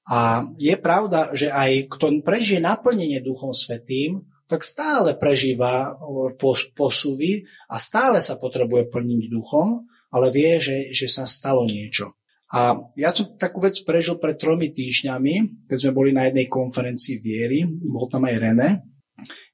A 0.10 0.50
je 0.58 0.76
pravda, 0.82 1.30
že 1.38 1.54
aj 1.54 1.92
kto 1.94 2.26
prežije 2.26 2.58
naplnenie 2.58 3.22
Duchom 3.22 3.54
Svetým, 3.54 4.26
tak 4.52 4.68
stále 4.68 5.16
prežíva 5.16 5.96
posuvy 6.76 7.48
a 7.72 7.80
stále 7.80 8.20
sa 8.20 8.36
potrebuje 8.36 8.92
plniť 8.92 9.32
duchom, 9.32 9.88
ale 10.12 10.28
vie, 10.28 10.60
že, 10.60 10.92
že 10.92 11.08
sa 11.08 11.24
stalo 11.24 11.64
niečo. 11.64 12.20
A 12.52 12.76
ja 13.00 13.16
som 13.16 13.32
takú 13.40 13.64
vec 13.64 13.80
prežil 13.88 14.20
pred 14.20 14.36
tromi 14.36 14.76
týždňami, 14.76 15.64
keď 15.72 15.78
sme 15.80 15.96
boli 15.96 16.12
na 16.12 16.28
jednej 16.28 16.52
konferencii 16.52 17.24
viery, 17.24 17.64
bol 17.64 18.12
tam 18.12 18.28
aj 18.28 18.36
René. 18.36 18.70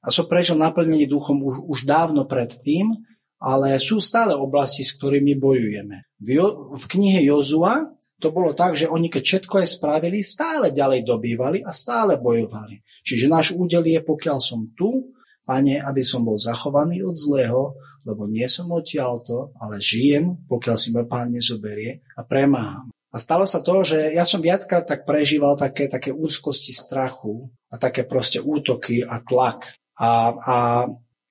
A 0.02 0.10
som 0.10 0.26
prežil 0.26 0.58
naplnenie 0.58 1.06
duchom 1.06 1.38
už, 1.46 1.62
už 1.62 1.78
dávno 1.86 2.26
predtým, 2.26 2.90
ale 3.38 3.78
sú 3.78 4.02
stále 4.02 4.34
oblasti, 4.34 4.82
s 4.82 4.98
ktorými 4.98 5.38
bojujeme. 5.38 6.10
V, 6.18 6.42
jo, 6.42 6.74
v 6.74 6.84
knihe 6.90 7.22
Jozua 7.22 7.94
to 8.18 8.34
bolo 8.34 8.50
tak, 8.52 8.74
že 8.74 8.90
oni 8.90 9.06
keď 9.06 9.22
všetko 9.22 9.54
aj 9.62 9.68
spravili, 9.78 10.26
stále 10.26 10.74
ďalej 10.74 11.06
dobývali 11.06 11.58
a 11.62 11.70
stále 11.70 12.18
bojovali. 12.18 12.82
Čiže 13.06 13.30
náš 13.30 13.54
údel 13.54 13.86
je, 13.86 14.02
pokiaľ 14.02 14.38
som 14.42 14.74
tu, 14.74 15.14
Pane, 15.48 15.80
aby 15.80 16.04
som 16.04 16.28
bol 16.28 16.36
zachovaný 16.36 17.00
od 17.00 17.16
zlého, 17.16 17.72
lebo 18.04 18.28
nie 18.28 18.44
som 18.44 18.68
odtiaľto, 18.68 19.56
ale 19.56 19.80
žijem, 19.80 20.44
pokiaľ 20.44 20.76
si 20.76 20.92
ma 20.92 21.08
Pán 21.08 21.32
nezoberie 21.32 22.04
a 22.12 22.20
premáham. 22.20 22.92
A 23.08 23.16
stalo 23.16 23.48
sa 23.48 23.64
to, 23.64 23.80
že 23.80 24.12
ja 24.12 24.28
som 24.28 24.44
viackrát 24.44 24.84
tak 24.84 25.08
prežíval 25.08 25.56
také, 25.56 25.88
také 25.88 26.12
úzkosti 26.12 26.76
strachu 26.76 27.48
a 27.72 27.80
také 27.80 28.04
proste 28.04 28.44
útoky 28.44 29.00
a 29.00 29.24
tlak. 29.24 29.72
A, 29.96 30.36
a 30.36 30.56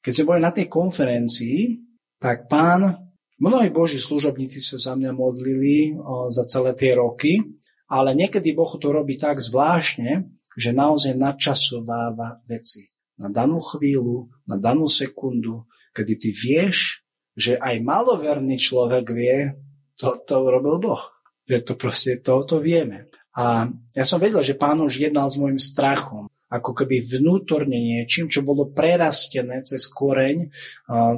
keď 0.01 0.11
sme 0.11 0.27
boli 0.33 0.41
na 0.41 0.49
tej 0.49 0.65
konferencii, 0.65 1.77
tak 2.17 2.49
pán 2.49 3.06
Mnohí 3.37 3.69
Boží 3.69 4.01
služobníci 4.01 4.65
sa 4.65 4.81
za 4.81 4.93
mňa 4.97 5.13
modlili 5.13 5.93
za 6.33 6.49
celé 6.49 6.73
tie 6.73 6.97
roky, 6.97 7.37
ale 7.85 8.17
niekedy 8.17 8.57
Boh 8.57 8.73
to 8.81 8.89
robí 8.89 9.13
tak 9.13 9.37
zvláštne, 9.37 10.25
že 10.57 10.73
naozaj 10.73 11.13
nadčasováva 11.13 12.41
veci. 12.49 12.89
Na 13.21 13.29
danú 13.29 13.61
chvíľu, 13.61 14.33
na 14.49 14.57
danú 14.57 14.89
sekundu, 14.89 15.69
kedy 15.93 16.13
ty 16.17 16.29
vieš, 16.33 17.05
že 17.37 17.61
aj 17.61 17.85
maloverný 17.85 18.57
človek 18.57 19.05
vie, 19.13 19.53
to, 19.93 20.17
to 20.25 20.33
urobil 20.41 20.81
Boh. 20.81 21.03
Že 21.45 21.57
to 21.61 21.73
proste, 21.77 22.11
to, 22.25 22.41
to 22.41 22.57
vieme. 22.57 23.05
A 23.37 23.69
ja 23.93 24.01
som 24.01 24.17
vedel, 24.17 24.41
že 24.41 24.57
pán 24.57 24.81
už 24.81 24.97
jednal 24.97 25.29
s 25.29 25.37
môjim 25.37 25.61
strachom 25.61 26.25
ako 26.47 26.71
keby 26.71 27.03
vnútorne 27.03 27.75
niečím, 27.75 28.31
čo 28.31 28.39
bolo 28.39 28.71
prerastené 28.71 29.67
cez 29.67 29.91
koreň 29.91 30.47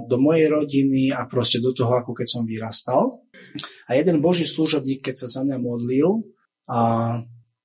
do 0.09 0.17
mojej 0.17 0.49
rodiny 0.49 1.13
a 1.13 1.29
proste 1.29 1.61
do 1.61 1.69
toho, 1.69 1.93
ako 1.93 2.17
keď 2.17 2.27
som 2.27 2.43
vyrastal. 2.49 3.21
A 3.85 3.97
jeden 3.97 4.21
boží 4.25 4.45
služobník, 4.45 5.05
keď 5.05 5.25
sa 5.25 5.27
za 5.29 5.41
mňa 5.45 5.57
modlil 5.61 6.25
a 6.69 6.79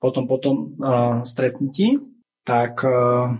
potom 0.00 0.28
potom 0.28 0.76
uh, 0.76 1.24
stretnutí, 1.24 1.96
tak, 2.44 2.84
uh, 2.84 3.32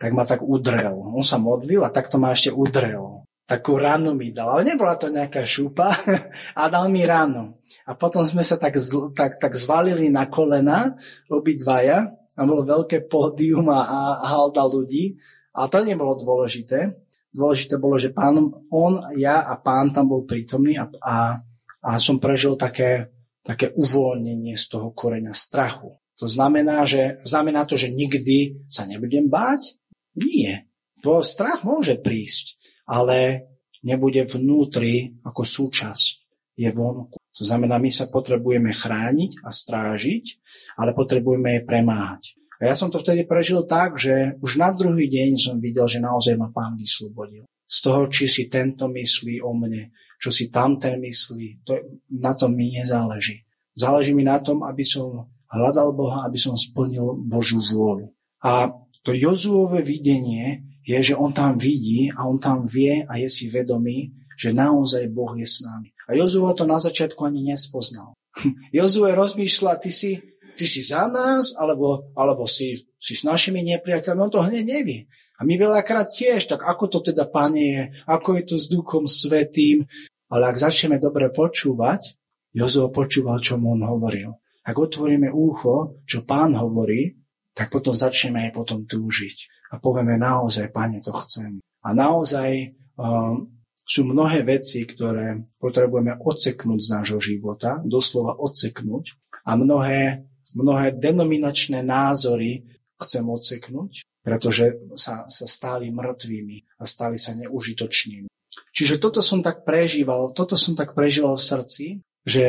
tak 0.00 0.10
ma 0.16 0.24
tak 0.24 0.40
udrel. 0.40 0.96
On 0.96 1.20
sa 1.20 1.36
modlil 1.36 1.84
a 1.84 1.92
takto 1.92 2.16
ma 2.16 2.32
ešte 2.32 2.48
udrel. 2.48 3.28
Takú 3.44 3.76
ranu 3.76 4.16
mi 4.16 4.32
dal. 4.32 4.48
Ale 4.48 4.64
nebola 4.64 4.96
to 4.96 5.12
nejaká 5.12 5.44
šupa 5.44 5.92
a 6.60 6.62
dal 6.72 6.88
mi 6.88 7.04
ranu. 7.04 7.60
A 7.84 7.92
potom 7.92 8.24
sme 8.24 8.40
sa 8.40 8.56
tak, 8.56 8.72
zl, 8.80 9.12
tak, 9.12 9.36
tak 9.36 9.52
zvalili 9.52 10.08
na 10.08 10.24
kolena 10.32 10.96
obidvaja 11.28 12.08
tam 12.42 12.58
bolo 12.58 12.66
veľké 12.66 13.06
pódium 13.06 13.70
a, 13.70 13.86
a 14.18 14.26
halda 14.34 14.66
ľudí. 14.66 15.14
A 15.54 15.70
to 15.70 15.78
nebolo 15.86 16.18
dôležité. 16.18 16.90
Dôležité 17.30 17.78
bolo, 17.78 18.02
že 18.02 18.10
pán, 18.10 18.34
on, 18.74 19.14
ja 19.14 19.46
a 19.46 19.62
pán 19.62 19.94
tam 19.94 20.10
bol 20.10 20.26
prítomný 20.26 20.74
a, 20.74 20.90
a, 21.06 21.38
a 21.86 21.90
som 22.02 22.18
prežil 22.18 22.58
také, 22.58 23.14
také 23.46 23.70
uvoľnenie 23.78 24.58
z 24.58 24.64
toho 24.74 24.90
koreňa 24.90 25.30
strachu. 25.30 25.94
To 26.18 26.26
znamená, 26.26 26.82
že, 26.82 27.22
znamená 27.22 27.62
to, 27.62 27.78
že 27.78 27.94
nikdy 27.94 28.66
sa 28.66 28.90
nebudem 28.90 29.30
báť? 29.30 29.78
Nie. 30.18 30.66
To 31.06 31.22
strach 31.22 31.62
môže 31.62 31.94
prísť, 32.02 32.58
ale 32.90 33.46
nebude 33.86 34.26
vnútri 34.26 35.14
ako 35.22 35.46
súčasť. 35.46 36.26
Je 36.58 36.74
vonku. 36.74 37.21
To 37.32 37.42
znamená, 37.48 37.80
my 37.80 37.88
sa 37.88 38.12
potrebujeme 38.12 38.72
chrániť 38.72 39.40
a 39.40 39.48
strážiť, 39.48 40.24
ale 40.76 40.92
potrebujeme 40.92 41.56
jej 41.56 41.62
premáhať. 41.64 42.36
A 42.62 42.70
ja 42.70 42.74
som 42.78 42.92
to 42.92 43.02
vtedy 43.02 43.26
prežil 43.26 43.66
tak, 43.66 43.98
že 43.98 44.38
už 44.38 44.60
na 44.60 44.70
druhý 44.70 45.10
deň 45.10 45.30
som 45.34 45.56
videl, 45.58 45.88
že 45.90 45.98
naozaj 45.98 46.38
ma 46.38 46.52
pán 46.54 46.78
vyslobodil. 46.78 47.42
Z 47.66 47.78
toho, 47.82 48.06
či 48.06 48.28
si 48.28 48.46
tento 48.46 48.86
myslí 48.86 49.42
o 49.42 49.50
mne, 49.56 49.90
čo 50.20 50.30
si 50.30 50.52
tamten 50.52 51.02
myslí, 51.02 51.66
to, 51.66 51.74
na 52.20 52.36
tom 52.36 52.54
mi 52.54 52.70
nezáleží. 52.70 53.42
Záleží 53.74 54.12
mi 54.12 54.22
na 54.22 54.38
tom, 54.38 54.62
aby 54.62 54.84
som 54.84 55.32
hľadal 55.50 55.96
Boha, 55.96 56.28
aby 56.28 56.36
som 56.36 56.54
splnil 56.54 57.16
Božú 57.26 57.58
vôľu. 57.60 58.12
A 58.44 58.70
to 59.02 59.10
Jozuové 59.10 59.82
videnie 59.82 60.62
je, 60.82 61.12
že 61.12 61.14
on 61.14 61.30
tam 61.30 61.58
vidí 61.58 62.10
a 62.10 62.26
on 62.26 62.38
tam 62.38 62.66
vie 62.66 63.02
a 63.06 63.12
je 63.18 63.28
si 63.30 63.46
vedomý, 63.50 64.14
že 64.34 64.50
naozaj 64.50 65.10
Boh 65.12 65.32
je 65.38 65.46
s 65.46 65.62
nami. 65.62 65.91
A 66.08 66.18
Jozue 66.18 66.50
to 66.54 66.64
na 66.66 66.82
začiatku 66.82 67.22
ani 67.22 67.46
nespoznal. 67.46 68.14
Jozue 68.76 69.12
rozmýšľa, 69.14 69.78
ty 69.78 69.90
si, 69.94 70.18
ty 70.58 70.64
si 70.66 70.82
za 70.82 71.06
nás, 71.06 71.54
alebo, 71.58 72.12
alebo 72.18 72.48
si, 72.48 72.88
si 72.98 73.14
s 73.14 73.22
našimi 73.22 73.62
nepriateľmi, 73.62 74.20
on 74.22 74.32
to 74.32 74.42
hneď 74.42 74.64
nevie. 74.64 75.06
A 75.38 75.46
my 75.46 75.54
veľakrát 75.58 76.10
tiež, 76.10 76.50
tak 76.50 76.62
ako 76.62 76.84
to 76.86 76.98
teda, 77.12 77.26
Pane, 77.30 77.62
je, 77.62 77.82
ako 78.06 78.38
je 78.38 78.42
to 78.46 78.56
s 78.58 78.66
Duchom 78.70 79.04
Svetým, 79.06 79.86
ale 80.32 80.48
ak 80.48 80.56
začneme 80.56 80.96
dobre 80.96 81.28
počúvať, 81.28 82.18
Jozue 82.52 82.92
počúval, 82.92 83.40
čo 83.40 83.56
mu 83.56 83.72
on 83.72 83.84
hovoril. 83.84 84.36
Ak 84.62 84.76
otvoríme 84.78 85.32
úcho, 85.32 86.04
čo 86.06 86.22
pán 86.22 86.54
hovorí, 86.54 87.18
tak 87.52 87.68
potom 87.68 87.92
začneme 87.92 88.48
aj 88.48 88.52
potom 88.54 88.84
túžiť. 88.84 89.68
A 89.72 89.80
povieme 89.80 90.16
naozaj, 90.16 90.72
pane, 90.72 91.00
to 91.00 91.12
chcem. 91.24 91.60
A 91.84 91.88
naozaj 91.92 92.76
um, 92.96 93.48
sú 93.92 94.08
mnohé 94.08 94.40
veci, 94.40 94.88
ktoré 94.88 95.44
potrebujeme 95.60 96.16
odseknúť 96.16 96.80
z 96.80 96.88
nášho 96.88 97.20
života, 97.20 97.76
doslova 97.84 98.40
odseknúť. 98.40 99.12
A 99.44 99.52
mnohé, 99.60 100.24
mnohé 100.56 100.96
denominačné 100.96 101.84
názory 101.84 102.64
chcem 102.96 103.20
odseknúť, 103.28 104.08
pretože 104.24 104.80
sa, 104.96 105.28
sa 105.28 105.44
stali 105.44 105.92
mŕtvými 105.92 106.80
a 106.80 106.88
stali 106.88 107.20
sa 107.20 107.36
neužitočnými. 107.36 108.32
Čiže 108.72 108.96
toto 108.96 109.20
som 109.20 109.44
tak 109.44 109.68
prežíval, 109.68 110.32
toto 110.32 110.56
som 110.56 110.72
tak 110.72 110.96
prežíval 110.96 111.36
v 111.36 111.44
srdci, 111.44 111.86
že 112.24 112.46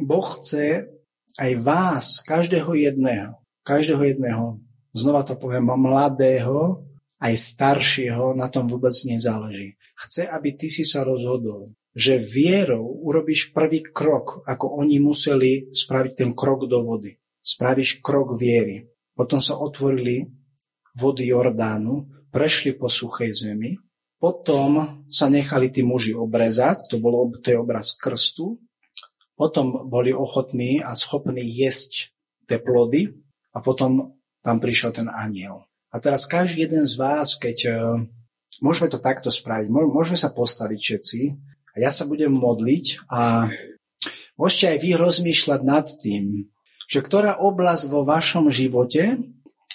Boh 0.00 0.24
chce 0.40 0.88
aj 1.36 1.52
vás, 1.60 2.24
každého 2.24 2.72
jedného, 2.72 3.36
každého 3.66 4.00
jedného, 4.00 4.56
znova 4.96 5.26
to 5.26 5.36
poviem, 5.36 5.68
mladého, 5.68 6.86
aj 7.20 7.34
staršieho, 7.36 8.32
na 8.32 8.48
tom 8.48 8.66
vôbec 8.66 8.96
nezáleží. 9.04 9.76
Chce, 9.92 10.24
aby 10.24 10.56
ty 10.56 10.72
si 10.72 10.88
sa 10.88 11.04
rozhodol, 11.04 11.76
že 11.92 12.16
vierou 12.16 12.86
urobíš 13.04 13.52
prvý 13.52 13.84
krok, 13.84 14.40
ako 14.48 14.80
oni 14.80 14.96
museli 14.98 15.68
spraviť 15.68 16.12
ten 16.16 16.30
krok 16.32 16.64
do 16.64 16.80
vody. 16.80 17.20
Spravíš 17.44 18.00
krok 18.00 18.40
viery. 18.40 18.88
Potom 19.12 19.42
sa 19.42 19.60
otvorili 19.60 20.24
vody 20.96 21.28
Jordánu, 21.28 22.08
prešli 22.32 22.72
po 22.72 22.88
suchej 22.88 23.36
zemi, 23.36 23.76
potom 24.20 25.04
sa 25.08 25.32
nechali 25.32 25.72
tí 25.72 25.80
muži 25.80 26.12
obrezať, 26.12 26.92
to, 26.92 26.96
bolo, 27.00 27.32
to 27.40 27.52
je 27.52 27.56
obraz 27.56 27.96
krstu, 27.96 28.60
potom 29.32 29.88
boli 29.88 30.12
ochotní 30.12 30.84
a 30.84 30.92
schopní 30.92 31.40
jesť 31.40 32.12
tie 32.44 32.60
plody 32.60 33.16
a 33.56 33.64
potom 33.64 34.20
tam 34.44 34.56
prišiel 34.60 34.92
ten 34.92 35.08
aniel. 35.08 35.69
A 35.90 35.96
teraz 35.98 36.26
každý 36.30 36.70
jeden 36.70 36.86
z 36.86 36.94
vás, 36.94 37.34
keď 37.34 37.58
uh, 37.66 37.74
môžeme 38.62 38.86
to 38.86 39.02
takto 39.02 39.28
spraviť, 39.28 39.68
môžeme 39.70 40.18
sa 40.18 40.30
postaviť 40.30 40.78
všetci 40.78 41.20
a 41.74 41.76
ja 41.82 41.90
sa 41.90 42.06
budem 42.06 42.30
modliť 42.30 43.10
a 43.10 43.50
môžete 44.38 44.66
aj 44.74 44.78
vy 44.78 44.90
rozmýšľať 44.94 45.60
nad 45.66 45.86
tým, 45.86 46.46
že 46.86 46.98
ktorá 47.02 47.42
oblasť 47.42 47.84
vo 47.90 48.02
vašom 48.02 48.50
živote 48.50 49.18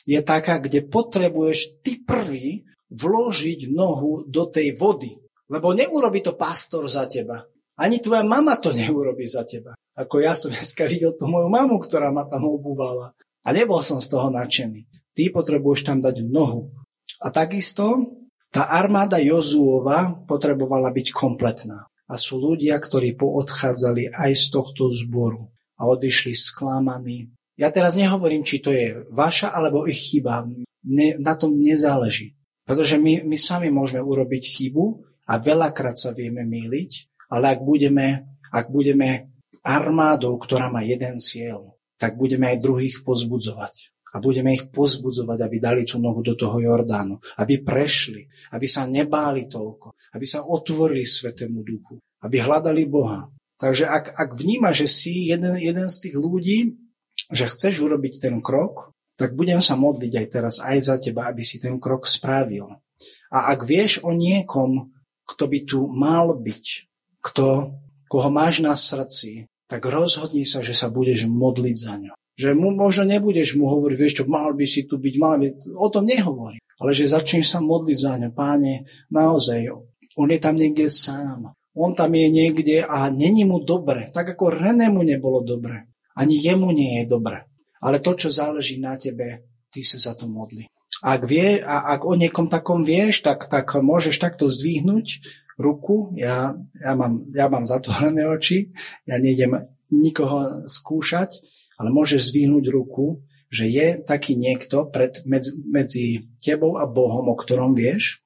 je 0.05 0.19
taká, 0.21 0.61
kde 0.61 0.85
potrebuješ 0.85 1.81
ty 1.81 1.99
prvý 2.03 2.67
vložiť 2.93 3.73
nohu 3.73 4.29
do 4.29 4.43
tej 4.47 4.77
vody. 4.77 5.17
Lebo 5.49 5.73
neurobi 5.73 6.21
to 6.25 6.37
pastor 6.37 6.85
za 6.89 7.05
teba. 7.05 7.45
Ani 7.75 7.99
tvoja 7.99 8.23
mama 8.23 8.55
to 8.57 8.71
neurobi 8.71 9.27
za 9.27 9.43
teba. 9.43 9.75
Ako 9.95 10.23
ja 10.23 10.35
som 10.35 10.51
dneska 10.51 10.87
videl 10.87 11.15
tú 11.15 11.27
moju 11.27 11.47
mamu, 11.51 11.79
ktorá 11.79 12.11
ma 12.11 12.27
tam 12.27 12.47
obúvala. 12.47 13.15
A 13.45 13.53
nebol 13.53 13.79
som 13.79 14.01
z 14.01 14.09
toho 14.09 14.27
nadšený. 14.33 14.94
Ty 15.15 15.31
potrebuješ 15.31 15.87
tam 15.87 16.03
dať 16.03 16.21
nohu. 16.27 16.75
A 17.23 17.31
takisto 17.31 18.13
tá 18.51 18.67
armáda 18.67 19.17
Jozuova 19.17 20.19
potrebovala 20.27 20.91
byť 20.91 21.07
kompletná. 21.15 21.87
A 22.05 22.19
sú 22.19 22.37
ľudia, 22.37 22.77
ktorí 22.77 23.17
poodchádzali 23.17 24.13
aj 24.13 24.31
z 24.35 24.45
tohto 24.53 24.91
zboru 24.91 25.49
a 25.79 25.89
odišli 25.89 26.35
sklamaní. 26.35 27.33
Ja 27.55 27.71
teraz 27.71 27.95
nehovorím, 27.95 28.43
či 28.43 28.59
to 28.59 28.69
je 28.69 29.07
vaša 29.09 29.55
alebo 29.55 29.87
ich 29.87 29.97
chyba. 30.11 30.45
Ne, 30.85 31.17
na 31.17 31.33
tom 31.33 31.57
nezáleží. 31.57 32.37
Pretože 32.67 33.01
my, 33.01 33.25
my 33.25 33.37
sami 33.39 33.73
môžeme 33.73 34.05
urobiť 34.05 34.43
chybu 34.45 35.01
a 35.25 35.41
veľakrát 35.41 35.97
sa 35.97 36.13
vieme 36.13 36.45
míliť 36.45 37.15
ale 37.29 37.57
ak 37.57 37.59
budeme, 37.65 38.37
ak 38.53 38.69
budeme 38.69 39.33
armádou, 39.65 40.37
ktorá 40.37 40.69
má 40.69 40.85
jeden 40.85 41.17
cieľ, 41.17 41.77
tak 41.97 42.19
budeme 42.19 42.51
aj 42.53 42.61
druhých 42.61 43.01
pozbudzovať. 43.01 43.94
A 44.15 44.23
budeme 44.23 44.55
ich 44.55 44.71
pozbudzovať, 44.71 45.39
aby 45.43 45.57
dali 45.59 45.83
tú 45.83 45.99
nohu 45.99 46.23
do 46.23 46.39
toho 46.39 46.55
Jordánu, 46.63 47.19
aby 47.35 47.59
prešli, 47.59 48.23
aby 48.55 48.63
sa 48.63 48.87
nebáli 48.87 49.51
toľko, 49.51 50.15
aby 50.15 50.23
sa 50.23 50.47
otvorili 50.47 51.03
Svetému 51.03 51.59
duchu, 51.67 51.99
aby 52.23 52.39
hľadali 52.39 52.87
Boha. 52.87 53.27
Takže 53.59 53.91
ak, 53.91 54.15
ak 54.15 54.29
vníma, 54.39 54.71
že 54.71 54.87
si 54.87 55.27
jeden, 55.27 55.59
jeden 55.59 55.87
z 55.91 55.97
tých 55.99 56.15
ľudí, 56.15 56.79
že 57.31 57.51
chceš 57.51 57.83
urobiť 57.83 58.23
ten 58.23 58.39
krok, 58.39 58.95
tak 59.15 59.35
budem 59.35 59.63
sa 59.63 59.79
modliť 59.79 60.13
aj 60.15 60.27
teraz 60.27 60.55
aj 60.59 60.77
za 60.79 60.95
teba, 60.99 61.31
aby 61.31 61.43
si 61.43 61.59
ten 61.59 61.79
krok 61.79 62.03
spravil. 62.07 62.67
A 63.31 63.51
ak 63.55 63.63
vieš 63.63 64.03
o 64.03 64.11
niekom, 64.11 64.91
kto 65.23 65.43
by 65.47 65.59
tu 65.63 65.79
mal 65.91 66.35
byť, 66.35 66.65
kto, 67.23 67.75
koho 68.11 68.29
máš 68.29 68.61
na 68.61 68.75
srdci, 68.75 69.47
tak 69.65 69.87
rozhodni 69.87 70.45
sa, 70.45 70.61
že 70.61 70.77
sa 70.77 70.91
budeš 70.93 71.25
modliť 71.25 71.75
za 71.75 71.95
ňo. 71.97 72.13
Že 72.35 72.51
mu 72.55 72.75
možno 72.75 73.07
nebudeš 73.07 73.55
mu 73.55 73.71
hovoriť, 73.71 73.97
vieš 73.97 74.15
čo, 74.21 74.25
mal 74.27 74.51
by 74.51 74.65
si 74.67 74.83
tu 74.83 74.99
byť, 74.99 75.15
mal 75.15 75.39
by, 75.39 75.47
o 75.75 75.87
tom 75.87 76.03
nehovorí. 76.03 76.59
Ale 76.75 76.91
že 76.91 77.07
začneš 77.07 77.55
sa 77.55 77.59
modliť 77.63 77.97
za 77.97 78.13
ňo. 78.19 78.29
Páne, 78.35 78.83
naozaj, 79.07 79.71
on 80.19 80.27
je 80.27 80.39
tam 80.43 80.59
niekde 80.59 80.91
sám. 80.91 81.55
On 81.75 81.91
tam 81.91 82.11
je 82.15 82.27
niekde 82.31 82.83
a 82.83 83.11
není 83.11 83.43
mu 83.43 83.63
dobre. 83.63 84.11
Tak 84.11 84.35
ako 84.35 84.51
Renému 84.51 85.03
nebolo 85.03 85.43
dobre. 85.43 85.91
Ani 86.15 86.39
jemu 86.39 86.71
nie 86.71 87.03
je 87.03 87.05
dobre. 87.07 87.47
Ale 87.83 87.99
to, 87.99 88.15
čo 88.15 88.31
záleží 88.31 88.79
na 88.79 88.95
tebe, 88.95 89.47
ty 89.71 89.83
sa 89.83 89.99
za 89.99 90.15
to 90.15 90.31
modli. 90.31 90.67
Ak, 91.03 91.27
vie, 91.27 91.59
a 91.59 91.91
ak 91.91 92.07
o 92.07 92.15
niekom 92.15 92.47
takom 92.47 92.87
vieš, 92.87 93.19
tak, 93.27 93.51
tak 93.51 93.67
môžeš 93.75 94.15
takto 94.15 94.47
zdvihnúť 94.47 95.19
ruku, 95.59 96.15
ja, 96.15 96.55
ja, 96.79 96.91
mám, 96.95 97.19
ja 97.35 97.51
mám 97.51 97.67
zatvorené 97.67 98.23
oči, 98.35 98.71
ja 99.03 99.19
nejdem 99.19 99.67
nikoho 99.91 100.63
skúšať, 100.65 101.43
ale 101.75 101.89
môžeš 101.91 102.31
zvihnúť 102.31 102.65
ruku, 102.71 103.23
že 103.51 103.69
je 103.69 104.01
taký 104.03 104.35
niekto 104.35 104.89
pred, 104.89 105.23
medzi, 105.23 105.55
medzi 105.63 106.05
tebou 106.41 106.81
a 106.81 106.89
Bohom, 106.89 107.31
o 107.31 107.35
ktorom 107.37 107.77
vieš. 107.77 108.25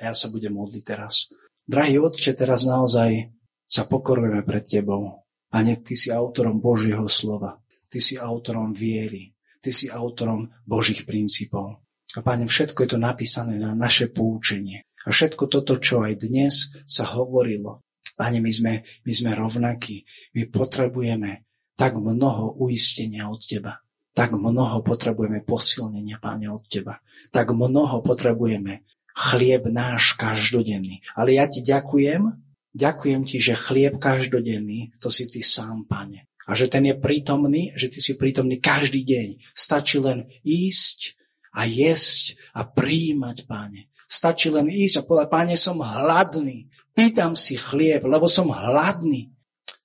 A 0.00 0.08
ja 0.08 0.14
sa 0.16 0.32
budem 0.32 0.56
modliť 0.56 0.82
teraz. 0.84 1.28
Drahý 1.68 2.00
Otče, 2.00 2.32
teraz 2.32 2.64
naozaj 2.64 3.30
sa 3.70 3.86
pokorujeme 3.86 4.42
pred 4.42 4.66
Tebou. 4.66 5.22
Pane, 5.46 5.78
Ty 5.84 5.94
si 5.94 6.08
autorom 6.10 6.58
Božieho 6.58 7.06
slova. 7.06 7.62
Ty 7.86 7.98
si 8.02 8.18
autorom 8.18 8.74
viery. 8.74 9.30
Ty 9.62 9.70
si 9.70 9.86
autorom 9.86 10.50
Božích 10.66 11.06
princípov. 11.06 11.84
A 12.16 12.20
Pane, 12.24 12.50
všetko 12.50 12.82
je 12.82 12.90
to 12.90 12.98
napísané 12.98 13.62
na 13.62 13.76
naše 13.78 14.10
poučenie. 14.10 14.82
A 15.06 15.14
všetko 15.14 15.46
toto, 15.46 15.78
čo 15.78 16.02
aj 16.02 16.18
dnes 16.18 16.74
sa 16.88 17.06
hovorilo, 17.06 17.86
Pane, 18.18 18.42
my 18.42 18.52
sme, 18.52 18.72
my 18.84 19.12
sme 19.14 19.30
rovnakí. 19.32 20.02
My 20.34 20.50
potrebujeme 20.50 21.49
tak 21.80 21.96
mnoho 21.96 22.60
uistenia 22.60 23.32
od 23.32 23.40
Teba. 23.40 23.80
Tak 24.12 24.36
mnoho 24.36 24.84
potrebujeme 24.84 25.40
posilnenia, 25.40 26.20
Pane, 26.20 26.52
od 26.52 26.68
Teba. 26.68 27.00
Tak 27.32 27.56
mnoho 27.56 28.04
potrebujeme 28.04 28.84
chlieb 29.16 29.64
náš 29.72 30.12
každodenný. 30.20 31.00
Ale 31.16 31.40
ja 31.40 31.48
Ti 31.48 31.64
ďakujem, 31.64 32.36
ďakujem 32.76 33.20
Ti, 33.24 33.36
že 33.40 33.54
chlieb 33.56 33.96
každodenný, 33.96 34.92
to 35.00 35.08
si 35.08 35.24
Ty 35.24 35.40
sám, 35.40 35.88
Pane. 35.88 36.28
A 36.44 36.52
že 36.52 36.68
ten 36.68 36.84
je 36.84 36.92
prítomný, 37.00 37.72
že 37.72 37.88
Ty 37.88 38.04
si 38.04 38.12
prítomný 38.20 38.60
každý 38.60 39.00
deň. 39.00 39.40
Stačí 39.56 39.96
len 40.04 40.28
ísť 40.44 41.16
a 41.56 41.64
jesť 41.64 42.36
a 42.52 42.68
príjmať, 42.68 43.48
Pane. 43.48 43.88
Stačí 44.04 44.52
len 44.52 44.68
ísť 44.68 45.00
a 45.00 45.06
povedať, 45.06 45.28
páne, 45.32 45.54
som 45.54 45.78
hladný, 45.78 46.66
pýtam 46.92 47.38
si 47.38 47.54
chlieb, 47.54 48.02
lebo 48.02 48.26
som 48.26 48.50
hladný. 48.50 49.30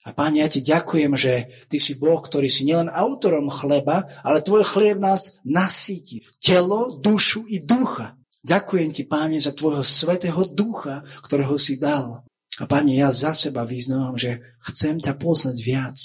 A 0.05 0.13
páne, 0.13 0.45
ja 0.45 0.47
ti 0.47 0.61
ďakujem, 0.61 1.17
že 1.17 1.49
ty 1.65 1.81
si 1.81 1.97
Boh, 1.97 2.21
ktorý 2.21 2.45
si 2.45 2.61
nielen 2.61 2.93
autorom 2.93 3.49
chleba, 3.49 4.05
ale 4.21 4.45
tvoj 4.45 4.61
chlieb 4.61 5.01
nás 5.01 5.41
nasíti. 5.41 6.21
Telo, 6.37 7.01
dušu 7.01 7.49
i 7.49 7.57
ducha. 7.57 8.13
Ďakujem 8.45 8.93
ti, 8.93 9.09
páne, 9.09 9.41
za 9.41 9.57
tvojho 9.57 9.81
svetého 9.81 10.45
ducha, 10.53 11.01
ktorého 11.25 11.57
si 11.57 11.81
dal. 11.81 12.21
A 12.61 12.69
páne, 12.69 12.93
ja 12.93 13.09
za 13.09 13.33
seba 13.33 13.65
vyznávam, 13.65 14.13
že 14.13 14.45
chcem 14.61 15.01
ťa 15.01 15.17
poznať 15.17 15.57
viac. 15.65 15.97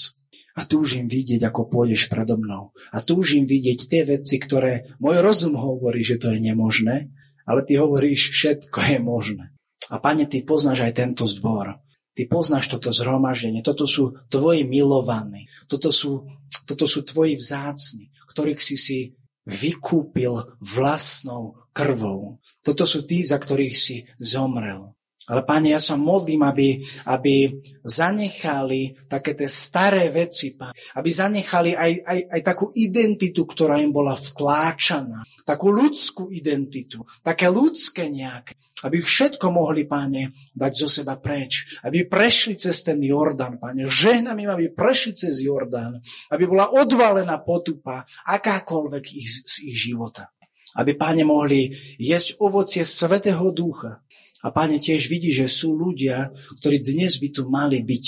A 0.57 0.65
túžim 0.65 1.05
vidieť, 1.05 1.45
ako 1.47 1.69
pôjdeš 1.69 2.09
predo 2.09 2.41
mnou. 2.41 2.73
A 2.89 2.97
túžim 2.99 3.45
vidieť 3.45 3.85
tie 3.85 4.01
veci, 4.03 4.41
ktoré 4.41 4.97
môj 4.97 5.21
rozum 5.21 5.53
hovorí, 5.53 6.01
že 6.01 6.17
to 6.17 6.33
je 6.33 6.41
nemožné, 6.41 7.13
ale 7.45 7.61
ty 7.63 7.77
hovoríš, 7.77 8.33
všetko 8.33 8.79
je 8.81 8.97
možné. 8.97 9.45
A 9.93 10.01
pane, 10.01 10.25
ty 10.25 10.41
poznáš 10.41 10.89
aj 10.89 10.97
tento 10.97 11.29
zbor. 11.29 11.77
Ty 12.11 12.27
poznáš 12.27 12.67
toto 12.67 12.91
zhromaždenie. 12.91 13.63
Toto 13.63 13.87
sú 13.87 14.19
tvoji 14.27 14.67
milovaní. 14.67 15.47
Toto 15.71 15.89
sú, 15.89 16.27
toto 16.67 16.83
sú 16.83 17.07
tvoji 17.07 17.39
vzácni, 17.39 18.11
ktorých 18.31 18.61
si 18.61 18.75
si 18.75 18.99
vykúpil 19.47 20.59
vlastnou 20.59 21.57
krvou. 21.71 22.43
Toto 22.61 22.85
sú 22.85 23.01
tí, 23.07 23.23
za 23.23 23.39
ktorých 23.39 23.75
si 23.75 24.05
zomrel. 24.19 24.93
Ale 25.31 25.47
Pane, 25.47 25.71
ja 25.71 25.79
sa 25.79 25.95
modlím, 25.95 26.43
aby, 26.43 26.75
aby 27.07 27.55
zanechali 27.87 29.07
také 29.07 29.31
tie 29.31 29.47
staré 29.47 30.11
veci, 30.11 30.59
Pane. 30.59 30.75
Aby 30.99 31.07
zanechali 31.07 31.71
aj, 31.71 31.91
aj, 32.03 32.19
aj 32.35 32.41
takú 32.43 32.67
identitu, 32.75 33.47
ktorá 33.47 33.79
im 33.79 33.95
bola 33.95 34.11
vtláčaná. 34.11 35.23
Takú 35.47 35.71
ľudskú 35.71 36.27
identitu. 36.35 37.07
Také 37.23 37.47
ľudské 37.47 38.11
nejaké. 38.11 38.59
Aby 38.83 38.99
všetko 38.99 39.47
mohli, 39.55 39.87
Pane, 39.87 40.35
dať 40.51 40.71
zo 40.75 40.91
seba 40.91 41.15
preč. 41.15 41.79
Aby 41.87 42.11
prešli 42.11 42.59
cez 42.59 42.83
ten 42.83 42.99
Jordán, 42.99 43.55
Pane. 43.55 43.87
Žehnám 43.87 44.35
im, 44.35 44.51
aby 44.51 44.67
prešli 44.67 45.15
cez 45.15 45.39
Jordán. 45.47 46.03
Aby 46.27 46.43
bola 46.51 46.75
odvalená 46.75 47.39
potupa 47.39 48.03
akákoľvek 48.27 49.03
ich, 49.15 49.47
z 49.47 49.55
ich 49.71 49.79
života 49.79 50.27
aby 50.71 50.95
páne 50.95 51.27
mohli 51.27 51.75
jesť 51.99 52.39
ovocie 52.39 52.87
Svetého 52.87 53.43
Ducha, 53.51 53.99
a 54.41 54.47
páne 54.49 54.81
tiež 54.81 55.05
vidí, 55.05 55.29
že 55.29 55.45
sú 55.45 55.77
ľudia, 55.77 56.33
ktorí 56.61 56.81
dnes 56.81 57.21
by 57.21 57.29
tu 57.29 57.45
mali 57.45 57.85
byť 57.85 58.05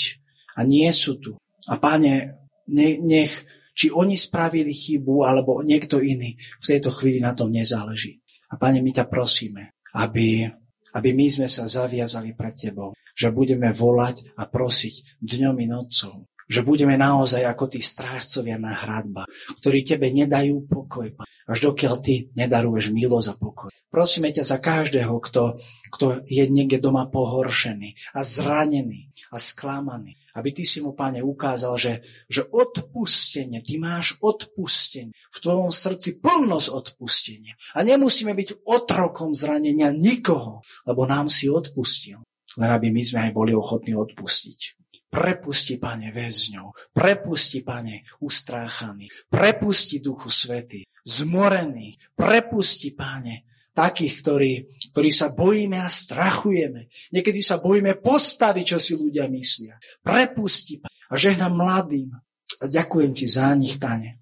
a 0.58 0.66
nie 0.66 0.86
sú 0.90 1.18
tu. 1.22 1.38
A 1.70 1.78
páne, 1.78 2.42
nech, 2.68 3.32
či 3.74 3.90
oni 3.90 4.18
spravili 4.18 4.70
chybu, 4.70 5.26
alebo 5.26 5.62
niekto 5.62 5.98
iný, 5.98 6.38
v 6.38 6.66
tejto 6.66 6.90
chvíli 6.94 7.18
na 7.22 7.34
tom 7.34 7.50
nezáleží. 7.50 8.22
A 8.50 8.58
páne, 8.58 8.82
my 8.82 8.90
ťa 8.90 9.06
prosíme, 9.10 9.74
aby, 9.94 10.46
aby 10.94 11.08
my 11.14 11.26
sme 11.30 11.48
sa 11.50 11.66
zaviazali 11.66 12.34
pred 12.38 12.54
tebou, 12.54 12.94
že 13.14 13.34
budeme 13.34 13.70
volať 13.70 14.34
a 14.38 14.46
prosiť 14.46 15.22
dňom 15.22 15.56
i 15.62 15.66
nocou, 15.70 16.26
že 16.48 16.66
budeme 16.66 16.94
naozaj 16.94 17.44
ako 17.44 17.64
tí 17.72 17.80
strážcovia 17.80 18.60
na 18.60 18.76
hradba, 18.76 19.24
ktorí 19.60 19.84
tebe 19.84 20.12
nedajú 20.12 20.64
pokoj, 20.68 21.12
až 21.48 21.58
dokiaľ 21.72 21.94
ty 22.00 22.28
nedaruješ 22.36 22.92
milosť 22.92 23.28
a 23.32 23.34
pokoj. 23.36 23.70
Prosíme 23.88 24.32
ťa 24.32 24.44
za 24.44 24.58
každého, 24.60 25.14
kto, 25.20 25.56
kto 25.92 26.24
je 26.28 26.44
niekde 26.48 26.80
doma 26.80 27.08
pohoršený 27.08 28.16
a 28.16 28.20
zranený 28.20 29.12
a 29.32 29.36
sklamaný, 29.40 30.16
aby 30.34 30.50
ty 30.50 30.66
si 30.66 30.82
mu, 30.82 30.92
páne, 30.92 31.22
ukázal, 31.22 31.74
že, 31.78 31.92
že 32.26 32.42
odpustenie, 32.50 33.62
ty 33.62 33.78
máš 33.78 34.18
odpustenie, 34.18 35.14
v 35.14 35.38
tvojom 35.38 35.70
srdci 35.70 36.18
plnosť 36.18 36.68
odpustenia. 36.74 37.54
A 37.78 37.86
nemusíme 37.86 38.34
byť 38.34 38.66
otrokom 38.66 39.32
zranenia 39.32 39.94
nikoho, 39.94 40.62
lebo 40.86 41.06
nám 41.06 41.30
si 41.30 41.46
odpustil. 41.46 42.22
Len 42.54 42.70
aby 42.70 42.94
my 42.94 43.02
sme 43.02 43.20
aj 43.30 43.32
boli 43.34 43.50
ochotní 43.50 43.98
odpustiť. 43.98 44.83
Prepusti, 45.14 45.78
pane, 45.78 46.10
väzňov. 46.10 46.90
Prepusti, 46.90 47.62
pane, 47.62 48.02
ustráchaných. 48.18 49.30
Prepusti, 49.30 50.02
Duchu 50.02 50.26
Svety, 50.26 50.82
zmorených. 51.06 52.18
Prepusti, 52.18 52.90
pane, 52.98 53.46
takých, 53.70 54.14
ktorí, 54.18 54.52
ktorí 54.90 55.10
sa 55.14 55.30
bojíme 55.30 55.78
a 55.78 55.86
strachujeme. 55.86 56.90
Niekedy 57.14 57.46
sa 57.46 57.62
bojíme 57.62 58.02
postaviť, 58.02 58.64
čo 58.74 58.78
si 58.82 58.98
ľudia 58.98 59.30
myslia. 59.30 59.78
Prepusti, 60.02 60.82
pane. 60.82 60.94
A 61.10 61.14
žehnám 61.14 61.54
mladým. 61.54 62.10
A 62.58 62.64
ďakujem 62.66 63.14
ti 63.14 63.30
za 63.30 63.54
nich, 63.54 63.78
pane. 63.78 64.18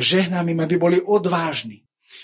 Žehnám 0.00 0.48
im, 0.48 0.60
aby 0.64 0.76
boli 0.80 0.98
odvážni. 1.04 1.81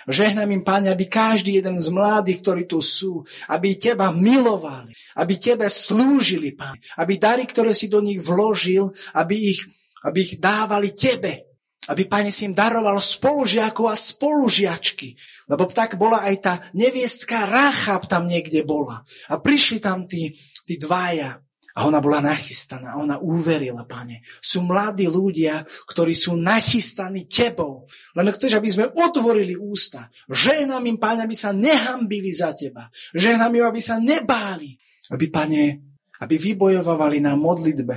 Žehnám 0.09 0.51
im, 0.53 0.63
Pane, 0.65 0.89
aby 0.93 1.09
každý 1.09 1.59
jeden 1.59 1.81
z 1.81 1.89
mladých, 1.89 2.41
ktorí 2.45 2.63
tu 2.69 2.79
sú, 2.81 3.25
aby 3.49 3.75
Teba 3.77 4.13
milovali, 4.13 4.93
aby 5.17 5.35
Tebe 5.37 5.67
slúžili, 5.69 6.53
Pane, 6.53 6.81
aby 7.01 7.17
dary, 7.17 7.45
ktoré 7.49 7.73
si 7.73 7.89
do 7.89 8.05
nich 8.05 8.21
vložil, 8.21 8.93
aby 9.17 9.57
ich, 9.57 9.65
aby 10.05 10.19
ich 10.25 10.35
dávali 10.37 10.93
Tebe, 10.93 11.49
aby 11.89 12.05
Pane 12.05 12.29
si 12.29 12.45
im 12.45 12.53
daroval 12.53 13.01
spolužiakov 13.01 13.87
a 13.89 13.97
spolužiačky. 13.97 15.17
Lebo 15.49 15.65
tak 15.65 15.97
bola 15.97 16.21
aj 16.29 16.35
tá 16.45 16.55
neviestská 16.77 17.49
Ráchab 17.49 18.05
tam 18.05 18.29
niekde 18.29 18.61
bola. 18.69 19.01
A 19.33 19.41
prišli 19.41 19.81
tam 19.81 20.05
tí, 20.05 20.37
tí 20.69 20.77
dvaja 20.77 21.41
a 21.79 21.87
ona 21.87 22.03
bola 22.03 22.19
nachystaná, 22.19 22.99
ona 22.99 23.23
uverila, 23.23 23.87
pane. 23.87 24.27
Sú 24.43 24.67
mladí 24.67 25.07
ľudia, 25.07 25.63
ktorí 25.63 26.11
sú 26.11 26.35
nachystaní 26.35 27.31
tebou. 27.31 27.87
Len 28.19 28.27
chceš, 28.35 28.59
aby 28.59 28.67
sme 28.67 28.91
otvorili 28.91 29.55
ústa. 29.55 30.11
Žehnám 30.27 30.83
im, 30.91 30.99
pane, 30.99 31.23
aby 31.23 31.39
sa 31.39 31.55
nehambili 31.55 32.35
za 32.35 32.51
teba. 32.51 32.91
Žehnám 33.15 33.55
im, 33.55 33.65
aby 33.71 33.79
sa 33.79 34.03
nebáli. 34.03 34.75
Aby, 35.15 35.31
pane, 35.31 35.63
aby 36.19 36.35
vybojovali 36.35 37.23
na 37.23 37.39
modlitbe. 37.39 37.97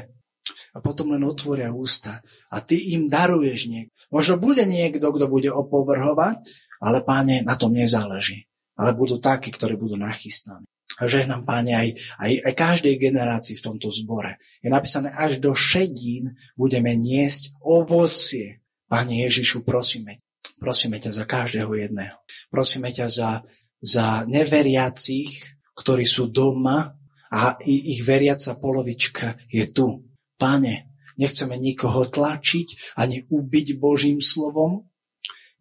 A 0.72 0.78
potom 0.78 1.18
len 1.18 1.26
otvoria 1.26 1.74
ústa. 1.74 2.22
A 2.54 2.62
ty 2.62 2.94
im 2.94 3.10
daruješ 3.10 3.66
niekto. 3.66 3.98
Možno 4.14 4.38
bude 4.38 4.62
niekto, 4.62 5.10
kto 5.10 5.26
bude 5.26 5.50
opovrhovať, 5.50 6.38
ale 6.86 7.02
páne, 7.02 7.42
na 7.42 7.58
tom 7.58 7.74
nezáleží. 7.74 8.46
Ale 8.78 8.94
budú 8.94 9.18
takí, 9.18 9.50
ktorí 9.50 9.74
budú 9.74 9.98
nachystaní. 9.98 10.70
Žehnám 11.00 11.48
páne 11.48 11.72
aj, 11.78 11.90
aj, 12.20 12.32
aj 12.52 12.54
každej 12.54 12.96
generácii 13.00 13.56
v 13.56 13.64
tomto 13.64 13.88
zbore. 13.88 14.42
Je 14.60 14.68
napísané, 14.68 15.14
až 15.16 15.40
do 15.40 15.56
šedín 15.56 16.36
budeme 16.60 16.92
niesť 16.98 17.56
ovocie. 17.64 18.60
Pane 18.92 19.24
Ježišu, 19.24 19.64
prosíme, 19.64 20.20
prosíme 20.60 21.00
ťa 21.00 21.16
za 21.16 21.24
každého 21.24 21.72
jedného. 21.72 22.20
Prosíme 22.52 22.92
ťa 22.92 23.08
za, 23.08 23.32
za 23.80 24.28
neveriacich, 24.28 25.32
ktorí 25.72 26.04
sú 26.04 26.28
doma 26.28 26.92
a 27.32 27.56
ich 27.64 28.04
veriaca 28.04 28.60
polovička 28.60 29.40
je 29.48 29.72
tu. 29.72 30.04
Pane, 30.36 30.92
nechceme 31.16 31.56
nikoho 31.56 32.04
tlačiť 32.04 33.00
ani 33.00 33.24
ubiť 33.32 33.80
Božím 33.80 34.20
slovom. 34.20 34.92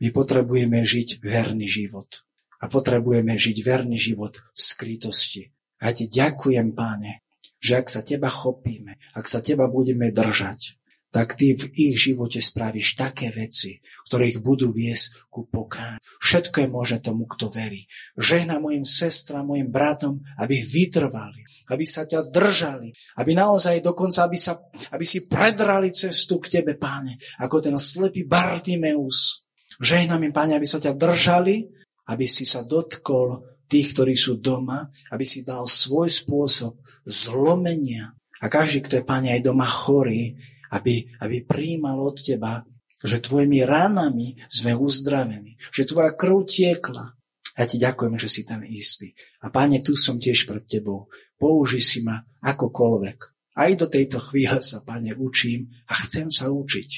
My 0.03 0.11
potrebujeme 0.11 0.83
žiť 0.83 1.23
verný 1.23 1.71
život 1.71 2.27
a 2.61 2.69
potrebujeme 2.69 3.35
žiť 3.35 3.57
verný 3.65 3.97
život 3.97 4.37
v 4.53 4.61
skrytosti. 4.61 5.49
A 5.81 5.91
ja 5.91 5.93
ti 5.97 6.07
ďakujem, 6.13 6.77
páne, 6.77 7.25
že 7.57 7.81
ak 7.81 7.89
sa 7.89 8.05
teba 8.05 8.29
chopíme, 8.29 9.01
ak 9.17 9.25
sa 9.25 9.41
teba 9.41 9.69
budeme 9.69 10.13
držať, 10.13 10.81
tak 11.11 11.35
ty 11.35 11.59
v 11.59 11.67
ich 11.75 11.99
živote 11.99 12.39
spravíš 12.39 12.95
také 12.95 13.35
veci, 13.35 13.83
ktoré 14.07 14.31
ich 14.31 14.39
budú 14.39 14.71
viesť 14.71 15.27
ku 15.27 15.43
pokáňu. 15.43 15.99
Všetko 16.23 16.57
je 16.63 16.69
možné 16.71 16.99
tomu, 17.03 17.27
kto 17.27 17.51
verí. 17.51 17.91
Žehna 18.15 18.63
mojim 18.63 18.87
sestram, 18.87 19.51
mojim 19.51 19.67
bratom, 19.75 20.23
aby 20.39 20.63
vytrvali, 20.63 21.43
aby 21.67 21.83
sa 21.83 22.07
ťa 22.07 22.31
držali, 22.31 22.95
aby 23.19 23.31
naozaj 23.35 23.83
dokonca, 23.83 24.23
aby, 24.23 24.39
sa, 24.39 24.55
aby 24.95 25.03
si 25.03 25.27
predrali 25.27 25.91
cestu 25.91 26.39
k 26.39 26.63
tebe, 26.63 26.79
páne, 26.79 27.19
ako 27.43 27.59
ten 27.59 27.75
slepý 27.75 28.23
Bartimeus. 28.23 29.51
Žehnám 29.83 30.23
im, 30.23 30.31
páne, 30.31 30.55
aby 30.55 30.69
sa 30.69 30.79
ťa 30.79 30.95
držali, 30.95 31.80
aby 32.11 32.27
si 32.27 32.43
sa 32.43 32.67
dotkol 32.67 33.47
tých, 33.71 33.95
ktorí 33.95 34.19
sú 34.19 34.43
doma, 34.43 34.91
aby 35.15 35.23
si 35.23 35.47
dal 35.47 35.71
svoj 35.71 36.11
spôsob 36.11 36.83
zlomenia. 37.07 38.19
A 38.43 38.51
každý, 38.51 38.83
kto 38.83 38.99
je, 38.99 39.05
Pane, 39.07 39.31
aj 39.31 39.47
doma 39.47 39.69
chorý, 39.69 40.35
aby, 40.75 41.07
aby 41.23 41.47
príjmal 41.47 42.03
od 42.03 42.19
Teba, 42.19 42.67
že 43.01 43.23
Tvojimi 43.23 43.63
ranami 43.63 44.35
sme 44.51 44.75
uzdravení, 44.75 45.55
že 45.71 45.87
Tvoja 45.87 46.19
krv 46.19 46.43
tiekla. 46.51 47.15
Ja 47.55 47.65
Ti 47.69 47.79
ďakujem, 47.79 48.19
že 48.19 48.29
si 48.29 48.43
ten 48.43 48.61
istý. 48.67 49.15
A 49.47 49.55
Pane, 49.55 49.79
tu 49.87 49.95
som 49.95 50.19
tiež 50.19 50.51
pred 50.51 50.67
Tebou. 50.67 51.07
Použi 51.39 51.79
si 51.79 52.03
ma 52.03 52.19
akokoľvek. 52.43 53.19
Aj 53.55 53.71
do 53.77 53.87
tejto 53.87 54.19
chvíle 54.19 54.59
sa, 54.65 54.83
Pane, 54.83 55.15
učím 55.15 55.71
a 55.87 55.95
chcem 55.95 56.27
sa 56.33 56.51
učiť. 56.51 56.91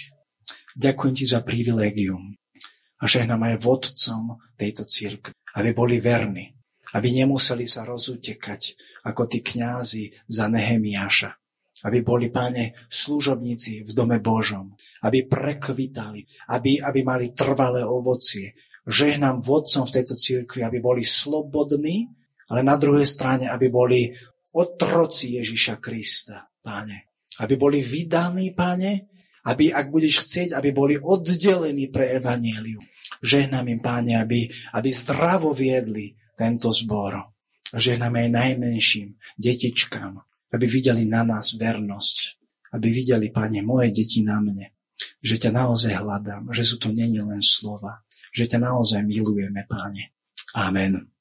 Ďakujem 0.78 1.14
Ti 1.20 1.24
za 1.28 1.40
privilegium 1.44 2.41
a 3.02 3.04
žehnám 3.04 3.42
aj 3.50 3.62
vodcom 3.66 4.38
tejto 4.54 4.86
církvy, 4.86 5.34
aby 5.58 5.70
boli 5.74 5.98
verní, 5.98 6.54
aby 6.94 7.10
nemuseli 7.10 7.66
sa 7.66 7.82
rozutekať 7.82 8.78
ako 9.10 9.26
tí 9.26 9.42
kňazi 9.42 10.30
za 10.30 10.46
Nehemiáša, 10.46 11.34
aby 11.82 12.06
boli, 12.06 12.30
páne, 12.30 12.78
služobníci 12.86 13.82
v 13.82 13.90
dome 13.90 14.22
Božom, 14.22 14.78
aby 15.02 15.26
prekvitali, 15.26 16.22
aby, 16.54 16.78
aby 16.78 17.00
mali 17.02 17.34
trvalé 17.34 17.82
ovocie. 17.82 18.54
Žehnám 18.86 19.42
vodcom 19.42 19.82
v 19.82 19.94
tejto 19.98 20.14
církvi, 20.14 20.62
aby 20.62 20.78
boli 20.78 21.02
slobodní, 21.02 22.06
ale 22.50 22.60
na 22.62 22.78
druhej 22.78 23.06
strane, 23.06 23.50
aby 23.50 23.66
boli 23.66 24.14
otroci 24.54 25.42
Ježiša 25.42 25.82
Krista, 25.82 26.46
páne. 26.62 27.10
Aby 27.40 27.56
boli 27.56 27.80
vydaní, 27.80 28.52
páne, 28.52 29.08
aby, 29.48 29.74
ak 29.74 29.90
budeš 29.90 30.22
chcieť, 30.22 30.48
aby 30.54 30.70
boli 30.70 30.94
oddelení 31.00 31.90
pre 31.90 32.14
evanílium. 32.14 32.84
Žehnám 33.22 33.70
im, 33.70 33.80
páne, 33.80 34.18
aby, 34.18 34.50
aby 34.74 34.90
zdravo 34.90 35.54
viedli 35.54 36.18
tento 36.34 36.74
zbor. 36.74 37.30
Žehnám 37.72 38.18
aj 38.18 38.28
najmenším 38.34 39.14
detičkám, 39.38 40.18
aby 40.52 40.66
videli 40.66 41.06
na 41.06 41.22
nás 41.22 41.54
vernosť. 41.54 42.42
Aby 42.74 42.88
videli, 42.90 43.30
páne, 43.30 43.62
moje 43.62 43.92
deti 43.94 44.24
na 44.26 44.42
mne. 44.42 44.74
Že 45.22 45.48
ťa 45.48 45.50
naozaj 45.54 45.92
hľadám, 45.92 46.50
že 46.50 46.66
sú 46.66 46.80
to 46.82 46.90
není 46.90 47.20
len 47.20 47.44
slova. 47.44 48.02
Že 48.32 48.56
ťa 48.56 48.58
naozaj 48.58 49.00
milujeme, 49.06 49.68
páne. 49.68 50.16
Amen. 50.56 51.11